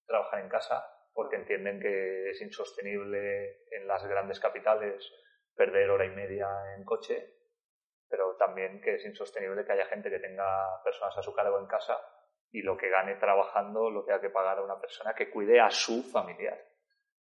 trabajar 0.05 0.41
en 0.41 0.49
casa 0.49 0.83
porque 1.13 1.35
entienden 1.35 1.79
que 1.79 2.29
es 2.29 2.41
insostenible 2.41 3.65
en 3.71 3.87
las 3.87 4.05
grandes 4.07 4.39
capitales 4.39 5.11
perder 5.55 5.89
hora 5.89 6.05
y 6.05 6.09
media 6.09 6.47
en 6.77 6.83
coche 6.85 7.41
pero 8.11 8.35
también 8.35 8.81
que 8.81 8.95
es 8.95 9.05
insostenible 9.05 9.65
que 9.65 9.71
haya 9.71 9.85
gente 9.85 10.09
que 10.09 10.19
tenga 10.19 10.83
personas 10.83 11.17
a 11.17 11.23
su 11.23 11.33
cargo 11.33 11.57
en 11.57 11.65
casa 11.65 11.97
y 12.51 12.61
lo 12.61 12.75
que 12.75 12.89
gane 12.89 13.15
trabajando 13.15 13.89
lo 13.89 14.03
tenga 14.03 14.19
que 14.19 14.29
pagar 14.29 14.59
a 14.59 14.63
una 14.63 14.79
persona 14.79 15.15
que 15.15 15.31
cuide 15.31 15.61
a 15.61 15.69
su 15.69 16.03
familiar. 16.03 16.59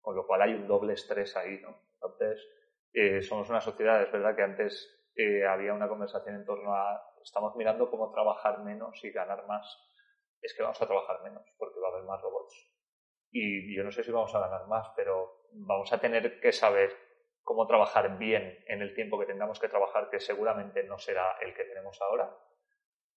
Con 0.01 0.15
lo 0.15 0.25
cual 0.25 0.41
hay 0.41 0.55
un 0.55 0.67
doble 0.67 0.93
estrés 0.93 1.37
ahí, 1.37 1.59
¿no? 1.61 1.79
Entonces, 1.93 2.43
eh, 2.91 3.21
somos 3.21 3.47
una 3.51 3.61
sociedad, 3.61 4.01
es 4.01 4.11
verdad 4.11 4.35
que 4.35 4.41
antes 4.41 5.11
eh, 5.15 5.45
había 5.45 5.75
una 5.75 5.87
conversación 5.87 6.35
en 6.35 6.45
torno 6.45 6.73
a 6.73 6.99
estamos 7.23 7.55
mirando 7.55 7.91
cómo 7.91 8.11
trabajar 8.11 8.63
menos 8.63 8.99
y 9.03 9.11
ganar 9.11 9.45
más. 9.45 9.77
Es 10.41 10.55
que 10.55 10.63
vamos 10.63 10.81
a 10.81 10.87
trabajar 10.87 11.21
menos 11.21 11.43
porque 11.59 11.79
va 11.79 11.89
a 11.89 11.91
haber 11.91 12.03
más 12.05 12.19
robots. 12.19 12.70
Y 13.31 13.75
yo 13.75 13.83
no 13.83 13.91
sé 13.91 14.03
si 14.03 14.11
vamos 14.11 14.33
a 14.35 14.39
ganar 14.39 14.67
más, 14.67 14.91
pero 14.95 15.47
vamos 15.53 15.91
a 15.93 15.99
tener 15.99 16.39
que 16.39 16.51
saber 16.51 16.91
cómo 17.43 17.65
trabajar 17.65 18.17
bien 18.17 18.63
en 18.67 18.81
el 18.81 18.93
tiempo 18.93 19.19
que 19.19 19.25
tengamos 19.25 19.59
que 19.59 19.69
trabajar, 19.69 20.09
que 20.09 20.19
seguramente 20.19 20.83
no 20.83 20.97
será 20.97 21.37
el 21.41 21.53
que 21.53 21.63
tenemos 21.63 21.99
ahora, 22.01 22.29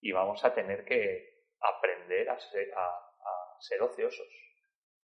y 0.01 0.13
vamos 0.13 0.45
a 0.45 0.55
tener 0.55 0.85
que 0.85 1.45
aprender 1.61 2.31
a 2.31 2.39
ser, 2.39 2.73
a, 2.75 2.87
a 2.87 3.61
ser 3.61 3.83
ociosos. 3.83 4.29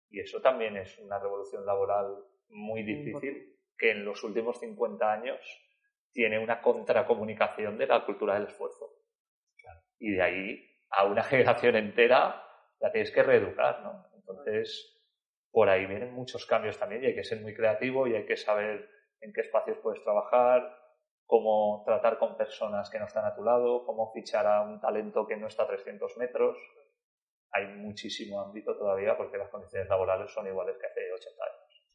Y 0.09 0.19
eso 0.19 0.41
también 0.41 0.77
es 0.77 0.97
una 0.99 1.19
revolución 1.19 1.65
laboral 1.65 2.23
muy 2.49 2.83
difícil, 2.83 3.57
que 3.77 3.91
en 3.91 4.05
los 4.05 4.23
últimos 4.23 4.59
50 4.59 5.11
años 5.11 5.39
tiene 6.11 6.39
una 6.39 6.61
contracomunicación 6.61 7.77
de 7.77 7.87
la 7.87 8.05
cultura 8.05 8.35
del 8.35 8.47
esfuerzo. 8.47 8.93
Y 9.99 10.11
de 10.11 10.21
ahí 10.21 10.69
a 10.89 11.05
una 11.05 11.23
generación 11.23 11.75
entera 11.75 12.47
la 12.79 12.91
tienes 12.91 13.11
que 13.11 13.23
reeducar, 13.23 13.81
¿no? 13.81 14.05
Entonces, 14.15 14.92
por 15.53 15.69
ahí 15.69 15.85
vienen 15.85 16.13
muchos 16.13 16.45
cambios 16.45 16.77
también 16.77 17.03
y 17.03 17.05
hay 17.07 17.15
que 17.15 17.23
ser 17.23 17.39
muy 17.41 17.53
creativo 17.53 18.07
y 18.07 18.15
hay 18.15 18.25
que 18.25 18.35
saber 18.35 18.89
en 19.21 19.31
qué 19.31 19.41
espacios 19.41 19.77
puedes 19.81 20.03
trabajar, 20.03 20.63
cómo 21.25 21.83
tratar 21.85 22.17
con 22.17 22.35
personas 22.35 22.89
que 22.89 22.99
no 22.99 23.05
están 23.05 23.23
a 23.25 23.35
tu 23.35 23.43
lado, 23.43 23.85
cómo 23.85 24.11
fichar 24.13 24.45
a 24.47 24.63
un 24.63 24.81
talento 24.81 25.25
que 25.27 25.37
no 25.37 25.47
está 25.47 25.63
a 25.63 25.67
300 25.67 26.17
metros. 26.17 26.57
Hay 27.51 27.67
muchísimo 27.77 28.41
ámbito 28.41 28.75
todavía 28.77 29.15
porque 29.15 29.37
las 29.37 29.49
condiciones 29.49 29.87
laborales 29.87 30.31
son 30.33 30.47
iguales 30.47 30.75
que 30.81 30.87
hace 30.87 31.13
80 31.13 31.43
años. 31.43 31.87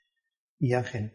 Y 0.61 0.73
Ángel, 0.75 1.13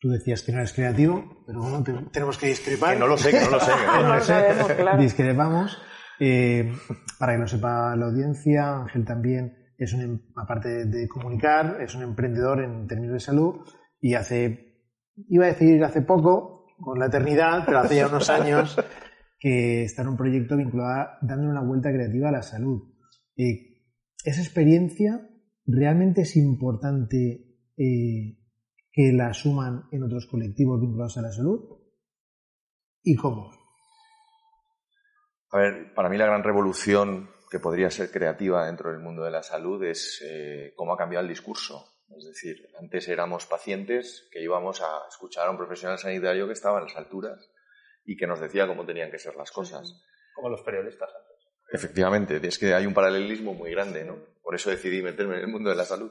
tú 0.00 0.10
decías 0.10 0.42
que 0.42 0.50
no 0.52 0.58
eres 0.58 0.72
creativo, 0.72 1.44
pero 1.46 1.60
bueno, 1.60 1.82
te- 1.84 2.10
tenemos 2.12 2.36
que 2.38 2.46
discrepar. 2.48 2.94
Que 2.94 3.00
no 3.00 3.06
lo 3.06 3.16
sé, 3.16 3.30
que 3.30 3.40
no 3.40 3.50
lo 3.50 3.60
sé. 3.60 3.70
que 3.72 3.86
no 3.86 3.92
No 3.94 4.02
lo 4.02 4.08
lo 4.08 4.14
lo 4.16 4.20
sé. 4.20 4.26
sabemos, 4.26 4.72
claro. 4.72 4.98
Discrepamos. 5.00 5.82
Eh, 6.20 6.72
para 7.18 7.32
que 7.34 7.38
lo 7.38 7.46
sepa 7.46 7.94
la 7.96 8.06
audiencia, 8.06 8.76
Ángel 8.82 9.04
también 9.04 9.63
es 9.84 9.92
un, 9.92 10.32
aparte 10.36 10.86
de 10.86 11.08
comunicar, 11.08 11.78
es 11.80 11.94
un 11.94 12.02
emprendedor 12.02 12.62
en 12.62 12.86
términos 12.86 13.14
de 13.14 13.20
salud 13.20 13.60
y 14.00 14.14
hace, 14.14 14.82
iba 15.28 15.44
a 15.44 15.48
decir 15.48 15.82
hace 15.84 16.02
poco, 16.02 16.66
con 16.78 16.98
la 16.98 17.06
eternidad, 17.06 17.62
pero 17.64 17.78
hace 17.78 17.96
ya 17.96 18.08
unos 18.08 18.28
años, 18.30 18.76
que 19.38 19.84
está 19.84 20.02
en 20.02 20.08
un 20.08 20.16
proyecto 20.16 20.56
vinculado 20.56 20.90
a 20.90 21.18
dándole 21.22 21.50
una 21.50 21.62
vuelta 21.62 21.92
creativa 21.92 22.28
a 22.28 22.32
la 22.32 22.42
salud. 22.42 22.82
Eh, 23.36 23.82
esa 24.24 24.40
experiencia 24.40 25.28
realmente 25.66 26.22
es 26.22 26.36
importante 26.36 27.58
eh, 27.76 28.38
que 28.90 29.12
la 29.12 29.28
asuman 29.28 29.84
en 29.90 30.02
otros 30.02 30.26
colectivos 30.26 30.80
vinculados 30.80 31.18
a 31.18 31.22
la 31.22 31.32
salud. 31.32 31.60
¿Y 33.02 33.16
cómo? 33.16 33.50
A 35.50 35.58
ver, 35.58 35.94
para 35.94 36.08
mí 36.08 36.16
la 36.16 36.26
gran 36.26 36.42
revolución 36.42 37.28
que 37.54 37.60
podría 37.60 37.88
ser 37.88 38.10
creativa 38.10 38.66
dentro 38.66 38.90
del 38.90 38.98
mundo 38.98 39.22
de 39.22 39.30
la 39.30 39.44
salud 39.44 39.80
es 39.84 40.20
eh, 40.26 40.72
cómo 40.74 40.92
ha 40.92 40.98
cambiado 40.98 41.22
el 41.22 41.28
discurso. 41.28 42.00
Es 42.18 42.24
decir, 42.24 42.68
antes 42.80 43.06
éramos 43.06 43.46
pacientes 43.46 44.28
que 44.32 44.42
íbamos 44.42 44.80
a 44.80 45.06
escuchar 45.08 45.46
a 45.46 45.52
un 45.52 45.56
profesional 45.56 45.96
sanitario 45.96 46.48
que 46.48 46.52
estaba 46.52 46.80
en 46.80 46.86
las 46.86 46.96
alturas 46.96 47.48
y 48.04 48.16
que 48.16 48.26
nos 48.26 48.40
decía 48.40 48.66
cómo 48.66 48.84
tenían 48.84 49.08
que 49.12 49.20
ser 49.20 49.36
las 49.36 49.52
cosas. 49.52 50.02
Como 50.34 50.48
los 50.48 50.62
periodistas 50.62 51.08
antes. 51.14 51.46
Efectivamente, 51.70 52.40
es 52.42 52.58
que 52.58 52.74
hay 52.74 52.86
un 52.86 52.94
paralelismo 52.94 53.54
muy 53.54 53.70
grande, 53.70 54.02
¿no? 54.02 54.18
Por 54.42 54.56
eso 54.56 54.70
decidí 54.70 55.00
meterme 55.00 55.36
en 55.36 55.42
el 55.42 55.48
mundo 55.48 55.70
de 55.70 55.76
la 55.76 55.84
salud. 55.84 56.10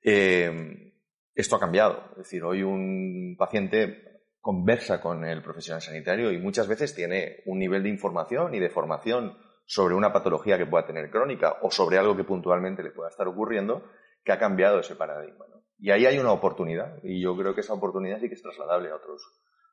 Eh, 0.00 0.92
esto 1.34 1.56
ha 1.56 1.60
cambiado. 1.60 2.10
Es 2.12 2.18
decir, 2.18 2.44
hoy 2.44 2.62
un 2.62 3.34
paciente 3.36 4.22
conversa 4.40 5.00
con 5.00 5.24
el 5.24 5.42
profesional 5.42 5.82
sanitario 5.82 6.30
y 6.30 6.38
muchas 6.38 6.68
veces 6.68 6.94
tiene 6.94 7.42
un 7.46 7.58
nivel 7.58 7.82
de 7.82 7.88
información 7.88 8.54
y 8.54 8.60
de 8.60 8.70
formación 8.70 9.47
sobre 9.68 9.94
una 9.94 10.14
patología 10.14 10.56
que 10.56 10.64
pueda 10.64 10.86
tener 10.86 11.10
crónica 11.10 11.58
o 11.60 11.70
sobre 11.70 11.98
algo 11.98 12.16
que 12.16 12.24
puntualmente 12.24 12.82
le 12.82 12.90
pueda 12.90 13.10
estar 13.10 13.28
ocurriendo 13.28 13.84
que 14.24 14.32
ha 14.32 14.38
cambiado 14.38 14.80
ese 14.80 14.96
paradigma. 14.96 15.44
¿no? 15.50 15.62
Y 15.78 15.90
ahí 15.90 16.06
hay 16.06 16.18
una 16.18 16.32
oportunidad 16.32 16.96
y 17.02 17.20
yo 17.20 17.36
creo 17.36 17.54
que 17.54 17.60
esa 17.60 17.74
oportunidad 17.74 18.18
sí 18.18 18.28
que 18.28 18.34
es 18.34 18.42
trasladable 18.42 18.88
a 18.88 18.96
otros, 18.96 19.22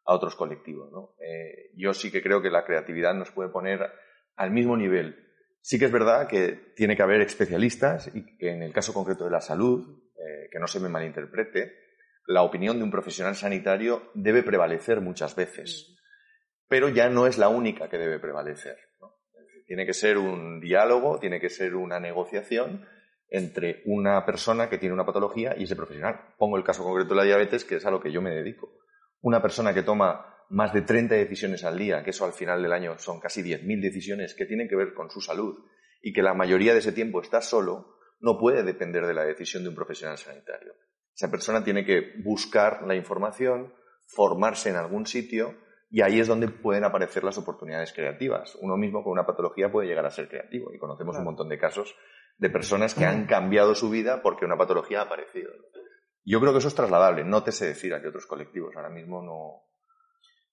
a 0.04 0.14
otros 0.14 0.36
colectivos. 0.36 0.92
¿no? 0.92 1.16
Eh, 1.22 1.72
yo 1.78 1.94
sí 1.94 2.12
que 2.12 2.22
creo 2.22 2.42
que 2.42 2.50
la 2.50 2.66
creatividad 2.66 3.14
nos 3.14 3.32
puede 3.32 3.50
poner 3.50 3.90
al 4.36 4.52
mismo 4.52 4.76
nivel. 4.76 5.30
Sí 5.62 5.80
que 5.80 5.86
es 5.86 5.92
verdad 5.94 6.28
que 6.28 6.74
tiene 6.76 6.98
que 6.98 7.04
haber 7.04 7.22
especialistas 7.22 8.14
y 8.14 8.38
que 8.38 8.50
en 8.50 8.64
el 8.64 8.74
caso 8.74 8.94
concreto 8.94 9.24
de 9.24 9.32
la 9.32 9.40
salud, 9.40 9.98
eh, 10.18 10.50
que 10.52 10.60
no 10.60 10.68
se 10.68 10.82
me 10.82 10.90
malinterprete, 10.90 11.74
la 12.28 12.42
opinión 12.42 12.78
de 12.78 12.84
un 12.84 12.92
profesional 12.92 13.36
sanitario 13.36 14.12
debe 14.14 14.44
prevalecer 14.44 15.00
muchas 15.00 15.38
veces, 15.38 15.96
pero 16.68 16.90
ya 16.90 17.08
no 17.08 17.28
es 17.28 17.38
la 17.38 17.48
única 17.48 17.88
que 17.88 17.98
debe 17.98 18.20
prevalecer. 18.20 18.78
Tiene 19.66 19.86
que 19.86 19.94
ser 19.94 20.18
un 20.18 20.60
diálogo, 20.60 21.20
tiene 21.20 21.40
que 21.40 21.50
ser 21.50 21.76
una 21.76 22.00
negociación 22.00 22.86
entre 23.30 23.82
una 23.86 24.26
persona 24.26 24.70
que 24.70 24.78
tiene 24.78 24.94
una 24.94 25.06
patología 25.06 25.56
y 25.58 25.64
ese 25.64 25.76
profesional. 25.76 26.34
Pongo 26.38 26.58
el 26.58 26.64
caso 26.64 26.84
concreto 26.84 27.10
de 27.10 27.16
la 27.16 27.24
diabetes, 27.24 27.66
que 27.66 27.76
es 27.76 27.86
a 27.86 27.92
lo 27.92 28.00
que 28.00 28.12
yo 28.12 28.22
me 28.22 28.30
dedico. 28.30 28.78
Una 29.22 29.42
persona 29.42 29.74
que 29.74 29.84
toma 29.84 30.36
más 30.50 30.74
de 30.74 30.84
30 30.84 31.16
decisiones 31.16 31.64
al 31.64 31.78
día, 31.78 32.04
que 32.04 32.12
eso 32.12 32.26
al 32.26 32.34
final 32.34 32.62
del 32.62 32.74
año 32.74 32.98
son 33.00 33.20
casi 33.20 33.42
10.000 33.42 33.82
decisiones 33.82 34.36
que 34.36 34.46
tienen 34.46 34.68
que 34.68 34.76
ver 34.76 34.94
con 34.94 35.10
su 35.10 35.22
salud 35.22 35.66
y 36.02 36.14
que 36.14 36.22
la 36.22 36.36
mayoría 36.36 36.74
de 36.74 36.80
ese 36.80 36.92
tiempo 36.92 37.22
está 37.22 37.42
solo, 37.42 37.98
no 38.20 38.38
puede 38.38 38.64
depender 38.64 39.06
de 39.08 39.14
la 39.14 39.26
decisión 39.26 39.64
de 39.64 39.70
un 39.70 39.76
profesional 39.76 40.18
sanitario. 40.18 40.74
Esa 41.16 41.32
persona 41.32 41.64
tiene 41.64 41.84
que 41.84 42.14
buscar 42.24 42.84
la 42.86 42.96
información, 42.96 43.74
formarse 44.06 44.70
en 44.70 44.76
algún 44.76 45.08
sitio 45.08 45.56
y 45.96 46.02
ahí 46.02 46.20
es 46.20 46.28
donde 46.28 46.50
pueden 46.50 46.84
aparecer 46.84 47.24
las 47.24 47.38
oportunidades 47.38 47.94
creativas. 47.94 48.58
Uno 48.60 48.76
mismo 48.76 49.02
con 49.02 49.14
una 49.14 49.26
patología 49.26 49.72
puede 49.72 49.88
llegar 49.88 50.06
a 50.06 50.10
ser 50.10 50.28
creativo 50.28 50.74
y 50.74 50.78
conocemos 50.78 51.14
claro. 51.14 51.22
un 51.22 51.26
montón 51.28 51.48
de 51.48 51.58
casos 51.58 51.96
de 52.38 52.50
personas 52.50 52.94
que 52.94 53.06
han 53.06 53.26
cambiado 53.26 53.74
su 53.76 53.90
vida 53.90 54.22
porque 54.22 54.44
una 54.44 54.58
patología 54.58 55.00
ha 55.00 55.04
aparecido. 55.04 55.52
Yo 56.26 56.42
creo 56.42 56.52
que 56.52 56.58
eso 56.58 56.68
es 56.68 56.76
trasladable. 56.76 57.24
No 57.24 57.44
te 57.44 57.54
sé 57.54 57.68
decir 57.68 57.94
a 57.94 58.02
qué 58.02 58.10
otros 58.10 58.26
colectivos. 58.26 58.76
Ahora 58.76 58.90
mismo 58.90 59.22
no. 59.22 59.70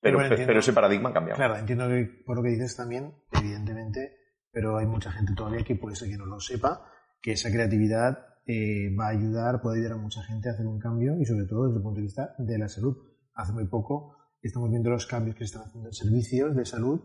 Pero, 0.01 0.19
bueno, 0.19 0.29
entiendo, 0.29 0.47
pero 0.47 0.61
ese 0.61 0.73
paradigma 0.73 1.09
ha 1.09 1.13
cambiado. 1.13 1.39
Claro, 1.39 1.57
entiendo 1.57 1.89
que 1.89 2.23
por 2.25 2.37
lo 2.37 2.45
que 2.45 2.51
dices 2.51 2.77
también, 2.77 3.13
evidentemente, 3.33 4.17
pero 4.53 4.79
hay 4.79 4.87
mucha 4.87 5.11
gente 5.11 5.35
todavía 5.35 5.65
que 5.65 5.75
puede 5.75 5.97
ser 5.97 6.09
que 6.09 6.19
no 6.19 6.27
lo 6.27 6.39
sepa, 6.39 6.89
que 7.21 7.33
esa 7.33 7.51
creatividad 7.51 8.17
eh, 8.47 8.95
va 8.97 9.07
a 9.07 9.11
ayudar, 9.11 9.61
puede 9.61 9.81
ayudar 9.81 9.99
a 9.99 10.01
mucha 10.01 10.23
gente 10.23 10.51
a 10.51 10.53
hacer 10.53 10.67
un 10.67 10.79
cambio 10.79 11.17
y 11.19 11.25
sobre 11.25 11.47
todo 11.47 11.67
desde 11.67 11.79
el 11.79 11.83
punto 11.83 11.97
de 11.97 12.03
vista 12.03 12.33
de 12.39 12.59
la 12.59 12.69
salud. 12.69 12.97
Hace 13.35 13.53
muy 13.53 13.67
poco 13.67 14.22
estamos 14.49 14.71
viendo 14.71 14.91
los 14.91 15.07
cambios 15.07 15.37
que 15.37 15.45
se 15.45 15.55
están 15.55 15.63
haciendo 15.69 15.89
en 15.89 15.95
servicios 15.95 16.57
de 16.57 16.65
salud 16.65 17.01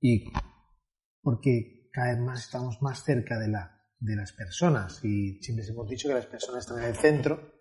y 0.00 0.32
porque 1.22 1.88
cada 1.92 2.12
vez 2.12 2.20
más 2.20 2.44
estamos 2.44 2.80
más 2.82 3.02
cerca 3.02 3.38
de, 3.38 3.48
la, 3.48 3.82
de 3.98 4.16
las 4.16 4.32
personas 4.32 5.04
y 5.04 5.42
siempre 5.42 5.66
hemos 5.66 5.88
dicho 5.88 6.08
que 6.08 6.14
las 6.14 6.26
personas 6.26 6.64
están 6.64 6.82
en 6.82 6.90
el 6.90 6.96
centro. 6.96 7.54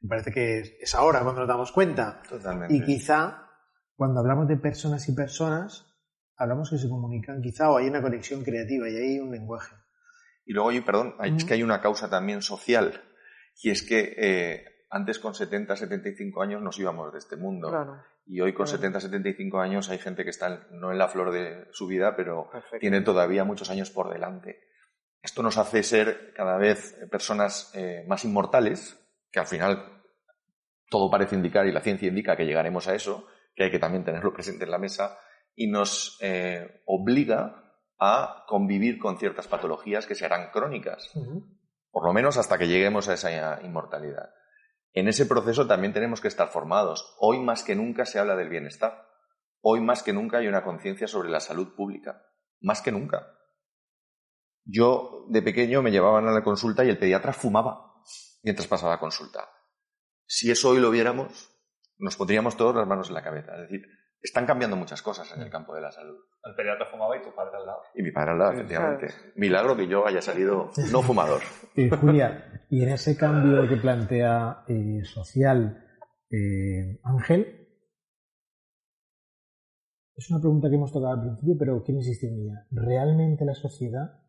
Me 0.00 0.08
parece 0.08 0.32
que 0.32 0.78
es 0.80 0.94
ahora 0.94 1.22
cuando 1.22 1.40
nos 1.40 1.48
damos 1.48 1.72
cuenta. 1.72 2.22
Totalmente. 2.28 2.74
Y 2.74 2.82
quizá 2.82 3.50
cuando 3.96 4.20
hablamos 4.20 4.48
de 4.48 4.56
personas 4.56 5.08
y 5.08 5.14
personas, 5.14 5.86
hablamos 6.36 6.70
que 6.70 6.78
se 6.78 6.88
comunican 6.88 7.42
quizá 7.42 7.70
o 7.70 7.76
hay 7.76 7.88
una 7.88 8.02
conexión 8.02 8.42
creativa 8.42 8.88
y 8.88 8.96
hay 8.96 9.18
un 9.18 9.30
lenguaje. 9.30 9.74
Y 10.46 10.52
luego, 10.52 10.70
perdón, 10.84 11.14
es 11.24 11.44
que 11.44 11.54
hay 11.54 11.62
una 11.62 11.80
causa 11.80 12.10
también 12.10 12.42
social 12.42 13.02
y 13.62 13.70
es 13.70 13.82
que 13.82 14.14
eh, 14.16 14.64
antes 14.90 15.18
con 15.18 15.34
70, 15.34 15.76
75 15.76 16.42
años 16.42 16.62
nos 16.62 16.78
íbamos 16.78 17.12
de 17.12 17.18
este 17.18 17.36
mundo. 17.36 17.70
Y 18.26 18.40
hoy 18.40 18.54
con 18.54 18.66
70, 18.66 19.00
75 19.00 19.60
años 19.60 19.90
hay 19.90 19.98
gente 19.98 20.24
que 20.24 20.30
está 20.30 20.66
no 20.70 20.90
en 20.90 20.98
la 20.98 21.08
flor 21.08 21.30
de 21.30 21.68
su 21.72 21.86
vida, 21.86 22.16
pero 22.16 22.50
tiene 22.80 23.02
todavía 23.02 23.44
muchos 23.44 23.70
años 23.70 23.90
por 23.90 24.10
delante. 24.10 24.60
Esto 25.22 25.42
nos 25.42 25.58
hace 25.58 25.82
ser 25.82 26.32
cada 26.34 26.56
vez 26.56 26.98
personas 27.10 27.70
eh, 27.74 28.04
más 28.06 28.24
inmortales, 28.24 28.98
que 29.30 29.40
al 29.40 29.46
final 29.46 30.02
todo 30.88 31.10
parece 31.10 31.34
indicar 31.34 31.66
y 31.66 31.72
la 31.72 31.80
ciencia 31.80 32.08
indica 32.08 32.36
que 32.36 32.46
llegaremos 32.46 32.88
a 32.88 32.94
eso, 32.94 33.26
que 33.54 33.64
hay 33.64 33.70
que 33.70 33.78
también 33.78 34.04
tenerlo 34.04 34.32
presente 34.34 34.64
en 34.64 34.70
la 34.70 34.78
mesa, 34.78 35.18
y 35.54 35.68
nos 35.68 36.18
eh, 36.20 36.82
obliga 36.86 37.62
a 37.98 38.44
convivir 38.46 38.98
con 38.98 39.18
ciertas 39.18 39.48
patologías 39.48 40.06
que 40.06 40.14
serán 40.14 40.50
crónicas, 40.50 41.12
por 41.90 42.04
lo 42.04 42.12
menos 42.12 42.36
hasta 42.36 42.58
que 42.58 42.68
lleguemos 42.68 43.08
a 43.08 43.14
esa 43.14 43.62
inmortalidad. 43.62 44.30
En 44.94 45.08
ese 45.08 45.26
proceso 45.26 45.66
también 45.66 45.92
tenemos 45.92 46.20
que 46.20 46.28
estar 46.28 46.48
formados. 46.48 47.16
Hoy 47.18 47.40
más 47.40 47.64
que 47.64 47.74
nunca 47.74 48.06
se 48.06 48.20
habla 48.20 48.36
del 48.36 48.48
bienestar. 48.48 49.08
Hoy 49.60 49.80
más 49.80 50.04
que 50.04 50.12
nunca 50.12 50.38
hay 50.38 50.46
una 50.46 50.62
conciencia 50.62 51.08
sobre 51.08 51.30
la 51.30 51.40
salud 51.40 51.74
pública. 51.74 52.24
Más 52.60 52.80
que 52.80 52.92
nunca. 52.92 53.26
Yo 54.64 55.26
de 55.28 55.42
pequeño 55.42 55.82
me 55.82 55.90
llevaban 55.90 56.28
a 56.28 56.32
la 56.32 56.44
consulta 56.44 56.84
y 56.84 56.90
el 56.90 56.98
pediatra 56.98 57.32
fumaba 57.32 57.92
mientras 58.42 58.68
pasaba 58.68 58.92
la 58.92 59.00
consulta. 59.00 59.48
Si 60.26 60.50
eso 60.50 60.70
hoy 60.70 60.78
lo 60.78 60.90
viéramos, 60.90 61.50
nos 61.98 62.16
pondríamos 62.16 62.56
todos 62.56 62.76
las 62.76 62.86
manos 62.86 63.08
en 63.08 63.14
la 63.14 63.24
cabeza. 63.24 63.52
Es 63.54 63.62
decir, 63.62 63.82
están 64.24 64.46
cambiando 64.46 64.74
muchas 64.74 65.02
cosas 65.02 65.30
en 65.36 65.42
el 65.42 65.50
campo 65.50 65.74
de 65.74 65.82
la 65.82 65.92
salud. 65.92 66.16
El 66.44 66.54
pediatra 66.54 66.86
fumaba 66.90 67.14
y 67.16 67.22
tu 67.22 67.34
padre 67.34 67.58
al 67.58 67.66
lado. 67.66 67.82
Y 67.94 68.02
mi 68.02 68.10
padre 68.10 68.30
al 68.30 68.38
lado, 68.38 68.52
efectivamente. 68.52 69.08
Milagro 69.36 69.76
que 69.76 69.86
yo 69.86 70.06
haya 70.06 70.22
salido 70.22 70.70
no 70.90 71.02
fumador. 71.02 71.42
Eh, 71.76 71.90
Julia, 71.90 72.62
y 72.70 72.84
en 72.84 72.90
ese 72.90 73.16
cambio 73.16 73.68
que 73.68 73.76
plantea 73.76 74.62
eh, 74.68 75.02
social 75.02 75.84
eh, 76.30 77.00
Ángel, 77.02 77.66
es 80.14 80.30
una 80.30 80.38
pregunta 80.38 80.68
que 80.68 80.76
hemos 80.76 80.92
tocado 80.92 81.14
al 81.14 81.20
principio, 81.20 81.56
pero 81.58 81.82
quiero 81.82 81.98
insistir 81.98 82.30
en 82.30 82.42
ella. 82.42 82.66
¿Realmente 82.70 83.44
la 83.44 83.54
sociedad 83.54 84.22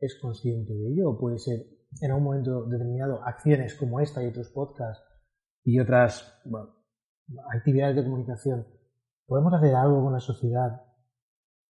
es 0.00 0.18
consciente 0.20 0.74
de 0.74 0.88
ello? 0.88 1.10
¿O 1.10 1.18
puede 1.20 1.38
ser 1.38 1.60
en 2.00 2.12
un 2.12 2.24
momento 2.24 2.66
determinado 2.66 3.22
acciones 3.24 3.76
como 3.76 4.00
esta 4.00 4.20
y 4.24 4.26
otros 4.26 4.50
podcasts 4.50 5.04
y 5.62 5.78
otras 5.78 6.42
actividades 7.54 7.94
de 7.94 8.02
comunicación 8.02 8.66
¿Podemos 9.30 9.54
hacer 9.54 9.76
algo 9.76 10.02
con 10.02 10.12
la 10.12 10.18
sociedad? 10.18 10.82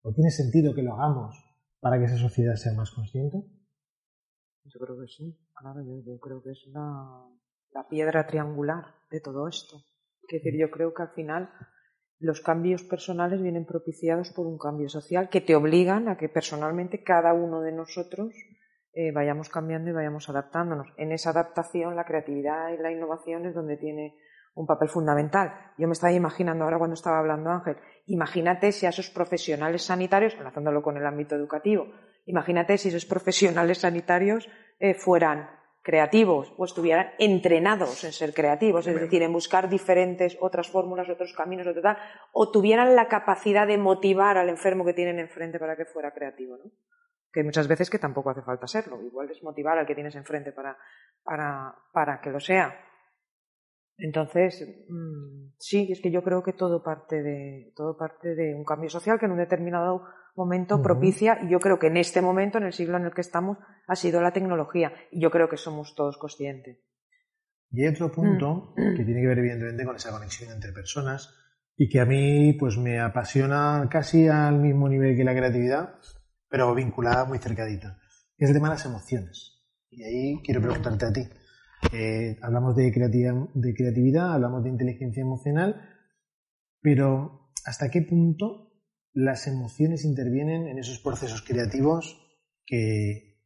¿O 0.01 0.15
tiene 0.15 0.31
sentido 0.31 0.75
que 0.75 0.83
lo 0.83 0.95
hagamos 0.95 1.37
para 1.79 1.99
que 1.99 2.07
esa 2.07 2.17
sociedad 2.17 2.55
sea 2.55 2.73
más 2.73 2.91
consciente? 2.91 3.37
Yo 4.65 4.81
creo 4.81 4.99
que 4.99 5.07
sí, 5.07 5.39
claro, 5.53 5.83
yo, 5.85 6.19
creo 6.21 6.43
que 6.43 6.53
es 6.53 6.67
la, 6.73 7.87
piedra 7.91 8.27
triangular 8.27 8.87
de 9.11 9.21
todo 9.21 9.47
esto. 9.47 9.77
Es 10.23 10.43
decir, 10.43 10.59
yo 10.59 10.71
creo 10.71 10.95
que 10.95 11.03
al 11.03 11.11
final 11.11 11.51
los 12.19 12.41
cambios 12.41 12.83
personales 12.83 13.43
vienen 13.43 13.67
propiciados 13.67 14.31
por 14.31 14.47
un 14.47 14.57
cambio 14.57 14.89
social 14.89 15.29
que 15.29 15.43
te 15.43 15.55
obligan 15.55 16.09
a 16.09 16.17
que 16.17 16.31
personalmente 16.31 17.03
cada 17.03 17.35
uno 17.35 17.61
de 17.61 17.73
nosotros 17.73 18.33
eh, 18.95 19.13
vayamos 19.13 19.51
cambiando 19.51 19.91
y 19.91 19.93
vayamos 19.93 20.31
adaptándonos. 20.31 20.87
En 20.97 21.13
esa 21.13 21.29
adaptación 21.29 21.95
la 21.95 22.07
creatividad 22.07 22.71
y 22.73 22.79
la 22.79 22.91
innovación 22.91 23.45
es 23.45 23.55
donde 23.55 23.77
tiene 23.77 24.17
un 24.55 24.67
papel 24.67 24.89
fundamental. 24.89 25.73
Yo 25.79 25.87
me 25.87 25.93
estaba 25.93 26.13
imaginando 26.13 26.65
ahora 26.65 26.79
cuando 26.79 26.95
estaba 26.95 27.19
hablando 27.19 27.51
Ángel, 27.51 27.77
imagínate 28.07 28.73
si 28.73 28.87
a 28.87 28.91
esos 28.91 29.11
profesionales 29.11 29.83
sanitarios, 29.83 30.35
enlazándolo 30.35 30.83
con 30.83 30.97
el 30.97 31.07
ámbito 31.07 31.35
educativo, 31.35 31.87
imagínate 32.27 32.79
si 32.79 32.89
esos 32.89 33.07
profesionales 33.07 33.79
sanitarios 33.79 34.49
eh, 34.79 34.95
fueran 34.95 35.49
creativos 35.83 36.53
o 36.59 36.65
estuvieran 36.65 37.13
entrenados 37.19 38.05
en 38.05 38.13
ser 38.13 38.35
creativos, 38.35 38.87
es 38.87 39.01
decir, 39.01 39.23
en 39.23 39.33
buscar 39.33 39.69
diferentes 39.69 40.37
otras 40.41 40.69
fórmulas, 40.69 41.09
otros 41.09 41.33
caminos, 41.33 41.67
otro 41.67 41.81
tal, 41.81 41.97
o 42.33 42.51
tuvieran 42.51 42.95
la 42.95 43.09
capacidad 43.09 43.67
de 43.67 43.79
motivar 43.79 44.37
al 44.37 44.51
enfermo 44.51 44.85
que 44.85 44.93
tienen 44.93 45.19
enfrente 45.19 45.59
para 45.59 45.77
que 45.77 45.87
fuera 45.87 46.13
creativo, 46.13 46.59
¿no? 46.59 46.71
Que 47.33 47.45
muchas 47.45 47.69
veces 47.69 47.89
que 47.89 47.99
tampoco 47.99 48.31
hace 48.31 48.43
falta 48.43 48.67
serlo, 48.67 49.01
igual 49.03 49.31
es 49.31 49.43
motivar 49.43 49.79
al 49.79 49.87
que 49.87 49.95
tienes 49.95 50.17
enfrente 50.17 50.53
para, 50.53 50.77
para, 51.23 51.75
para 51.93 52.21
que 52.21 52.31
lo 52.31 52.41
sea. 52.41 52.90
Entonces, 54.01 54.67
mm, 54.89 55.53
sí, 55.59 55.89
es 55.91 56.01
que 56.01 56.11
yo 56.11 56.23
creo 56.23 56.43
que 56.43 56.53
todo 56.53 56.83
parte 56.83 57.23
de, 57.23 57.73
todo 57.77 57.97
parte 57.97 58.35
de 58.35 58.55
un 58.55 58.65
cambio 58.65 58.89
social 58.89 59.19
que 59.19 59.27
en 59.27 59.33
un 59.33 59.39
determinado 59.39 60.05
momento 60.37 60.83
propicia, 60.83 61.39
y 61.43 61.51
yo 61.51 61.61
creo 61.61 61.79
que 61.79 61.89
en 61.89 61.99
este 61.99 62.23
momento, 62.23 62.59
en 62.59 62.65
el 62.65 62.73
siglo 62.73 62.97
en 62.97 63.05
el 63.05 63.13
que 63.13 63.21
estamos, 63.21 63.59
ha 63.87 63.97
sido 63.97 64.23
la 64.23 64.33
tecnología, 64.33 64.93
y 65.11 65.21
yo 65.21 65.31
creo 65.31 65.49
que 65.49 65.57
somos 65.57 65.95
todos 65.95 66.17
conscientes. 66.17 66.79
Y 67.71 67.83
hay 67.83 67.89
otro 67.89 68.11
punto 68.11 68.75
mm. 68.77 68.97
que 68.97 69.05
tiene 69.05 69.21
que 69.21 69.29
ver 69.29 69.39
evidentemente 69.39 69.85
con 69.85 69.97
esa 69.97 70.11
conexión 70.11 70.53
entre 70.53 70.73
personas 70.73 71.37
y 71.77 71.89
que 71.89 72.01
a 72.01 72.05
mí 72.05 72.55
pues 72.55 72.77
me 72.77 73.01
apasiona 73.01 73.89
casi 73.91 74.29
al 74.29 74.59
mismo 74.59 74.89
nivel 74.89 75.17
que 75.17 75.25
la 75.25 75.35
creatividad, 75.35 75.95
pero 76.49 76.75
vinculada 76.75 77.25
muy 77.25 77.39
cercadita. 77.39 77.99
Es 78.37 78.49
el 78.49 78.55
tema 78.55 78.69
de 78.69 78.75
las 78.75 78.87
emociones. 78.87 79.63
Y 79.91 80.03
ahí 80.03 80.43
quiero 80.45 80.61
preguntarte 80.61 81.07
a 81.07 81.13
ti. 81.13 81.23
Eh, 81.93 82.39
hablamos 82.43 82.77
de 82.77 82.93
creatividad, 82.93 83.35
de 83.55 83.75
creatividad, 83.75 84.35
hablamos 84.35 84.63
de 84.63 84.71
inteligencia 84.71 85.23
emocional, 85.23 85.81
pero 86.81 87.53
¿hasta 87.65 87.91
qué 87.91 88.03
punto 88.03 88.71
las 89.13 89.47
emociones 89.47 90.05
intervienen 90.05 90.69
en 90.69 90.79
esos 90.79 90.99
procesos 91.01 91.43
creativos 91.43 92.17
que, 92.65 93.43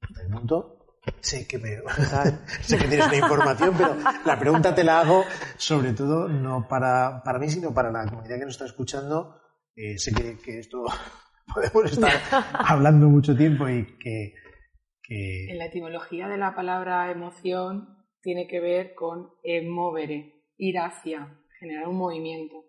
hasta 0.00 0.22
el 0.22 0.28
punto, 0.30 1.00
sé 1.20 1.46
que, 1.46 1.58
sé 2.62 2.78
que 2.78 2.88
tienes 2.88 3.06
una 3.06 3.16
información, 3.16 3.74
pero 3.76 3.96
la 4.24 4.38
pregunta 4.38 4.74
te 4.74 4.84
la 4.84 5.00
hago 5.00 5.24
sobre 5.56 5.92
todo 5.92 6.28
no 6.28 6.66
para, 6.66 7.22
para 7.22 7.38
mí, 7.38 7.48
sino 7.48 7.72
para 7.72 7.92
la 7.92 8.06
comunidad 8.06 8.38
que 8.38 8.44
nos 8.44 8.54
está 8.54 8.66
escuchando. 8.66 9.40
Eh, 9.74 9.98
sé 9.98 10.12
que, 10.12 10.38
que 10.38 10.58
esto 10.58 10.84
podemos 11.54 11.92
estar 11.92 12.12
hablando 12.52 13.08
mucho 13.08 13.36
tiempo 13.36 13.68
y 13.68 13.98
que 13.98 14.34
en 15.08 15.58
la 15.58 15.66
etimología 15.66 16.28
de 16.28 16.36
la 16.36 16.54
palabra 16.54 17.10
emoción 17.10 17.96
tiene 18.22 18.48
que 18.48 18.60
ver 18.60 18.94
con 18.94 19.30
movere, 19.64 20.42
ir 20.56 20.78
hacia, 20.78 21.38
generar 21.60 21.86
un 21.88 21.96
movimiento. 21.96 22.64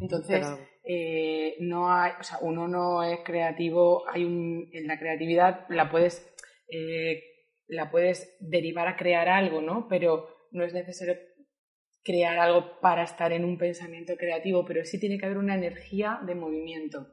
Entonces, 0.00 0.46
eh, 0.84 1.56
no 1.60 1.92
hay, 1.92 2.12
o 2.18 2.22
sea, 2.22 2.38
uno 2.40 2.68
no 2.68 3.02
es 3.02 3.20
creativo, 3.24 4.08
hay 4.08 4.24
un, 4.24 4.68
en 4.72 4.86
la 4.86 4.98
creatividad 4.98 5.66
la 5.68 5.90
puedes, 5.90 6.34
eh, 6.68 7.22
la 7.66 7.90
puedes 7.90 8.36
derivar 8.40 8.88
a 8.88 8.96
crear 8.96 9.28
algo, 9.28 9.60
¿no? 9.60 9.86
Pero 9.88 10.28
no 10.52 10.64
es 10.64 10.72
necesario 10.72 11.16
crear 12.04 12.38
algo 12.38 12.80
para 12.80 13.04
estar 13.04 13.32
en 13.32 13.44
un 13.44 13.58
pensamiento 13.58 14.16
creativo, 14.16 14.64
pero 14.64 14.84
sí 14.84 14.98
tiene 14.98 15.18
que 15.18 15.26
haber 15.26 15.38
una 15.38 15.54
energía 15.54 16.20
de 16.24 16.34
movimiento 16.34 17.06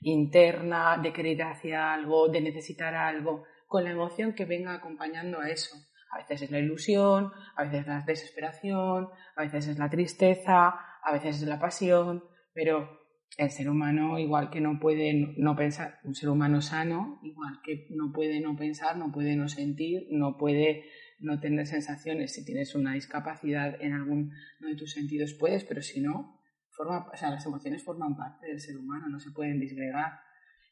interna, 0.00 0.98
de 1.02 1.12
querer 1.12 1.42
hacia 1.42 1.94
algo, 1.94 2.28
de 2.28 2.40
necesitar 2.40 2.94
algo 2.94 3.44
con 3.74 3.82
la 3.82 3.90
emoción 3.90 4.34
que 4.34 4.44
venga 4.44 4.72
acompañando 4.72 5.40
a 5.40 5.50
eso. 5.50 5.74
A 6.12 6.18
veces 6.18 6.42
es 6.42 6.52
la 6.52 6.60
ilusión, 6.60 7.32
a 7.56 7.64
veces 7.64 7.80
es 7.80 7.86
la 7.88 8.04
desesperación, 8.06 9.08
a 9.34 9.42
veces 9.42 9.66
es 9.66 9.78
la 9.80 9.90
tristeza, 9.90 10.76
a 11.02 11.12
veces 11.12 11.42
es 11.42 11.48
la 11.48 11.58
pasión, 11.58 12.22
pero 12.52 13.00
el 13.36 13.50
ser 13.50 13.68
humano, 13.68 14.16
igual 14.20 14.48
que 14.48 14.60
no 14.60 14.78
puede 14.78 15.34
no 15.38 15.56
pensar, 15.56 15.98
un 16.04 16.14
ser 16.14 16.28
humano 16.28 16.60
sano, 16.60 17.18
igual 17.24 17.58
que 17.64 17.88
no 17.90 18.12
puede 18.12 18.38
no 18.38 18.54
pensar, 18.54 18.96
no 18.96 19.10
puede 19.10 19.34
no 19.34 19.48
sentir, 19.48 20.06
no 20.12 20.36
puede 20.36 20.84
no 21.18 21.40
tener 21.40 21.66
sensaciones. 21.66 22.32
Si 22.32 22.44
tienes 22.44 22.76
una 22.76 22.94
discapacidad 22.94 23.74
en 23.82 23.92
alguno 23.92 24.30
de 24.60 24.76
tus 24.76 24.92
sentidos, 24.92 25.34
puedes, 25.34 25.64
pero 25.64 25.82
si 25.82 26.00
no, 26.00 26.40
forma, 26.70 27.08
o 27.12 27.16
sea, 27.16 27.30
las 27.30 27.44
emociones 27.44 27.82
forman 27.82 28.16
parte 28.16 28.46
del 28.46 28.60
ser 28.60 28.76
humano, 28.76 29.08
no 29.08 29.18
se 29.18 29.32
pueden 29.32 29.58
disgregar. 29.58 30.20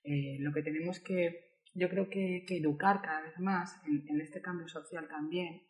Eh, 0.04 0.36
lo 0.38 0.52
que 0.52 0.62
tenemos 0.62 1.00
que 1.00 1.51
yo 1.74 1.88
creo 1.88 2.08
que, 2.08 2.44
educar 2.48 3.00
cada 3.02 3.22
vez 3.22 3.38
más 3.38 3.80
en, 3.86 4.20
este 4.20 4.42
cambio 4.42 4.68
social 4.68 5.08
también 5.08 5.62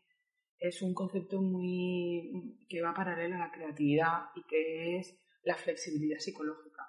es 0.58 0.82
un 0.82 0.94
concepto 0.94 1.40
muy 1.40 2.58
que 2.68 2.82
va 2.82 2.94
paralelo 2.94 3.36
a 3.36 3.38
la 3.38 3.52
creatividad 3.52 4.26
y 4.34 4.42
que 4.44 4.98
es 4.98 5.18
la 5.42 5.56
flexibilidad 5.56 6.18
psicológica. 6.18 6.88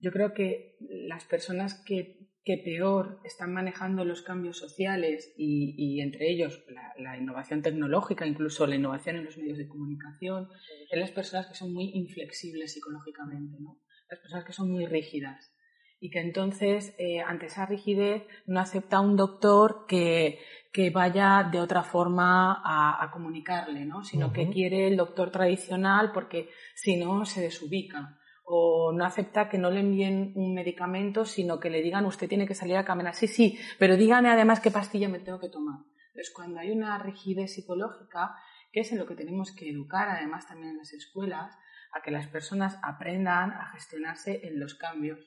Yo 0.00 0.10
creo 0.12 0.32
que 0.32 0.76
las 0.80 1.24
personas 1.24 1.82
que, 1.84 2.28
peor 2.64 3.20
están 3.22 3.52
manejando 3.52 4.04
los 4.04 4.22
cambios 4.22 4.58
sociales 4.58 5.32
y, 5.36 6.00
entre 6.00 6.32
ellos 6.32 6.64
la, 6.98 7.16
innovación 7.16 7.62
tecnológica, 7.62 8.26
incluso 8.26 8.66
la 8.66 8.74
innovación 8.74 9.14
en 9.14 9.24
los 9.24 9.38
medios 9.38 9.56
de 9.56 9.68
comunicación, 9.68 10.48
son 10.90 10.98
las 10.98 11.12
personas 11.12 11.46
que 11.46 11.54
son 11.54 11.72
muy 11.72 11.92
inflexibles 11.94 12.72
psicológicamente, 12.72 13.56
¿no? 13.60 13.80
las 14.08 14.18
personas 14.18 14.44
que 14.44 14.52
son 14.52 14.72
muy 14.72 14.84
rígidas 14.86 15.52
y 16.00 16.10
que 16.10 16.20
entonces 16.20 16.94
eh, 16.98 17.20
ante 17.20 17.46
esa 17.46 17.66
rigidez 17.66 18.26
no 18.46 18.58
acepta 18.58 19.00
un 19.00 19.16
doctor 19.16 19.84
que, 19.86 20.40
que 20.72 20.90
vaya 20.90 21.48
de 21.52 21.60
otra 21.60 21.82
forma 21.82 22.62
a, 22.64 23.04
a 23.04 23.10
comunicarle, 23.10 23.84
¿no? 23.84 24.02
sino 24.02 24.32
que 24.32 24.48
quiere 24.48 24.88
el 24.88 24.96
doctor 24.96 25.30
tradicional 25.30 26.10
porque 26.12 26.48
si 26.74 26.96
no 26.96 27.24
se 27.26 27.42
desubica 27.42 28.18
o 28.44 28.92
no 28.92 29.04
acepta 29.04 29.48
que 29.48 29.58
no 29.58 29.70
le 29.70 29.80
envíen 29.80 30.32
un 30.34 30.54
medicamento, 30.54 31.24
sino 31.24 31.60
que 31.60 31.70
le 31.70 31.82
digan 31.82 32.06
usted 32.06 32.28
tiene 32.28 32.48
que 32.48 32.54
salir 32.54 32.76
a 32.76 32.84
caminar. 32.84 33.14
Sí, 33.14 33.28
sí, 33.28 33.58
pero 33.78 33.96
dígame 33.96 34.28
además 34.28 34.58
qué 34.58 34.72
pastilla 34.72 35.08
me 35.08 35.20
tengo 35.20 35.38
que 35.38 35.50
tomar. 35.50 35.78
Entonces, 36.08 36.32
cuando 36.34 36.58
hay 36.58 36.72
una 36.72 36.98
rigidez 36.98 37.54
psicológica, 37.54 38.34
que 38.72 38.80
es 38.80 38.90
en 38.90 38.98
lo 38.98 39.06
que 39.06 39.14
tenemos 39.14 39.54
que 39.54 39.70
educar, 39.70 40.08
además 40.08 40.48
también 40.48 40.70
en 40.70 40.78
las 40.78 40.92
escuelas, 40.92 41.56
a 41.92 42.02
que 42.02 42.10
las 42.10 42.26
personas 42.26 42.78
aprendan 42.82 43.52
a 43.52 43.70
gestionarse 43.72 44.40
en 44.46 44.58
los 44.58 44.74
cambios. 44.74 45.20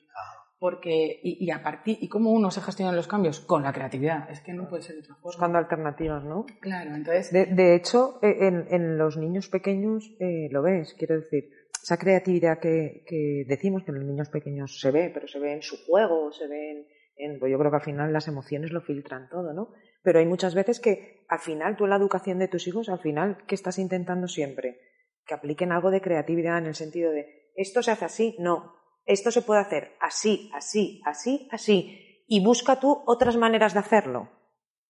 Porque, 0.58 1.20
y, 1.22 1.50
a 1.50 1.62
partir, 1.62 1.98
¿y 2.00 2.08
cómo 2.08 2.30
uno 2.30 2.50
se 2.50 2.62
gestiona 2.62 2.90
en 2.90 2.96
los 2.96 3.08
cambios? 3.08 3.40
Con 3.40 3.62
la 3.62 3.72
creatividad. 3.72 4.30
Es 4.30 4.40
que 4.40 4.54
no 4.54 4.68
puede 4.68 4.82
ser 4.82 4.94
de 4.94 5.00
otra 5.00 5.14
forma. 5.16 5.24
Buscando 5.24 5.58
alternativas, 5.58 6.24
¿no? 6.24 6.46
Claro, 6.60 6.94
entonces. 6.94 7.32
De, 7.32 7.74
hecho, 7.74 8.18
e, 8.22 8.46
en, 8.46 8.66
en, 8.70 8.96
los 8.96 9.16
niños 9.16 9.48
pequeños 9.48 10.14
eh, 10.20 10.48
lo 10.50 10.62
ves, 10.62 10.94
quiero 10.96 11.16
decir 11.20 11.50
esa 11.84 11.98
creatividad 11.98 12.60
que, 12.60 13.44
decimos 13.46 13.84
que 13.84 13.90
en 13.90 13.98
los 13.98 14.06
niños 14.06 14.30
pequeños 14.30 14.80
se 14.80 14.90
ve, 14.90 15.10
pero 15.12 15.28
se 15.28 15.38
ve 15.38 15.52
en 15.52 15.60
su 15.60 15.76
juego, 15.84 16.32
se 16.32 16.48
ve 16.48 16.86
en, 17.16 17.38
pues 17.38 17.52
yo 17.52 17.58
creo 17.58 17.70
que 17.70 17.76
al 17.76 17.82
final 17.82 18.10
las 18.10 18.26
emociones 18.26 18.72
lo 18.72 18.80
filtran 18.80 19.28
todo, 19.28 19.52
¿no? 19.52 19.68
Pero 20.02 20.18
hay 20.18 20.24
muchas 20.24 20.54
veces 20.54 20.80
que 20.80 21.26
al 21.28 21.40
final 21.40 21.76
tú 21.76 21.84
en 21.84 21.90
la 21.90 21.96
educación 21.96 22.38
de 22.38 22.48
tus 22.48 22.66
hijos, 22.66 22.88
al 22.88 23.00
final, 23.00 23.44
¿qué 23.46 23.54
estás 23.54 23.78
intentando 23.78 24.28
siempre? 24.28 24.80
Que 25.26 25.34
apliquen 25.34 25.72
algo 25.72 25.90
de 25.90 26.00
creatividad 26.00 26.56
en 26.56 26.66
el 26.66 26.74
sentido 26.74 27.10
de, 27.10 27.50
esto 27.54 27.82
se 27.82 27.90
hace 27.90 28.06
así, 28.06 28.34
no, 28.38 28.72
esto 29.06 29.30
se 29.30 29.42
puede 29.42 29.60
hacer 29.60 29.96
así, 30.00 30.50
así, 30.54 31.02
así, 31.04 31.48
así, 31.50 32.24
y 32.26 32.44
busca 32.44 32.80
tú 32.80 33.02
otras 33.06 33.36
maneras 33.36 33.74
de 33.74 33.80
hacerlo. 33.80 34.28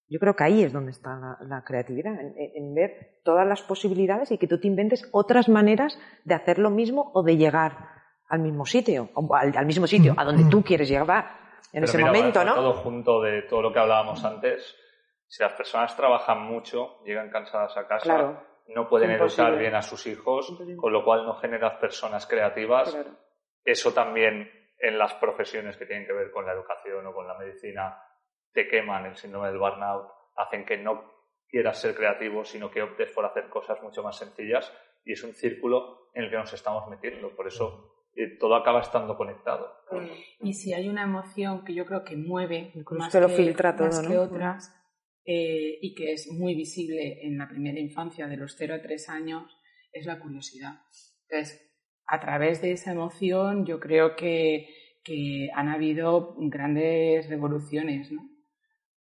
Yo 0.08 0.18
creo 0.20 0.36
que 0.36 0.44
ahí 0.44 0.62
es 0.62 0.72
donde 0.72 0.90
está 0.90 1.38
la, 1.40 1.64
creatividad, 1.64 2.14
en, 2.20 2.74
ver 2.74 3.20
todas 3.24 3.46
las 3.46 3.62
posibilidades 3.62 4.30
y 4.30 4.38
que 4.38 4.46
tú 4.46 4.60
te 4.60 4.66
inventes 4.66 5.08
otras 5.12 5.48
maneras 5.48 5.98
de 6.24 6.34
hacer 6.34 6.58
lo 6.58 6.70
mismo 6.70 7.10
o 7.14 7.22
de 7.22 7.36
llegar 7.36 7.88
al 8.28 8.40
mismo 8.40 8.66
sitio, 8.66 9.08
o 9.14 9.34
al, 9.34 9.66
mismo 9.66 9.86
sitio, 9.86 10.14
a 10.16 10.24
donde 10.24 10.44
tú 10.50 10.62
quieres 10.62 10.88
llegar 10.88 11.44
en 11.72 11.84
ese 11.84 11.98
momento, 11.98 12.44
¿no? 12.44 12.54
Todo 12.54 12.74
junto 12.74 13.22
de 13.22 13.42
todo 13.42 13.62
lo 13.62 13.72
que 13.72 13.78
hablábamos 13.78 14.24
antes, 14.24 14.76
si 15.26 15.42
las 15.42 15.54
personas 15.54 15.96
trabajan 15.96 16.42
mucho, 16.42 17.02
llegan 17.04 17.30
cansadas 17.30 17.76
a 17.76 17.86
casa, 17.88 18.44
no 18.68 18.88
pueden 18.88 19.10
educar 19.10 19.56
bien 19.58 19.74
a 19.74 19.82
sus 19.82 20.06
hijos, 20.06 20.56
con 20.76 20.92
lo 20.92 21.04
cual 21.04 21.26
no 21.26 21.34
generas 21.34 21.74
personas 21.80 22.26
creativas. 22.26 22.96
Eso 23.64 23.92
también 23.92 24.50
en 24.78 24.98
las 24.98 25.14
profesiones 25.14 25.76
que 25.76 25.86
tienen 25.86 26.06
que 26.06 26.12
ver 26.12 26.30
con 26.30 26.44
la 26.44 26.52
educación 26.52 27.06
o 27.06 27.14
con 27.14 27.26
la 27.26 27.38
medicina 27.38 27.98
te 28.52 28.68
queman 28.68 29.06
el 29.06 29.16
síndrome 29.16 29.48
del 29.48 29.58
burnout, 29.58 30.06
hacen 30.36 30.64
que 30.64 30.76
no 30.76 31.12
quieras 31.48 31.80
ser 31.80 31.94
creativo, 31.94 32.44
sino 32.44 32.70
que 32.70 32.82
optes 32.82 33.10
por 33.10 33.24
hacer 33.24 33.48
cosas 33.48 33.82
mucho 33.82 34.02
más 34.02 34.16
sencillas 34.16 34.72
y 35.04 35.12
es 35.12 35.22
un 35.22 35.34
círculo 35.34 36.10
en 36.14 36.24
el 36.24 36.30
que 36.30 36.36
nos 36.36 36.52
estamos 36.52 36.88
metiendo. 36.88 37.34
Por 37.34 37.46
eso 37.48 38.06
eh, 38.14 38.36
todo 38.38 38.54
acaba 38.54 38.80
estando 38.80 39.16
conectado. 39.16 39.72
Y 40.40 40.54
si 40.54 40.72
hay 40.72 40.88
una 40.88 41.02
emoción 41.02 41.64
que 41.64 41.74
yo 41.74 41.84
creo 41.84 42.04
que 42.04 42.16
mueve 42.16 42.72
más, 42.90 43.12
que, 43.12 43.20
lo 43.20 43.28
filtra 43.28 43.74
todo, 43.76 44.06
que 44.06 44.18
otras 44.18 44.72
eh, 45.24 45.78
y 45.80 45.94
que 45.94 46.12
es 46.12 46.30
muy 46.30 46.54
visible 46.54 47.26
en 47.26 47.38
la 47.38 47.48
primera 47.48 47.80
infancia 47.80 48.26
de 48.26 48.36
los 48.36 48.54
0 48.56 48.74
a 48.74 48.82
3 48.82 49.08
años, 49.08 49.58
es 49.92 50.06
la 50.06 50.20
curiosidad. 50.20 50.80
Entonces, 51.28 51.73
a 52.06 52.20
través 52.20 52.60
de 52.62 52.72
esa 52.72 52.92
emoción 52.92 53.66
yo 53.66 53.80
creo 53.80 54.16
que, 54.16 54.68
que 55.02 55.48
han 55.54 55.68
habido 55.68 56.34
grandes 56.38 57.28
revoluciones, 57.28 58.12
¿no? 58.12 58.34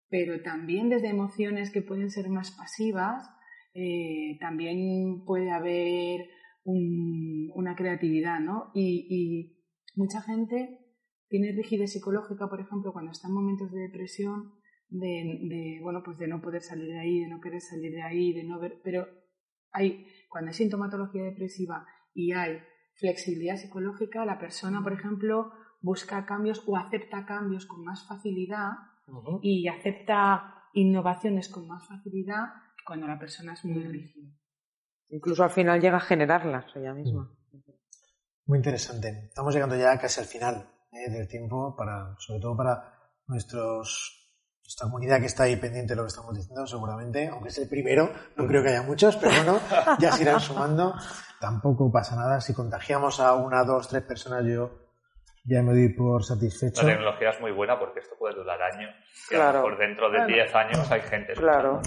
pero 0.09 0.41
también 0.41 0.89
desde 0.89 1.09
emociones 1.09 1.71
que 1.71 1.81
pueden 1.81 2.09
ser 2.09 2.29
más 2.29 2.51
pasivas, 2.51 3.29
eh, 3.73 4.37
también 4.39 5.23
puede 5.25 5.51
haber 5.51 6.27
una 6.63 7.75
creatividad, 7.75 8.39
¿no? 8.39 8.71
Y, 8.73 9.55
mucha 9.95 10.21
gente 10.21 10.79
tiene 11.27 11.51
rigidez 11.51 11.91
psicológica, 11.91 12.47
por 12.47 12.61
ejemplo, 12.61 12.93
cuando 12.93 13.11
está 13.11 13.27
en 13.27 13.33
momentos 13.33 13.71
de 13.71 13.81
depresión, 13.81 14.53
de, 14.87 15.79
bueno, 15.81 16.01
pues 16.05 16.17
de 16.19 16.27
no 16.27 16.41
poder 16.41 16.61
salir 16.61 16.87
de 16.87 16.99
ahí, 16.99 17.19
de 17.19 17.27
no 17.27 17.41
querer 17.41 17.59
salir 17.59 17.91
de 17.91 18.01
ahí, 18.01 18.31
de 18.31 18.43
no 18.43 18.59
ver, 18.59 18.79
pero 18.83 19.07
hay, 19.71 20.05
cuando 20.29 20.49
hay 20.49 20.53
sintomatología 20.53 21.23
depresiva 21.23 21.85
y 22.13 22.31
hay 22.31 22.59
flexibilidad 22.99 23.57
psicológica, 23.57 24.25
la 24.25 24.37
persona, 24.37 24.83
por 24.83 24.93
ejemplo, 24.93 25.51
busca 25.81 26.25
cambios 26.25 26.63
o 26.67 26.77
acepta 26.77 27.25
cambios 27.25 27.65
con 27.65 27.83
más 27.83 28.05
facilidad 28.07 28.71
y 29.41 29.67
acepta 29.67 30.55
innovaciones 30.73 31.49
con 31.49 31.67
más 31.67 31.87
facilidad 31.87 32.45
que 32.77 32.83
cuando 32.85 33.07
la 33.07 33.17
persona 33.17 33.53
es 33.53 33.65
muy 33.65 33.83
rígida. 33.83 34.29
Incluso 35.09 35.43
al 35.43 35.49
final 35.49 35.81
llega 35.81 35.97
a 35.97 36.01
generarlas 36.01 36.65
ella 36.75 36.93
misma. 36.93 37.31
Muy 38.45 38.57
interesante. 38.57 39.25
Estamos 39.27 39.53
llegando 39.53 39.75
ya 39.75 39.97
casi 39.97 40.19
al 40.19 40.27
final 40.27 40.69
eh, 40.91 41.09
del 41.09 41.27
tiempo, 41.27 41.75
para, 41.75 42.15
sobre 42.19 42.39
todo 42.39 42.55
para 42.55 42.93
nuestros 43.27 44.19
nuestra 44.69 44.85
comunidad 44.85 45.19
que 45.19 45.25
está 45.25 45.43
ahí 45.43 45.55
pendiente 45.55 45.93
de 45.93 45.95
lo 45.95 46.03
que 46.03 46.09
estamos 46.09 46.35
diciendo, 46.35 46.67
seguramente, 46.67 47.27
aunque 47.27 47.49
es 47.49 47.57
el 47.57 47.67
primero, 47.67 48.11
no 48.37 48.45
creo 48.45 48.61
que 48.61 48.69
haya 48.69 48.83
muchos, 48.83 49.15
pero 49.15 49.31
bueno, 49.31 49.59
ya 49.99 50.11
se 50.11 50.21
irán 50.21 50.39
sumando. 50.39 50.93
Tampoco 51.39 51.91
pasa 51.91 52.15
nada. 52.15 52.41
Si 52.41 52.53
contagiamos 52.53 53.19
a 53.19 53.35
una, 53.35 53.63
dos, 53.63 53.87
tres 53.87 54.03
personas, 54.03 54.45
yo 54.45 54.89
ya 55.45 55.63
me 55.63 55.73
doy 55.73 55.89
por 55.89 56.23
satisfecho. 56.23 56.83
La 56.83 56.93
tecnología 56.93 57.29
es 57.29 57.41
muy 57.41 57.51
buena 57.51 57.79
porque 57.79 57.99
esto 57.99 58.15
puede 58.17 58.35
durar 58.35 58.61
años. 58.61 58.93
Claro. 59.29 59.61
Por 59.61 59.77
dentro 59.77 60.11
de 60.11 60.25
10 60.25 60.55
años 60.55 60.91
hay 60.91 61.01
gente. 61.01 61.33
Claro. 61.33 61.81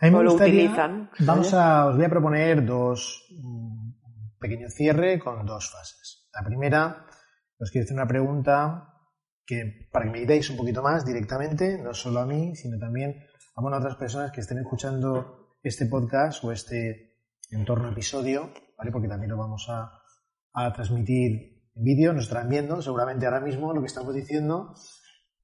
A 0.00 0.06
mí 0.06 0.10
me 0.10 0.22
lo 0.22 0.34
utilizan. 0.34 1.10
Vamos 1.20 1.54
a, 1.54 1.86
os 1.86 1.96
voy 1.96 2.04
a 2.04 2.08
proponer 2.08 2.64
dos, 2.64 3.26
un 3.42 3.96
pequeño 4.38 4.68
cierre 4.68 5.18
con 5.18 5.46
dos 5.46 5.70
fases. 5.70 6.28
La 6.34 6.44
primera, 6.44 7.06
os 7.58 7.70
quiero 7.70 7.84
hacer 7.84 7.96
una 7.96 8.06
pregunta 8.06 8.90
que 9.46 9.88
para 9.90 10.06
que 10.06 10.10
me 10.10 10.20
digáis 10.20 10.50
un 10.50 10.56
poquito 10.56 10.82
más 10.82 11.04
directamente, 11.04 11.78
no 11.78 11.94
solo 11.94 12.20
a 12.20 12.26
mí, 12.26 12.54
sino 12.54 12.78
también 12.78 13.26
a 13.56 13.76
otras 13.76 13.96
personas 13.96 14.32
que 14.32 14.40
estén 14.40 14.58
escuchando 14.58 15.56
este 15.62 15.86
podcast 15.86 16.42
o 16.44 16.52
este 16.52 17.14
entorno 17.50 17.90
episodio, 17.90 18.52
¿vale? 18.76 18.90
Porque 18.90 19.08
también 19.08 19.30
lo 19.30 19.36
vamos 19.36 19.66
a, 19.68 19.90
a 20.52 20.72
transmitir 20.72 21.54
en 21.74 21.82
vídeo, 21.82 22.12
nos 22.12 22.24
estarán 22.24 22.48
viendo 22.48 22.80
seguramente 22.80 23.26
ahora 23.26 23.40
mismo 23.40 23.72
lo 23.72 23.80
que 23.80 23.88
estamos 23.88 24.14
diciendo. 24.14 24.74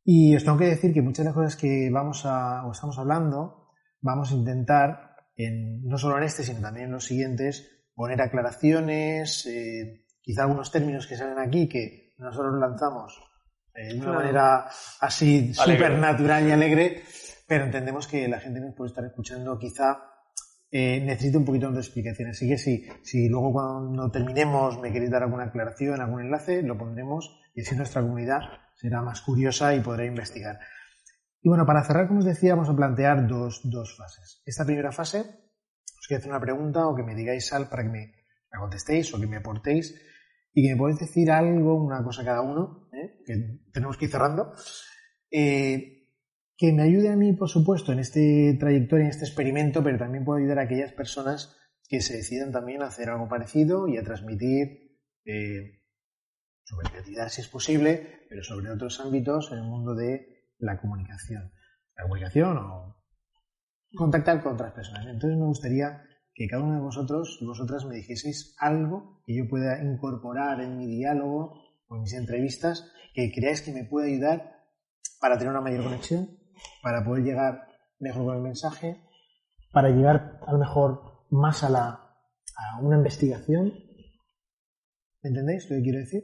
Y 0.04 0.34
os 0.34 0.44
tengo 0.44 0.58
que 0.58 0.66
decir 0.66 0.94
que 0.94 1.02
muchas 1.02 1.24
de 1.24 1.30
las 1.30 1.34
cosas 1.34 1.56
que 1.56 1.90
vamos 1.90 2.24
a, 2.24 2.66
o 2.66 2.72
estamos 2.72 2.98
hablando, 2.98 3.68
vamos 4.00 4.30
a 4.32 4.34
intentar, 4.34 5.16
en, 5.36 5.84
no 5.84 5.98
solo 5.98 6.18
en 6.18 6.24
este, 6.24 6.42
sino 6.42 6.60
también 6.60 6.86
en 6.86 6.92
los 6.92 7.04
siguientes, 7.04 7.68
poner 7.94 8.20
aclaraciones, 8.22 9.46
eh, 9.46 10.06
quizá 10.22 10.42
algunos 10.42 10.70
términos 10.70 11.06
que 11.06 11.16
salen 11.16 11.38
aquí 11.38 11.68
que 11.68 12.14
nosotros 12.18 12.58
lanzamos 12.58 13.20
eh, 13.74 13.94
de 13.94 14.00
una 14.00 14.12
manera 14.12 14.68
así 15.00 15.52
súper 15.52 15.98
natural 15.98 16.46
y 16.46 16.52
alegre, 16.52 17.02
pero 17.46 17.64
entendemos 17.64 18.06
que 18.06 18.28
la 18.28 18.40
gente 18.40 18.60
nos 18.60 18.74
puede 18.74 18.88
estar 18.88 19.04
escuchando 19.04 19.58
quizá 19.58 20.09
eh, 20.70 21.00
necesito 21.00 21.38
un 21.38 21.44
poquito 21.44 21.70
de 21.70 21.80
explicaciones. 21.80 22.36
Así 22.36 22.48
que 22.48 22.58
si, 22.58 22.86
si 23.02 23.28
luego 23.28 23.52
cuando 23.52 24.10
terminemos 24.10 24.80
me 24.80 24.92
queréis 24.92 25.10
dar 25.10 25.22
alguna 25.22 25.44
aclaración, 25.44 26.00
algún 26.00 26.22
enlace, 26.22 26.62
lo 26.62 26.78
pondremos 26.78 27.40
y 27.54 27.62
así 27.62 27.74
nuestra 27.74 28.02
comunidad 28.02 28.40
será 28.76 29.02
más 29.02 29.20
curiosa 29.20 29.74
y 29.74 29.80
podrá 29.80 30.04
investigar. 30.04 30.58
Y 31.42 31.48
bueno, 31.48 31.66
para 31.66 31.82
cerrar, 31.82 32.06
como 32.06 32.20
os 32.20 32.24
decía, 32.24 32.54
vamos 32.54 32.68
a 32.68 32.76
plantear 32.76 33.26
dos, 33.26 33.62
dos 33.64 33.96
fases. 33.96 34.42
Esta 34.44 34.64
primera 34.64 34.92
fase, 34.92 35.20
os 35.20 36.06
quiero 36.06 36.20
hacer 36.20 36.30
una 36.30 36.40
pregunta 36.40 36.86
o 36.86 36.94
que 36.94 37.02
me 37.02 37.14
digáis 37.14 37.52
algo 37.52 37.70
para 37.70 37.82
que 37.82 37.88
me 37.88 38.12
la 38.52 38.60
contestéis 38.60 39.12
o 39.14 39.20
que 39.20 39.26
me 39.26 39.38
aportéis 39.38 39.94
y 40.52 40.62
que 40.62 40.74
me 40.74 40.78
podáis 40.78 40.98
decir 40.98 41.30
algo, 41.30 41.74
una 41.74 42.02
cosa 42.02 42.24
cada 42.24 42.42
uno, 42.42 42.88
¿eh? 42.92 43.22
que 43.24 43.60
tenemos 43.72 43.96
que 43.96 44.04
ir 44.06 44.10
cerrando. 44.10 44.52
Eh, 45.30 45.99
que 46.60 46.74
me 46.74 46.82
ayude 46.82 47.08
a 47.08 47.16
mí, 47.16 47.32
por 47.32 47.48
supuesto, 47.48 47.90
en 47.90 48.00
este 48.00 48.54
trayectoria, 48.60 49.06
en 49.06 49.10
este 49.10 49.24
experimento, 49.24 49.82
pero 49.82 49.96
también 49.96 50.26
puede 50.26 50.42
ayudar 50.42 50.58
a 50.58 50.62
aquellas 50.64 50.92
personas 50.92 51.56
que 51.88 52.02
se 52.02 52.18
decidan 52.18 52.52
también 52.52 52.82
a 52.82 52.88
hacer 52.88 53.08
algo 53.08 53.30
parecido 53.30 53.88
y 53.88 53.96
a 53.96 54.02
transmitir 54.02 54.98
eh, 55.24 55.80
sobre 56.62 56.90
creatividad 56.90 57.30
si 57.30 57.40
es 57.40 57.48
posible, 57.48 58.26
pero 58.28 58.42
sobre 58.42 58.70
otros 58.70 59.00
ámbitos 59.00 59.50
en 59.52 59.58
el 59.60 59.64
mundo 59.64 59.94
de 59.94 60.50
la 60.58 60.78
comunicación. 60.78 61.50
La 61.96 62.02
comunicación 62.02 62.58
o 62.58 63.02
contactar 63.94 64.42
con 64.42 64.52
otras 64.52 64.74
personas. 64.74 65.06
Entonces 65.06 65.38
me 65.38 65.46
gustaría 65.46 66.02
que 66.34 66.46
cada 66.46 66.62
uno 66.62 66.74
de 66.74 66.82
vosotros 66.82 67.38
vosotras 67.40 67.86
me 67.86 67.96
dijeseis 67.96 68.54
algo 68.58 69.22
que 69.24 69.34
yo 69.34 69.48
pueda 69.48 69.82
incorporar 69.82 70.60
en 70.60 70.76
mi 70.76 70.86
diálogo 70.86 71.54
o 71.88 71.96
en 71.96 72.02
mis 72.02 72.12
entrevistas 72.12 72.92
que 73.14 73.32
creáis 73.32 73.62
que 73.62 73.72
me 73.72 73.84
puede 73.84 74.12
ayudar 74.12 74.60
para 75.22 75.38
tener 75.38 75.52
una 75.52 75.62
mayor 75.62 75.84
conexión 75.84 76.39
para 76.82 77.04
poder 77.04 77.24
llegar 77.24 77.66
mejor 77.98 78.24
con 78.24 78.36
el 78.36 78.42
mensaje, 78.42 79.00
para 79.72 79.90
llegar 79.90 80.40
a 80.46 80.52
lo 80.52 80.58
mejor 80.58 81.26
más 81.30 81.62
a, 81.62 81.70
la, 81.70 81.88
a 81.88 82.80
una 82.80 82.96
investigación. 82.96 83.72
¿Entendéis 85.22 85.70
lo 85.70 85.76
que 85.76 85.82
quiero 85.82 85.98
decir? 85.98 86.22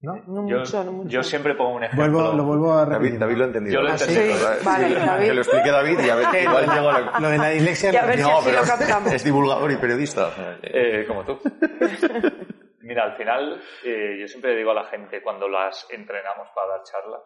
¿No? 0.00 0.14
no 0.26 0.48
yo, 0.48 0.58
mucho, 0.58 0.82
no 0.82 0.92
mucho. 0.92 1.08
yo 1.10 1.22
siempre 1.22 1.54
pongo 1.54 1.76
un 1.76 1.84
ejemplo. 1.84 2.10
Vuelvo, 2.10 2.36
lo 2.36 2.44
vuelvo 2.44 2.72
a 2.72 2.84
repetir. 2.84 3.20
David, 3.20 3.36
lo 3.36 3.44
ha 3.44 3.46
entendido. 3.46 3.74
Yo 3.74 3.82
lo 3.82 3.88
he 3.88 3.92
entendido. 3.92 4.34
Vale, 4.64 4.94
David. 4.94 5.26
Que 5.26 5.34
lo 5.34 5.40
explique 5.42 5.70
David 5.70 5.98
y 6.00 6.10
a 6.10 6.14
ver 6.16 6.26
igual 6.42 6.66
llego 6.66 7.20
Lo 7.20 7.28
de 7.28 7.38
la 7.38 7.48
dislexia... 7.50 7.92
no, 7.92 8.40
pero 8.44 9.14
es 9.14 9.24
divulgador 9.24 9.70
y 9.70 9.76
periodista. 9.76 10.58
Eh, 10.62 11.04
como 11.06 11.24
tú. 11.24 11.38
Mira, 12.80 13.04
al 13.04 13.16
final, 13.16 13.62
eh, 13.84 14.18
yo 14.20 14.26
siempre 14.26 14.56
digo 14.56 14.72
a 14.72 14.74
la 14.74 14.84
gente 14.86 15.22
cuando 15.22 15.48
las 15.48 15.86
entrenamos 15.90 16.48
para 16.52 16.68
dar 16.72 16.82
charlas 16.82 17.20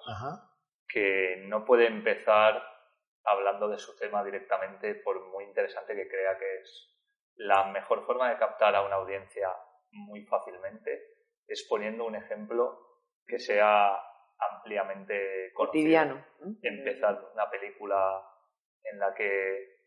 que 0.97 1.42
no 1.44 1.62
puede 1.66 1.86
empezar 1.86 2.66
hablando 3.22 3.68
de 3.68 3.76
su 3.76 3.94
tema 3.99 4.24
directamente, 4.24 4.94
por 4.94 5.26
muy 5.26 5.44
interesante 5.44 5.94
que 5.94 6.09
crea 6.09 6.38
que 6.38 6.61
es. 6.61 6.90
La 7.34 7.64
mejor 7.64 8.07
forma 8.07 8.30
de 8.30 8.38
captar 8.38 8.74
a 8.74 8.80
una 8.80 8.94
audiencia 8.94 9.55
muy 9.90 10.24
fácilmente 10.24 11.18
es 11.47 11.66
poniendo 11.68 12.07
un 12.07 12.16
ejemplo 12.16 13.03
que 13.26 13.38
sea 13.38 13.94
ampliamente 14.38 15.53
cotidiano. 15.53 16.24
Empezar 16.62 17.28
una 17.34 17.51
película 17.51 18.26
en 18.82 18.99
la 18.99 19.12
que 19.12 19.82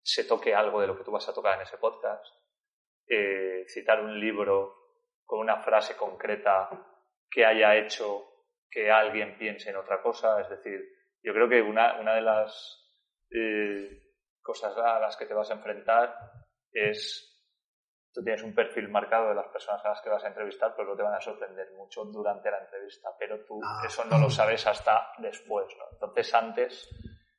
se 0.00 0.22
toque 0.22 0.54
algo 0.54 0.80
de 0.80 0.86
lo 0.86 0.96
que 0.96 1.02
tú 1.02 1.10
vas 1.10 1.28
a 1.28 1.34
tocar 1.34 1.56
en 1.56 1.62
ese 1.62 1.78
podcast, 1.78 2.24
eh, 3.08 3.64
citar 3.66 4.00
un 4.00 4.20
libro 4.20 4.76
con 5.24 5.40
una 5.40 5.56
frase 5.56 5.96
concreta 5.96 6.70
que 7.28 7.44
haya 7.44 7.74
hecho 7.74 8.33
que 8.74 8.90
alguien 8.90 9.38
piense 9.38 9.70
en 9.70 9.76
otra 9.76 10.02
cosa, 10.02 10.40
es 10.40 10.50
decir, 10.50 10.80
yo 11.22 11.32
creo 11.32 11.48
que 11.48 11.62
una, 11.62 12.00
una 12.00 12.16
de 12.16 12.22
las 12.22 12.84
eh, 13.30 14.02
cosas 14.42 14.76
a 14.76 14.98
las 14.98 15.16
que 15.16 15.26
te 15.26 15.32
vas 15.32 15.48
a 15.50 15.54
enfrentar 15.54 16.12
es 16.72 17.30
tú 18.12 18.22
tienes 18.22 18.42
un 18.42 18.52
perfil 18.52 18.88
marcado 18.88 19.28
de 19.28 19.36
las 19.36 19.46
personas 19.46 19.84
a 19.84 19.90
las 19.90 20.00
que 20.00 20.10
vas 20.10 20.24
a 20.24 20.28
entrevistar, 20.28 20.74
pero 20.76 20.88
no 20.88 20.96
te 20.96 21.02
van 21.04 21.14
a 21.14 21.20
sorprender 21.20 21.72
mucho 21.72 22.04
durante 22.04 22.50
la 22.50 22.58
entrevista, 22.58 23.10
pero 23.16 23.44
tú 23.44 23.60
ah. 23.64 23.84
eso 23.86 24.04
no 24.06 24.18
lo 24.18 24.28
sabes 24.28 24.66
hasta 24.66 25.12
después, 25.18 25.66
¿no? 25.78 25.84
Entonces 25.92 26.34
antes 26.34 26.88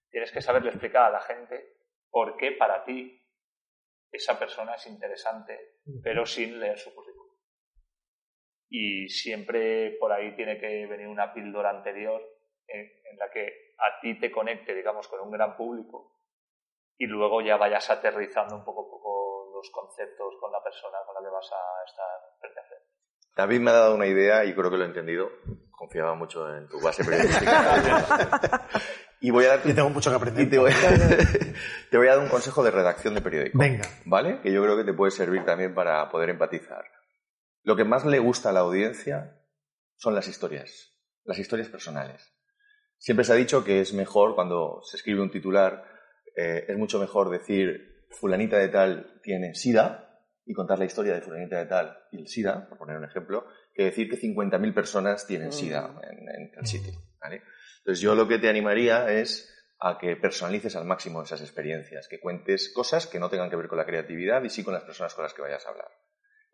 tienes 0.10 0.32
que 0.32 0.42
saberle 0.42 0.70
explicar 0.70 1.04
a 1.04 1.12
la 1.12 1.22
gente 1.22 1.76
por 2.10 2.38
qué 2.38 2.54
para 2.54 2.84
ti 2.86 3.22
esa 4.10 4.40
persona 4.40 4.76
es 4.76 4.88
interesante, 4.88 5.80
pero 6.02 6.26
sin 6.26 6.60
leer 6.60 6.78
su 6.78 6.94
currículum. 6.96 7.15
Y 8.78 9.08
siempre 9.08 9.96
por 10.00 10.12
ahí 10.12 10.36
tiene 10.36 10.58
que 10.60 10.86
venir 10.86 11.08
una 11.08 11.34
píldora 11.34 11.70
anterior 11.70 12.22
en 12.68 13.18
la 13.18 13.30
que 13.32 13.76
a 13.78 14.02
ti 14.02 14.20
te 14.20 14.30
conecte, 14.30 14.74
digamos, 14.74 15.08
con 15.08 15.22
un 15.22 15.32
gran 15.32 15.56
público 15.56 16.16
y 16.98 17.06
luego 17.06 17.42
ya 17.42 17.58
vayas 17.58 17.90
aterrizando 17.90 18.56
un 18.56 18.64
poco, 18.64 18.90
poco 18.90 19.52
los 19.56 19.70
conceptos 19.72 20.36
con 20.40 20.52
la 20.52 20.64
persona 20.64 20.98
con 21.06 21.16
la 21.16 21.22
que 21.22 21.34
vas 21.34 21.50
a 21.52 21.86
estar 21.86 22.06
frente 22.40 22.60
a 22.60 22.64
frente. 22.64 22.86
David 23.36 23.60
me 23.60 23.72
ha 23.72 23.74
dado 23.74 23.96
una 23.96 24.08
idea 24.08 24.46
y 24.46 24.54
creo 24.54 24.70
que 24.72 24.78
lo 24.78 24.84
he 24.84 24.88
entendido. 24.88 25.30
Confiaba 25.72 26.16
mucho 26.16 26.54
en 26.56 26.68
tu 26.70 26.80
base 26.80 27.04
periodística. 27.04 28.68
y 29.20 29.30
voy 29.30 29.46
a 29.46 29.50
dar... 29.50 29.64
Yo 29.64 29.76
tengo 29.76 29.90
mucho 29.90 30.10
que 30.10 30.16
aprender. 30.16 30.50
Te 30.50 30.58
voy, 30.58 30.72
te 31.92 31.98
voy, 31.98 32.08
a 32.08 32.16
dar 32.16 32.24
un 32.24 32.30
consejo 32.30 32.64
de 32.64 32.72
redacción 32.72 33.14
de 33.14 33.22
periódico. 33.22 33.58
Venga. 33.58 33.84
¿Vale? 34.06 34.40
Que 34.42 34.54
yo 34.54 34.64
creo 34.64 34.78
que 34.78 34.86
te 34.86 34.94
puede 34.94 35.12
servir 35.12 35.44
también 35.44 35.76
para 35.76 36.10
poder 36.10 36.30
empatizar. 36.30 36.86
Lo 37.66 37.76
que 37.76 37.84
más 37.84 38.06
le 38.06 38.20
gusta 38.20 38.50
a 38.50 38.54
la 38.54 38.60
audiencia 38.60 39.42
son 39.96 40.14
las 40.14 40.28
historias. 40.28 40.94
Las 41.24 41.40
historias 41.40 41.68
personales. 41.68 42.32
Siempre 43.00 43.26
se 43.26 43.34
ha 43.34 43.36
dicho 43.36 43.64
que 43.64 43.82
es 43.82 43.92
mejor 43.92 44.36
cuando 44.36 44.82
se 44.84 44.98
escribe 44.98 45.22
un 45.22 45.32
titular, 45.32 45.84
eh, 46.36 46.66
es 46.68 46.78
mucho 46.78 47.00
mejor 47.00 47.32
decir 47.32 48.06
fulanita 48.12 48.60
de 48.60 48.70
tal 48.70 49.20
tiene 49.24 49.56
SIDA 49.56 50.22
y 50.46 50.54
contar 50.54 50.78
la 50.78 50.86
historia 50.86 51.16
de 51.16 51.22
fulanita 51.22 51.58
de 51.58 51.66
tal 51.66 51.98
y 52.12 52.20
el 52.20 52.28
SIDA, 52.28 52.70
por 52.70 52.78
poner 52.78 52.98
un 52.98 53.06
ejemplo, 53.06 53.48
que 53.74 53.86
decir 53.86 54.12
que 54.12 54.22
50.000 54.22 54.74
personas 54.76 55.26
tienen 55.26 55.52
SIDA 55.52 55.88
mm. 55.88 56.04
en, 56.04 56.52
el 56.56 56.68
sitio. 56.68 56.94
Entonces 57.80 58.00
yo 58.00 58.14
lo 58.14 58.28
que 58.28 58.38
te 58.38 58.48
animaría 58.48 59.12
es 59.12 59.52
a 59.80 59.98
que 59.98 60.16
personalices 60.18 60.76
al 60.76 60.86
máximo 60.86 61.24
esas 61.24 61.42
experiencias, 61.42 62.08
que 62.08 62.20
cuentes 62.20 62.72
cosas 62.72 63.08
que 63.08 63.20
no 63.20 63.32
tengan 63.32 63.50
que 63.50 63.56
ver 63.56 63.68
con 63.68 63.80
la 63.80 63.88
creatividad 63.88 64.44
y 64.44 64.52
sí 64.52 64.64
con 64.64 64.76
las 64.76 64.84
personas 64.84 65.16
con 65.16 65.24
las 65.24 65.34
que 65.34 65.42
vayas 65.42 65.66
a 65.66 65.70
hablar. 65.70 65.90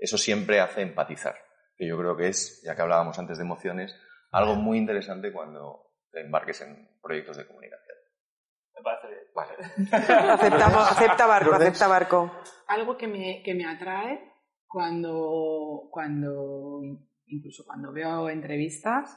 Eso 0.01 0.17
siempre 0.17 0.59
hace 0.59 0.81
empatizar, 0.81 1.35
que 1.77 1.87
yo 1.87 1.95
creo 1.95 2.17
que 2.17 2.27
es, 2.27 2.59
ya 2.65 2.75
que 2.75 2.81
hablábamos 2.81 3.19
antes 3.19 3.37
de 3.37 3.43
emociones, 3.43 3.95
algo 4.31 4.55
muy 4.55 4.79
interesante 4.79 5.31
cuando 5.31 5.93
embarques 6.11 6.59
en 6.61 6.89
proyectos 7.03 7.37
de 7.37 7.45
comunicación. 7.45 7.97
Me 8.73 8.81
parece 8.81 9.07
bien. 9.09 9.19
Vale. 9.35 9.53
acepta 10.89 11.27
barco, 11.27 11.53
acepta 11.53 11.87
barco. 11.87 12.31
Algo 12.67 12.97
que 12.97 13.07
me, 13.07 13.43
que 13.43 13.53
me 13.53 13.67
atrae 13.67 14.19
cuando, 14.65 15.87
cuando, 15.91 16.81
incluso 17.27 17.63
cuando 17.63 17.93
veo 17.93 18.27
entrevistas, 18.27 19.15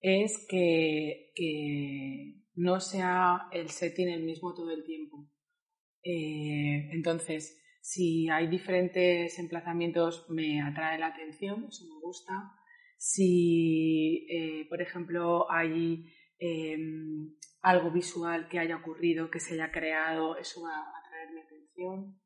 es 0.00 0.46
que, 0.48 1.32
que 1.34 2.46
no 2.54 2.80
sea 2.80 3.48
el 3.52 3.68
setting 3.68 4.08
el 4.08 4.22
mismo 4.22 4.54
todo 4.54 4.70
el 4.70 4.84
tiempo. 4.84 5.28
Eh, 6.02 6.88
entonces, 6.92 7.60
si 7.84 8.30
hay 8.30 8.46
diferentes 8.46 9.38
emplazamientos, 9.38 10.24
me 10.30 10.62
atrae 10.62 10.98
la 10.98 11.08
atención, 11.08 11.66
eso 11.68 11.84
me 11.84 12.00
gusta. 12.00 12.32
Si, 12.96 14.26
eh, 14.30 14.66
por 14.70 14.80
ejemplo, 14.80 15.50
hay 15.50 16.04
Em, 16.38 17.32
algo 17.62 17.90
visual 17.90 18.48
que 18.48 18.58
haya 18.58 18.76
ocurrido, 18.76 19.30
que 19.30 19.40
se 19.40 19.54
haya 19.54 19.70
creado, 19.70 20.36
eso 20.36 20.62
va 20.62 20.76
a 20.76 20.98
atraer 20.98 21.32
mi 21.32 21.40
atención. 21.40 22.20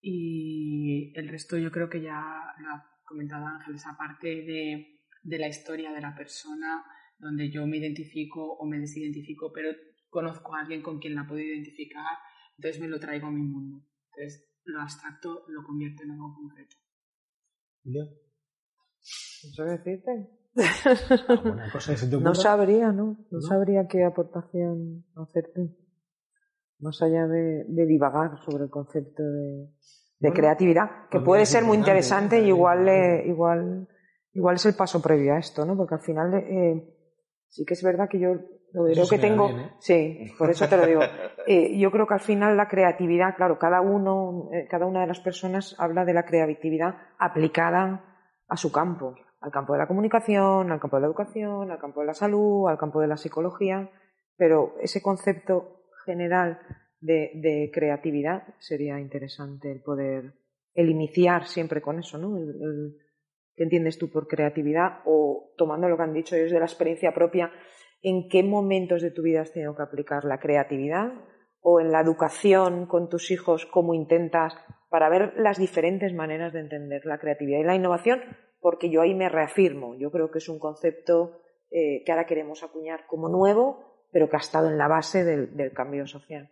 Y 0.00 1.12
el 1.18 1.28
resto 1.28 1.58
yo 1.58 1.70
creo 1.70 1.90
que 1.90 2.00
ya 2.00 2.22
lo 2.58 2.68
ha 2.70 2.86
comentado 3.04 3.46
Ángeles, 3.46 3.84
aparte 3.86 4.28
de, 4.28 5.00
de 5.22 5.38
la 5.38 5.48
historia 5.48 5.92
de 5.92 6.00
la 6.00 6.14
persona, 6.14 6.84
donde 7.18 7.50
yo 7.50 7.66
me 7.66 7.78
identifico 7.78 8.54
o 8.54 8.66
me 8.66 8.78
desidentifico, 8.78 9.52
pero 9.52 9.70
conozco 10.08 10.54
a 10.54 10.60
alguien 10.60 10.82
con 10.82 10.98
quien 10.98 11.14
la 11.14 11.26
puedo 11.26 11.40
identificar, 11.40 12.16
entonces 12.56 12.80
me 12.80 12.88
lo 12.88 12.98
traigo 13.00 13.26
a 13.26 13.30
mi 13.30 13.42
mundo. 13.42 13.84
Entonces 14.06 14.48
lo 14.64 14.80
abstracto 14.80 15.44
lo 15.48 15.62
convierto 15.64 16.02
en 16.02 16.10
algo 16.12 16.34
concreto. 16.34 16.76
¿Ya? 17.84 18.02
¿Eso 19.02 19.64
decirte? 19.64 20.30
no 22.20 22.34
sabría, 22.34 22.92
¿no? 22.92 23.16
¿no? 23.30 23.40
sabría 23.40 23.86
qué 23.86 24.04
aportación 24.04 25.04
hacerte. 25.16 25.74
Más 26.80 27.00
allá 27.02 27.26
de, 27.26 27.64
divagar 27.68 28.38
sobre 28.44 28.64
el 28.64 28.70
concepto 28.70 29.22
de, 29.22 30.32
creatividad, 30.32 31.08
que 31.10 31.20
puede 31.20 31.46
ser 31.46 31.64
muy 31.64 31.76
interesante 31.76 32.40
y 32.40 32.48
igual, 32.48 32.88
igual, 33.26 33.88
igual 34.32 34.56
es 34.56 34.66
el 34.66 34.74
paso 34.74 35.00
previo 35.02 35.34
a 35.34 35.38
esto, 35.38 35.64
¿no? 35.64 35.76
Porque 35.76 35.94
al 35.94 36.00
final 36.00 36.34
eh, 36.34 36.97
sí 37.48 37.64
que 37.64 37.74
es 37.74 37.82
verdad 37.82 38.08
que 38.08 38.18
yo 38.20 38.34
lo 38.72 38.84
creo 38.84 39.08
que 39.08 39.18
tengo. 39.18 39.48
¿eh? 39.48 39.72
Sí, 39.78 40.32
por 40.38 40.50
eso 40.50 40.68
te 40.68 40.76
lo 40.76 40.86
digo. 40.86 41.00
Eh, 41.50 41.78
yo 41.78 41.90
creo 41.90 42.06
que 42.06 42.12
al 42.12 42.20
final 42.20 42.58
la 42.58 42.68
creatividad, 42.68 43.34
claro, 43.34 43.58
cada 43.58 43.80
uno, 43.80 44.50
cada 44.68 44.84
una 44.84 45.00
de 45.00 45.06
las 45.06 45.18
personas 45.18 45.74
habla 45.78 46.04
de 46.04 46.12
la 46.12 46.26
creatividad 46.26 46.94
aplicada 47.18 48.04
a 48.48 48.56
su 48.58 48.70
campo 48.70 49.14
al 49.40 49.50
campo 49.50 49.72
de 49.72 49.78
la 49.78 49.86
comunicación, 49.86 50.72
al 50.72 50.80
campo 50.80 50.96
de 50.96 51.02
la 51.02 51.06
educación, 51.06 51.70
al 51.70 51.78
campo 51.78 52.00
de 52.00 52.06
la 52.06 52.14
salud, 52.14 52.68
al 52.68 52.78
campo 52.78 53.00
de 53.00 53.06
la 53.06 53.16
psicología, 53.16 53.90
pero 54.36 54.74
ese 54.80 55.00
concepto 55.00 55.84
general 56.04 56.60
de, 57.00 57.70
creatividad 57.72 58.42
sería 58.58 58.98
interesante 58.98 59.70
el 59.70 59.80
poder, 59.82 60.34
el 60.74 60.90
iniciar 60.90 61.46
siempre 61.46 61.80
con 61.80 61.98
eso, 61.98 62.18
¿no? 62.18 62.36
¿Qué 63.58 63.64
entiendes 63.64 63.98
tú 63.98 64.10
por 64.10 64.28
creatividad? 64.28 65.00
O 65.04 65.52
tomando 65.58 65.88
lo 65.88 65.96
que 65.96 66.04
han 66.04 66.14
dicho 66.14 66.36
ellos 66.36 66.52
de 66.52 66.60
la 66.60 66.64
experiencia 66.64 67.12
propia, 67.12 67.50
¿en 68.00 68.28
qué 68.28 68.42
momentos 68.42 69.02
de 69.02 69.10
tu 69.10 69.22
vida 69.22 69.42
has 69.42 69.52
tenido 69.52 69.76
que 69.76 69.82
aplicar 69.82 70.24
la 70.24 70.38
creatividad? 70.38 71.12
¿O 71.60 71.80
en 71.80 71.90
la 71.90 72.00
educación 72.00 72.86
con 72.86 73.08
tus 73.08 73.32
hijos, 73.32 73.66
cómo 73.66 73.92
intentas 73.94 74.54
para 74.88 75.08
ver 75.08 75.34
las 75.36 75.58
diferentes 75.58 76.14
maneras 76.14 76.52
de 76.52 76.60
entender 76.60 77.04
la 77.04 77.18
creatividad 77.18 77.58
y 77.58 77.64
la 77.64 77.74
innovación 77.74 78.20
porque 78.60 78.90
yo 78.90 79.02
ahí 79.02 79.14
me 79.14 79.28
reafirmo. 79.28 79.96
Yo 79.96 80.10
creo 80.10 80.30
que 80.30 80.38
es 80.38 80.48
un 80.48 80.58
concepto 80.58 81.40
eh, 81.70 82.02
que 82.04 82.12
ahora 82.12 82.26
queremos 82.26 82.62
acuñar 82.62 83.06
como 83.06 83.28
nuevo, 83.28 84.06
pero 84.10 84.28
que 84.28 84.36
ha 84.36 84.40
estado 84.40 84.68
en 84.70 84.78
la 84.78 84.88
base 84.88 85.24
del, 85.24 85.72
cambio 85.72 86.06
social, 86.06 86.50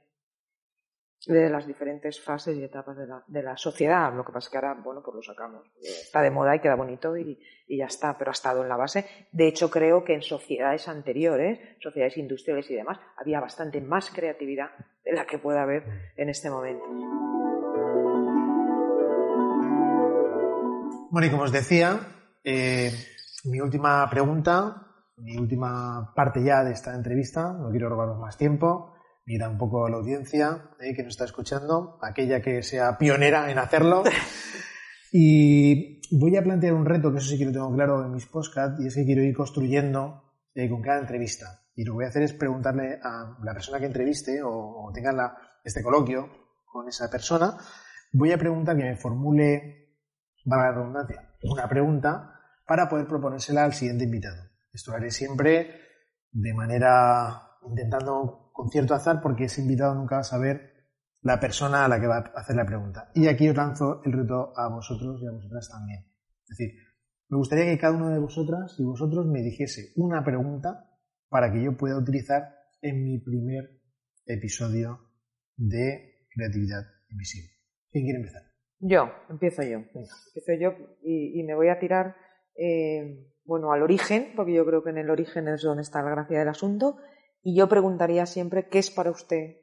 de 1.27 1.51
las 1.51 1.67
diferentes 1.67 2.21
fases 2.21 2.57
y 2.57 2.63
etapas 2.63 2.97
de 3.27 3.43
la, 3.43 3.57
sociedad. 3.57 4.15
Lo 4.15 4.25
que 4.25 4.33
pasa 4.33 4.47
es 4.47 4.51
que 4.51 4.59
ahora, 4.59 4.75
bueno, 4.75 5.03
pues 5.03 5.17
lo 5.17 5.23
sacamos. 5.23 5.67
Está 5.81 6.23
de 6.23 6.31
moda 6.31 6.55
y 6.55 6.61
queda 6.61 6.77
bonito 6.77 7.17
y, 7.17 7.39
ya 7.69 7.87
está, 7.87 8.17
pero 8.17 8.31
ha 8.31 8.33
estado 8.33 8.63
en 8.63 8.69
la 8.69 8.77
base. 8.77 9.07
De 9.33 9.49
hecho, 9.49 9.71
creo 9.71 10.05
que 10.05 10.15
en 10.15 10.23
sociedades 10.23 10.87
anteriores, 10.89 11.59
sociedades 11.81 12.17
industriales 12.17 12.71
y 12.71 12.77
demás, 12.77 12.99
había 13.17 13.41
bastante 13.41 13.81
más 13.81 14.11
creatividad 14.11 14.71
de 15.05 15.13
la 15.13 15.27
que 15.27 15.39
puede 15.39 15.59
haber 15.59 15.85
en 16.17 16.29
este 16.29 16.51
momento. 16.51 16.85
Bueno, 21.11 21.27
y 21.27 21.31
como 21.31 21.45
os 21.45 21.53
decía, 21.53 21.99
eh, 22.45 22.93
mi 23.45 23.61
última 23.61 24.09
pregunta, 24.11 24.87
mi 25.17 25.37
última 25.37 26.13
parte 26.15 26.45
ya 26.45 26.63
de 26.63 26.73
esta 26.73 26.95
entrevista, 26.95 27.53
no 27.53 27.71
quiero 27.71 27.89
robaros 27.89 28.19
más 28.19 28.37
tiempo, 28.37 28.96
ni 29.27 29.39
tampoco 29.39 29.87
a 29.87 29.91
la 29.91 29.97
audiencia 29.97 30.71
eh, 30.81 30.95
que 30.95 31.03
nos 31.03 31.15
está 31.15 31.25
escuchando, 31.25 31.99
aquella 32.01 32.41
que 32.41 32.63
sea 32.63 32.97
pionera 32.99 33.51
en 33.51 33.59
hacerlo. 33.59 34.05
Y 35.19 36.01
voy 36.19 36.37
a 36.37 36.43
plantear 36.43 36.75
un 36.75 36.85
reto, 36.85 37.11
que 37.11 37.19
eso 37.19 37.29
sí 37.29 37.39
que 37.39 37.47
lo 37.47 37.53
tengo 37.53 37.73
claro 37.73 38.05
en 38.05 38.13
mis 38.13 38.27
podcasts, 38.27 38.79
y 38.81 38.89
es 38.89 38.95
que 38.95 39.07
quiero 39.07 39.23
ir 39.23 39.35
construyendo 39.35 40.25
eh, 40.53 40.69
con 40.69 40.83
cada 40.83 40.99
entrevista. 40.99 41.63
Y 41.75 41.85
lo 41.85 41.93
que 41.93 41.95
voy 41.95 42.05
a 42.05 42.09
hacer 42.09 42.23
es 42.25 42.35
preguntarle 42.35 42.99
a 43.03 43.39
la 43.43 43.55
persona 43.55 43.79
que 43.79 43.87
entreviste 43.87 44.43
o, 44.43 44.51
o 44.51 44.93
tenga 44.93 45.35
este 45.65 45.83
coloquio 45.83 46.29
con 46.67 46.89
esa 46.89 47.09
persona, 47.09 47.57
voy 48.13 48.33
a 48.33 48.37
preguntar 48.37 48.77
que 48.77 48.83
me 48.83 48.97
formule 48.97 49.87
valga 50.47 50.67
la 50.67 50.73
redundancia, 50.73 51.35
una 51.43 51.69
pregunta 51.69 52.33
para 52.67 52.89
poder 52.89 53.07
proponérsela 53.07 53.65
al 53.65 53.75
siguiente 53.75 54.05
invitado. 54.05 54.43
Esto 54.73 54.91
lo 54.91 54.99
haré 54.99 55.11
siempre 55.11 55.81
de 56.31 56.55
manera 56.55 57.43
intentando 57.67 58.46
con 58.57 58.71
cierto 58.71 58.95
azar 58.95 59.21
porque 59.23 59.45
ese 59.45 59.61
invitado 59.61 59.95
nunca 59.95 60.15
va 60.17 60.21
a 60.23 60.25
saber 60.25 60.73
la 61.21 61.39
persona 61.39 61.85
a 61.85 61.89
la 61.89 62.01
que 62.01 62.07
va 62.07 62.17
a 62.17 62.41
hacer 62.41 62.57
la 62.57 62.65
pregunta. 62.65 63.11
Y 63.15 63.29
aquí 63.29 63.47
os 63.51 63.57
lanzo 63.57 64.01
el 64.03 64.13
reto 64.13 64.55
a 64.57 64.69
vosotros 64.71 65.21
y 65.23 65.27
a 65.27 65.33
vosotras 65.33 65.69
también. 65.71 66.07
Es 66.49 66.57
decir, 66.57 66.75
me 67.29 67.37
gustaría 67.37 67.67
que 67.67 67.79
cada 67.79 67.95
uno 67.95 68.09
de 68.09 68.19
vosotras 68.19 68.75
y 68.79 68.85
vosotros 68.85 69.27
me 69.27 69.43
dijese 69.43 69.93
una 69.97 70.25
pregunta 70.25 70.89
para 71.29 71.53
que 71.53 71.63
yo 71.63 71.77
pueda 71.77 71.99
utilizar 71.99 72.49
en 72.81 73.05
mi 73.05 73.19
primer 73.19 73.83
episodio 74.25 75.01
de 75.57 76.25
Creatividad 76.31 76.83
Invisible. 77.11 77.51
¿Quién 77.91 78.05
quiere 78.05 78.21
empezar? 78.21 78.43
Yo, 78.79 79.11
empiezo 79.29 79.65
yo. 79.65 79.79
Empiezo 79.79 80.53
yo 80.59 80.97
y, 81.03 81.43
me 81.43 81.55
voy 81.55 81.69
a 81.69 81.79
tirar, 81.79 82.17
eh, 82.57 83.35
bueno, 83.45 83.73
al 83.73 83.83
origen, 83.83 84.33
porque 84.35 84.55
yo 84.55 84.65
creo 84.65 84.83
que 84.83 84.91
en 84.91 84.99
el 84.99 85.11
origen 85.11 85.47
es 85.49 85.61
donde 85.61 85.83
está 85.83 86.01
la 86.03 86.11
gracia 86.11 86.39
del 86.39 86.49
asunto. 86.49 86.97
Y 87.49 87.57
yo 87.57 87.69
preguntaría 87.69 88.27
siempre, 88.27 88.67
¿qué 88.69 88.81
es 88.81 88.91
para 88.91 89.13
usted 89.13 89.59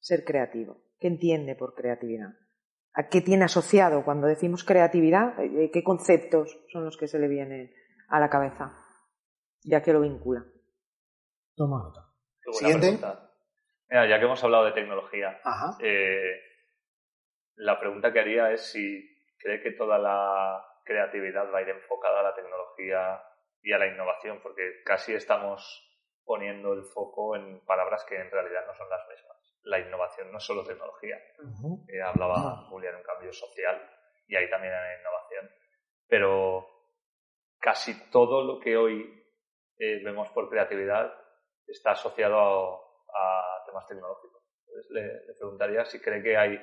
ser 0.00 0.22
creativo? 0.22 0.82
¿Qué 1.00 1.08
entiende 1.08 1.54
por 1.54 1.72
creatividad? 1.72 2.28
¿A 2.92 3.08
qué 3.08 3.22
tiene 3.22 3.46
asociado 3.46 4.04
cuando 4.04 4.26
decimos 4.26 4.64
creatividad? 4.64 5.42
Eh, 5.42 5.70
¿Qué 5.72 5.82
conceptos 5.82 6.62
son 6.70 6.84
los 6.84 6.98
que 6.98 7.08
se 7.08 7.18
le 7.18 7.28
vienen 7.28 7.72
a 8.10 8.20
la 8.20 8.28
cabeza? 8.28 8.76
Ya 9.64 9.82
que 9.82 9.94
lo 9.94 10.02
vincula. 10.02 10.44
Toma 11.56 11.78
nota. 11.78 12.06
Siguiente. 12.50 12.98
Mira, 13.88 14.06
ya 14.10 14.18
que 14.18 14.26
hemos 14.26 14.44
hablado 14.44 14.66
de 14.66 14.72
tecnología, 14.72 15.40
eh, 15.80 16.38
la 17.54 17.80
pregunta 17.80 18.12
que 18.12 18.20
haría 18.20 18.50
es 18.50 18.60
si 18.60 19.08
cree 19.38 19.62
que 19.62 19.70
toda 19.70 19.96
la 19.96 20.62
creatividad 20.84 21.50
va 21.50 21.60
a 21.60 21.62
ir 21.62 21.70
enfocada 21.70 22.20
a 22.20 22.24
la 22.24 22.34
tecnología 22.34 23.22
y 23.62 23.72
a 23.72 23.78
la 23.78 23.86
innovación, 23.86 24.40
porque 24.42 24.82
casi 24.84 25.14
estamos 25.14 25.88
poniendo 26.24 26.72
el 26.72 26.84
foco 26.84 27.36
en 27.36 27.64
palabras 27.64 28.04
que 28.04 28.20
en 28.20 28.30
realidad 28.30 28.66
no 28.66 28.74
son 28.74 28.88
las 28.88 29.06
mismas 29.08 29.42
la 29.64 29.78
innovación 29.78 30.30
no 30.30 30.38
es 30.38 30.44
solo 30.44 30.64
tecnología. 30.64 31.16
Eh, 31.88 32.02
hablaba 32.02 32.66
Julia 32.68 32.90
de 32.90 32.96
un 32.96 33.02
cambio 33.02 33.32
social 33.32 33.80
y 34.26 34.36
ahí 34.36 34.48
también 34.50 34.72
hay 34.72 34.98
innovación. 35.00 35.50
Pero 36.08 36.66
casi 37.58 38.10
todo 38.10 38.42
lo 38.44 38.60
que 38.60 38.76
hoy 38.76 39.24
eh, 39.78 40.02
vemos 40.04 40.28
por 40.30 40.48
creatividad 40.48 41.12
está 41.66 41.92
asociado 41.92 42.80
a, 43.14 43.62
temas 43.66 43.86
tecnológicos. 43.86 44.42
Entonces 44.66 44.90
le, 44.90 45.34
preguntaría 45.34 45.84
si 45.84 46.00
cree 46.00 46.22
que 46.22 46.36
hay 46.36 46.58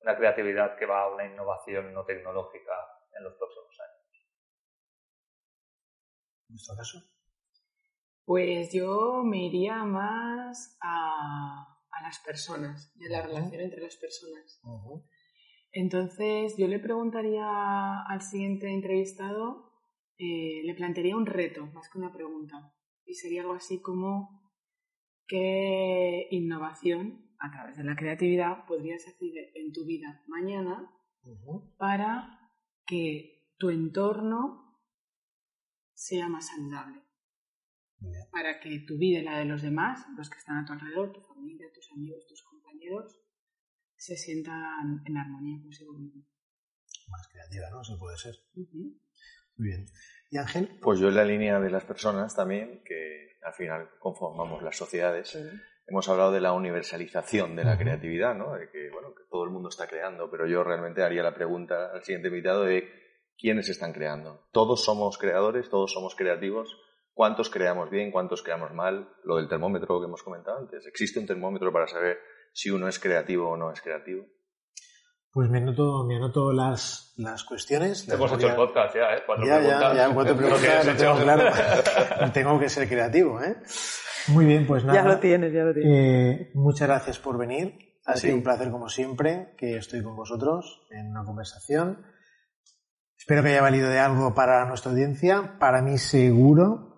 una 0.00 0.16
creatividad 0.16 0.76
que 0.76 0.86
va 0.86 1.02
a 1.02 1.08
una 1.08 1.24
innovación 1.24 1.92
no 1.94 2.04
tecnológica 2.04 2.72
en 3.16 3.24
los 3.24 3.34
próximos 3.34 3.80
años. 3.80 4.28
¿En 6.48 6.54
nuestro 6.54 6.76
caso? 6.76 6.98
Pues 8.24 8.72
yo 8.72 9.22
me 9.24 9.46
iría 9.46 9.84
más 9.84 10.78
a 10.80 11.72
a 11.92 12.02
las 12.02 12.18
personas 12.20 12.92
y 12.96 13.06
a 13.06 13.10
la 13.10 13.22
relación 13.22 13.60
entre 13.60 13.82
las 13.82 13.96
personas. 13.96 14.60
Entonces, 15.72 16.56
yo 16.58 16.66
le 16.66 16.78
preguntaría 16.78 18.02
al 18.02 18.22
siguiente 18.22 18.68
entrevistado, 18.68 19.72
eh, 20.18 20.62
le 20.64 20.74
plantearía 20.74 21.16
un 21.16 21.26
reto 21.26 21.66
más 21.66 21.88
que 21.90 21.98
una 21.98 22.12
pregunta. 22.12 22.74
Y 23.04 23.14
sería 23.14 23.42
algo 23.42 23.54
así 23.54 23.80
como, 23.80 24.52
¿qué 25.26 26.28
innovación 26.30 27.34
a 27.38 27.50
través 27.50 27.76
de 27.76 27.84
la 27.84 27.96
creatividad 27.96 28.64
podrías 28.66 29.06
hacer 29.06 29.52
en 29.54 29.72
tu 29.72 29.84
vida 29.84 30.22
mañana 30.28 30.90
para 31.76 32.38
que 32.86 33.50
tu 33.58 33.70
entorno 33.70 34.78
sea 35.94 36.28
más 36.28 36.48
saludable? 36.48 37.02
Para 38.30 38.60
que 38.60 38.84
tu 38.86 38.98
vida 38.98 39.20
y 39.20 39.24
la 39.24 39.38
de 39.38 39.44
los 39.44 39.62
demás, 39.62 40.04
los 40.16 40.28
que 40.30 40.38
están 40.38 40.58
a 40.58 40.64
tu 40.64 40.72
alrededor, 40.72 41.12
tu 41.12 41.20
familia, 41.20 41.66
tus 41.74 41.90
amigos, 41.92 42.26
tus 42.26 42.42
compañeros, 42.42 43.18
se 43.96 44.16
sientan 44.16 45.02
en 45.04 45.16
armonía 45.16 45.62
consigo 45.62 45.92
mismo. 45.94 46.24
Más 47.08 47.28
creativa, 47.28 47.70
¿no? 47.70 47.84
Se 47.84 47.96
puede 47.96 48.16
ser. 48.16 48.34
Muy 48.54 49.68
bien. 49.68 49.86
¿Y 50.30 50.38
Ángel? 50.38 50.78
Pues 50.80 50.98
yo 50.98 51.08
en 51.08 51.14
la 51.14 51.24
línea 51.24 51.60
de 51.60 51.70
las 51.70 51.84
personas 51.84 52.34
también, 52.34 52.82
que 52.84 53.38
al 53.42 53.52
final 53.52 53.90
conformamos 53.98 54.62
las 54.62 54.76
sociedades, 54.76 55.38
hemos 55.86 56.08
hablado 56.08 56.32
de 56.32 56.40
la 56.40 56.52
universalización 56.52 57.54
de 57.54 57.64
la 57.64 57.76
creatividad, 57.76 58.34
¿no? 58.34 58.54
De 58.54 58.70
que, 58.70 58.90
bueno, 58.90 59.14
que 59.14 59.24
todo 59.30 59.44
el 59.44 59.50
mundo 59.50 59.68
está 59.68 59.86
creando, 59.86 60.30
pero 60.30 60.46
yo 60.46 60.64
realmente 60.64 61.02
haría 61.02 61.22
la 61.22 61.34
pregunta 61.34 61.92
al 61.92 62.02
siguiente 62.02 62.28
invitado 62.28 62.64
de 62.64 62.88
quiénes 63.36 63.68
están 63.68 63.92
creando. 63.92 64.48
¿Todos 64.52 64.84
somos 64.84 65.18
creadores? 65.18 65.68
¿Todos 65.68 65.92
somos 65.92 66.14
creativos? 66.14 66.76
Cuántos 67.14 67.50
creamos 67.50 67.90
bien, 67.90 68.10
cuántos 68.10 68.42
creamos 68.42 68.72
mal, 68.72 69.08
lo 69.24 69.36
del 69.36 69.48
termómetro 69.48 70.00
que 70.00 70.06
hemos 70.06 70.22
comentado 70.22 70.58
antes. 70.58 70.86
¿Existe 70.86 71.18
un 71.18 71.26
termómetro 71.26 71.72
para 71.72 71.86
saber 71.86 72.18
si 72.52 72.70
uno 72.70 72.88
es 72.88 72.98
creativo 72.98 73.50
o 73.50 73.56
no 73.56 73.70
es 73.72 73.80
creativo? 73.80 74.24
Pues 75.32 75.48
me 75.48 75.58
anoto, 75.58 76.04
me 76.04 76.16
anoto 76.16 76.52
las, 76.52 77.14
las 77.16 77.42
cuestiones. 77.44 78.06
Hemos 78.06 78.32
hecho 78.32 78.48
el 78.48 78.54
podcast 78.54 78.94
ya, 78.94 79.14
¿eh? 79.14 79.22
Cuatro 79.24 79.46
ya, 79.46 79.56
preguntas. 79.56 79.96
Ya, 79.96 80.08
ya, 80.08 80.14
cuatro 80.14 80.36
preguntas, 80.36 80.86
lo 80.86 80.94
tengo 80.94 81.16
claro. 81.16 82.32
tengo 82.34 82.60
que 82.60 82.68
ser 82.68 82.86
creativo, 82.86 83.40
¿eh? 83.40 83.56
Muy 84.28 84.44
bien, 84.44 84.66
pues 84.66 84.84
nada. 84.84 85.02
Ya 85.02 85.08
lo 85.08 85.18
tienes, 85.18 85.52
ya 85.52 85.64
lo 85.64 85.72
tienes. 85.72 85.90
Eh, 85.90 86.50
muchas 86.54 86.86
gracias 86.86 87.18
por 87.18 87.38
venir. 87.38 87.78
Ha 88.04 88.16
sido 88.16 88.34
un 88.34 88.42
placer, 88.42 88.70
como 88.70 88.88
siempre, 88.88 89.54
que 89.56 89.76
estoy 89.76 90.02
con 90.02 90.16
vosotros 90.16 90.86
en 90.90 91.08
una 91.10 91.24
conversación. 91.24 92.04
Espero 93.16 93.42
que 93.42 93.50
haya 93.50 93.62
valido 93.62 93.88
de 93.88 94.00
algo 94.00 94.34
para 94.34 94.66
nuestra 94.66 94.90
audiencia. 94.90 95.56
Para 95.58 95.80
mí, 95.80 95.96
seguro, 95.96 96.91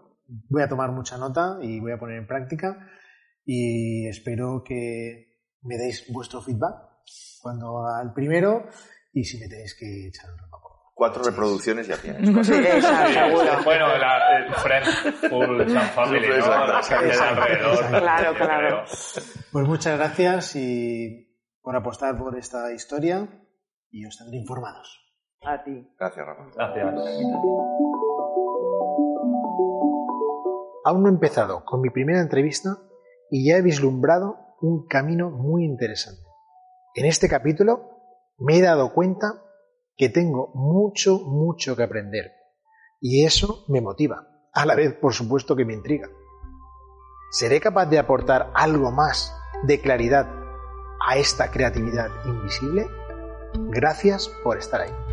voy 0.48 0.62
a 0.62 0.68
tomar 0.68 0.92
mucha 0.92 1.18
nota 1.18 1.58
y 1.62 1.80
voy 1.80 1.92
a 1.92 1.98
poner 1.98 2.18
en 2.18 2.26
práctica 2.26 2.78
y 3.44 4.06
espero 4.08 4.62
que 4.64 5.34
me 5.62 5.76
deis 5.76 6.06
vuestro 6.12 6.40
feedback 6.40 6.74
cuando 7.40 7.78
haga 7.78 8.02
el 8.02 8.12
primero 8.12 8.66
y 9.12 9.24
si 9.24 9.38
me 9.38 9.48
tenéis 9.48 9.76
que 9.78 10.08
echar 10.08 10.30
un 10.30 10.38
repapo. 10.38 10.64
Cuatro 10.94 11.24
reproducciones 11.24 11.88
ya 11.88 11.96
tienes. 11.96 12.32
bueno, 13.64 13.98
la, 13.98 14.38
el 14.38 14.54
friend 14.54 14.86
full 15.28 15.66
family, 15.92 16.28
¿no? 16.28 17.98
Claro, 18.00 18.34
claro. 18.34 18.84
Pues 19.50 19.66
muchas 19.66 19.98
gracias 19.98 20.54
y 20.54 21.34
por 21.60 21.74
apostar 21.74 22.16
por 22.16 22.38
esta 22.38 22.72
historia 22.72 23.28
y 23.90 24.06
os 24.06 24.16
tendré 24.16 24.38
informados. 24.38 25.00
A 25.42 25.62
ti. 25.62 25.86
Gracias, 25.98 26.26
Rafa. 26.26 26.44
Gracias. 26.54 26.94
Aún 30.84 31.02
no 31.02 31.08
he 31.08 31.12
empezado 31.12 31.64
con 31.64 31.80
mi 31.80 31.90
primera 31.90 32.20
entrevista 32.20 32.78
y 33.30 33.48
ya 33.48 33.56
he 33.56 33.62
vislumbrado 33.62 34.36
un 34.60 34.86
camino 34.86 35.30
muy 35.30 35.64
interesante. 35.64 36.22
En 36.94 37.06
este 37.06 37.28
capítulo 37.28 37.90
me 38.38 38.58
he 38.58 38.62
dado 38.62 38.92
cuenta 38.92 39.42
que 39.96 40.08
tengo 40.08 40.52
mucho, 40.54 41.18
mucho 41.20 41.74
que 41.74 41.82
aprender 41.82 42.32
y 43.00 43.24
eso 43.24 43.64
me 43.68 43.80
motiva, 43.80 44.28
a 44.52 44.66
la 44.66 44.74
vez 44.74 44.94
por 44.94 45.14
supuesto 45.14 45.56
que 45.56 45.64
me 45.64 45.74
intriga. 45.74 46.08
¿Seré 47.30 47.60
capaz 47.60 47.86
de 47.86 47.98
aportar 47.98 48.50
algo 48.54 48.92
más 48.92 49.34
de 49.64 49.80
claridad 49.80 50.28
a 51.06 51.16
esta 51.16 51.50
creatividad 51.50 52.08
invisible? 52.26 52.86
Gracias 53.70 54.28
por 54.42 54.58
estar 54.58 54.82
ahí. 54.82 55.03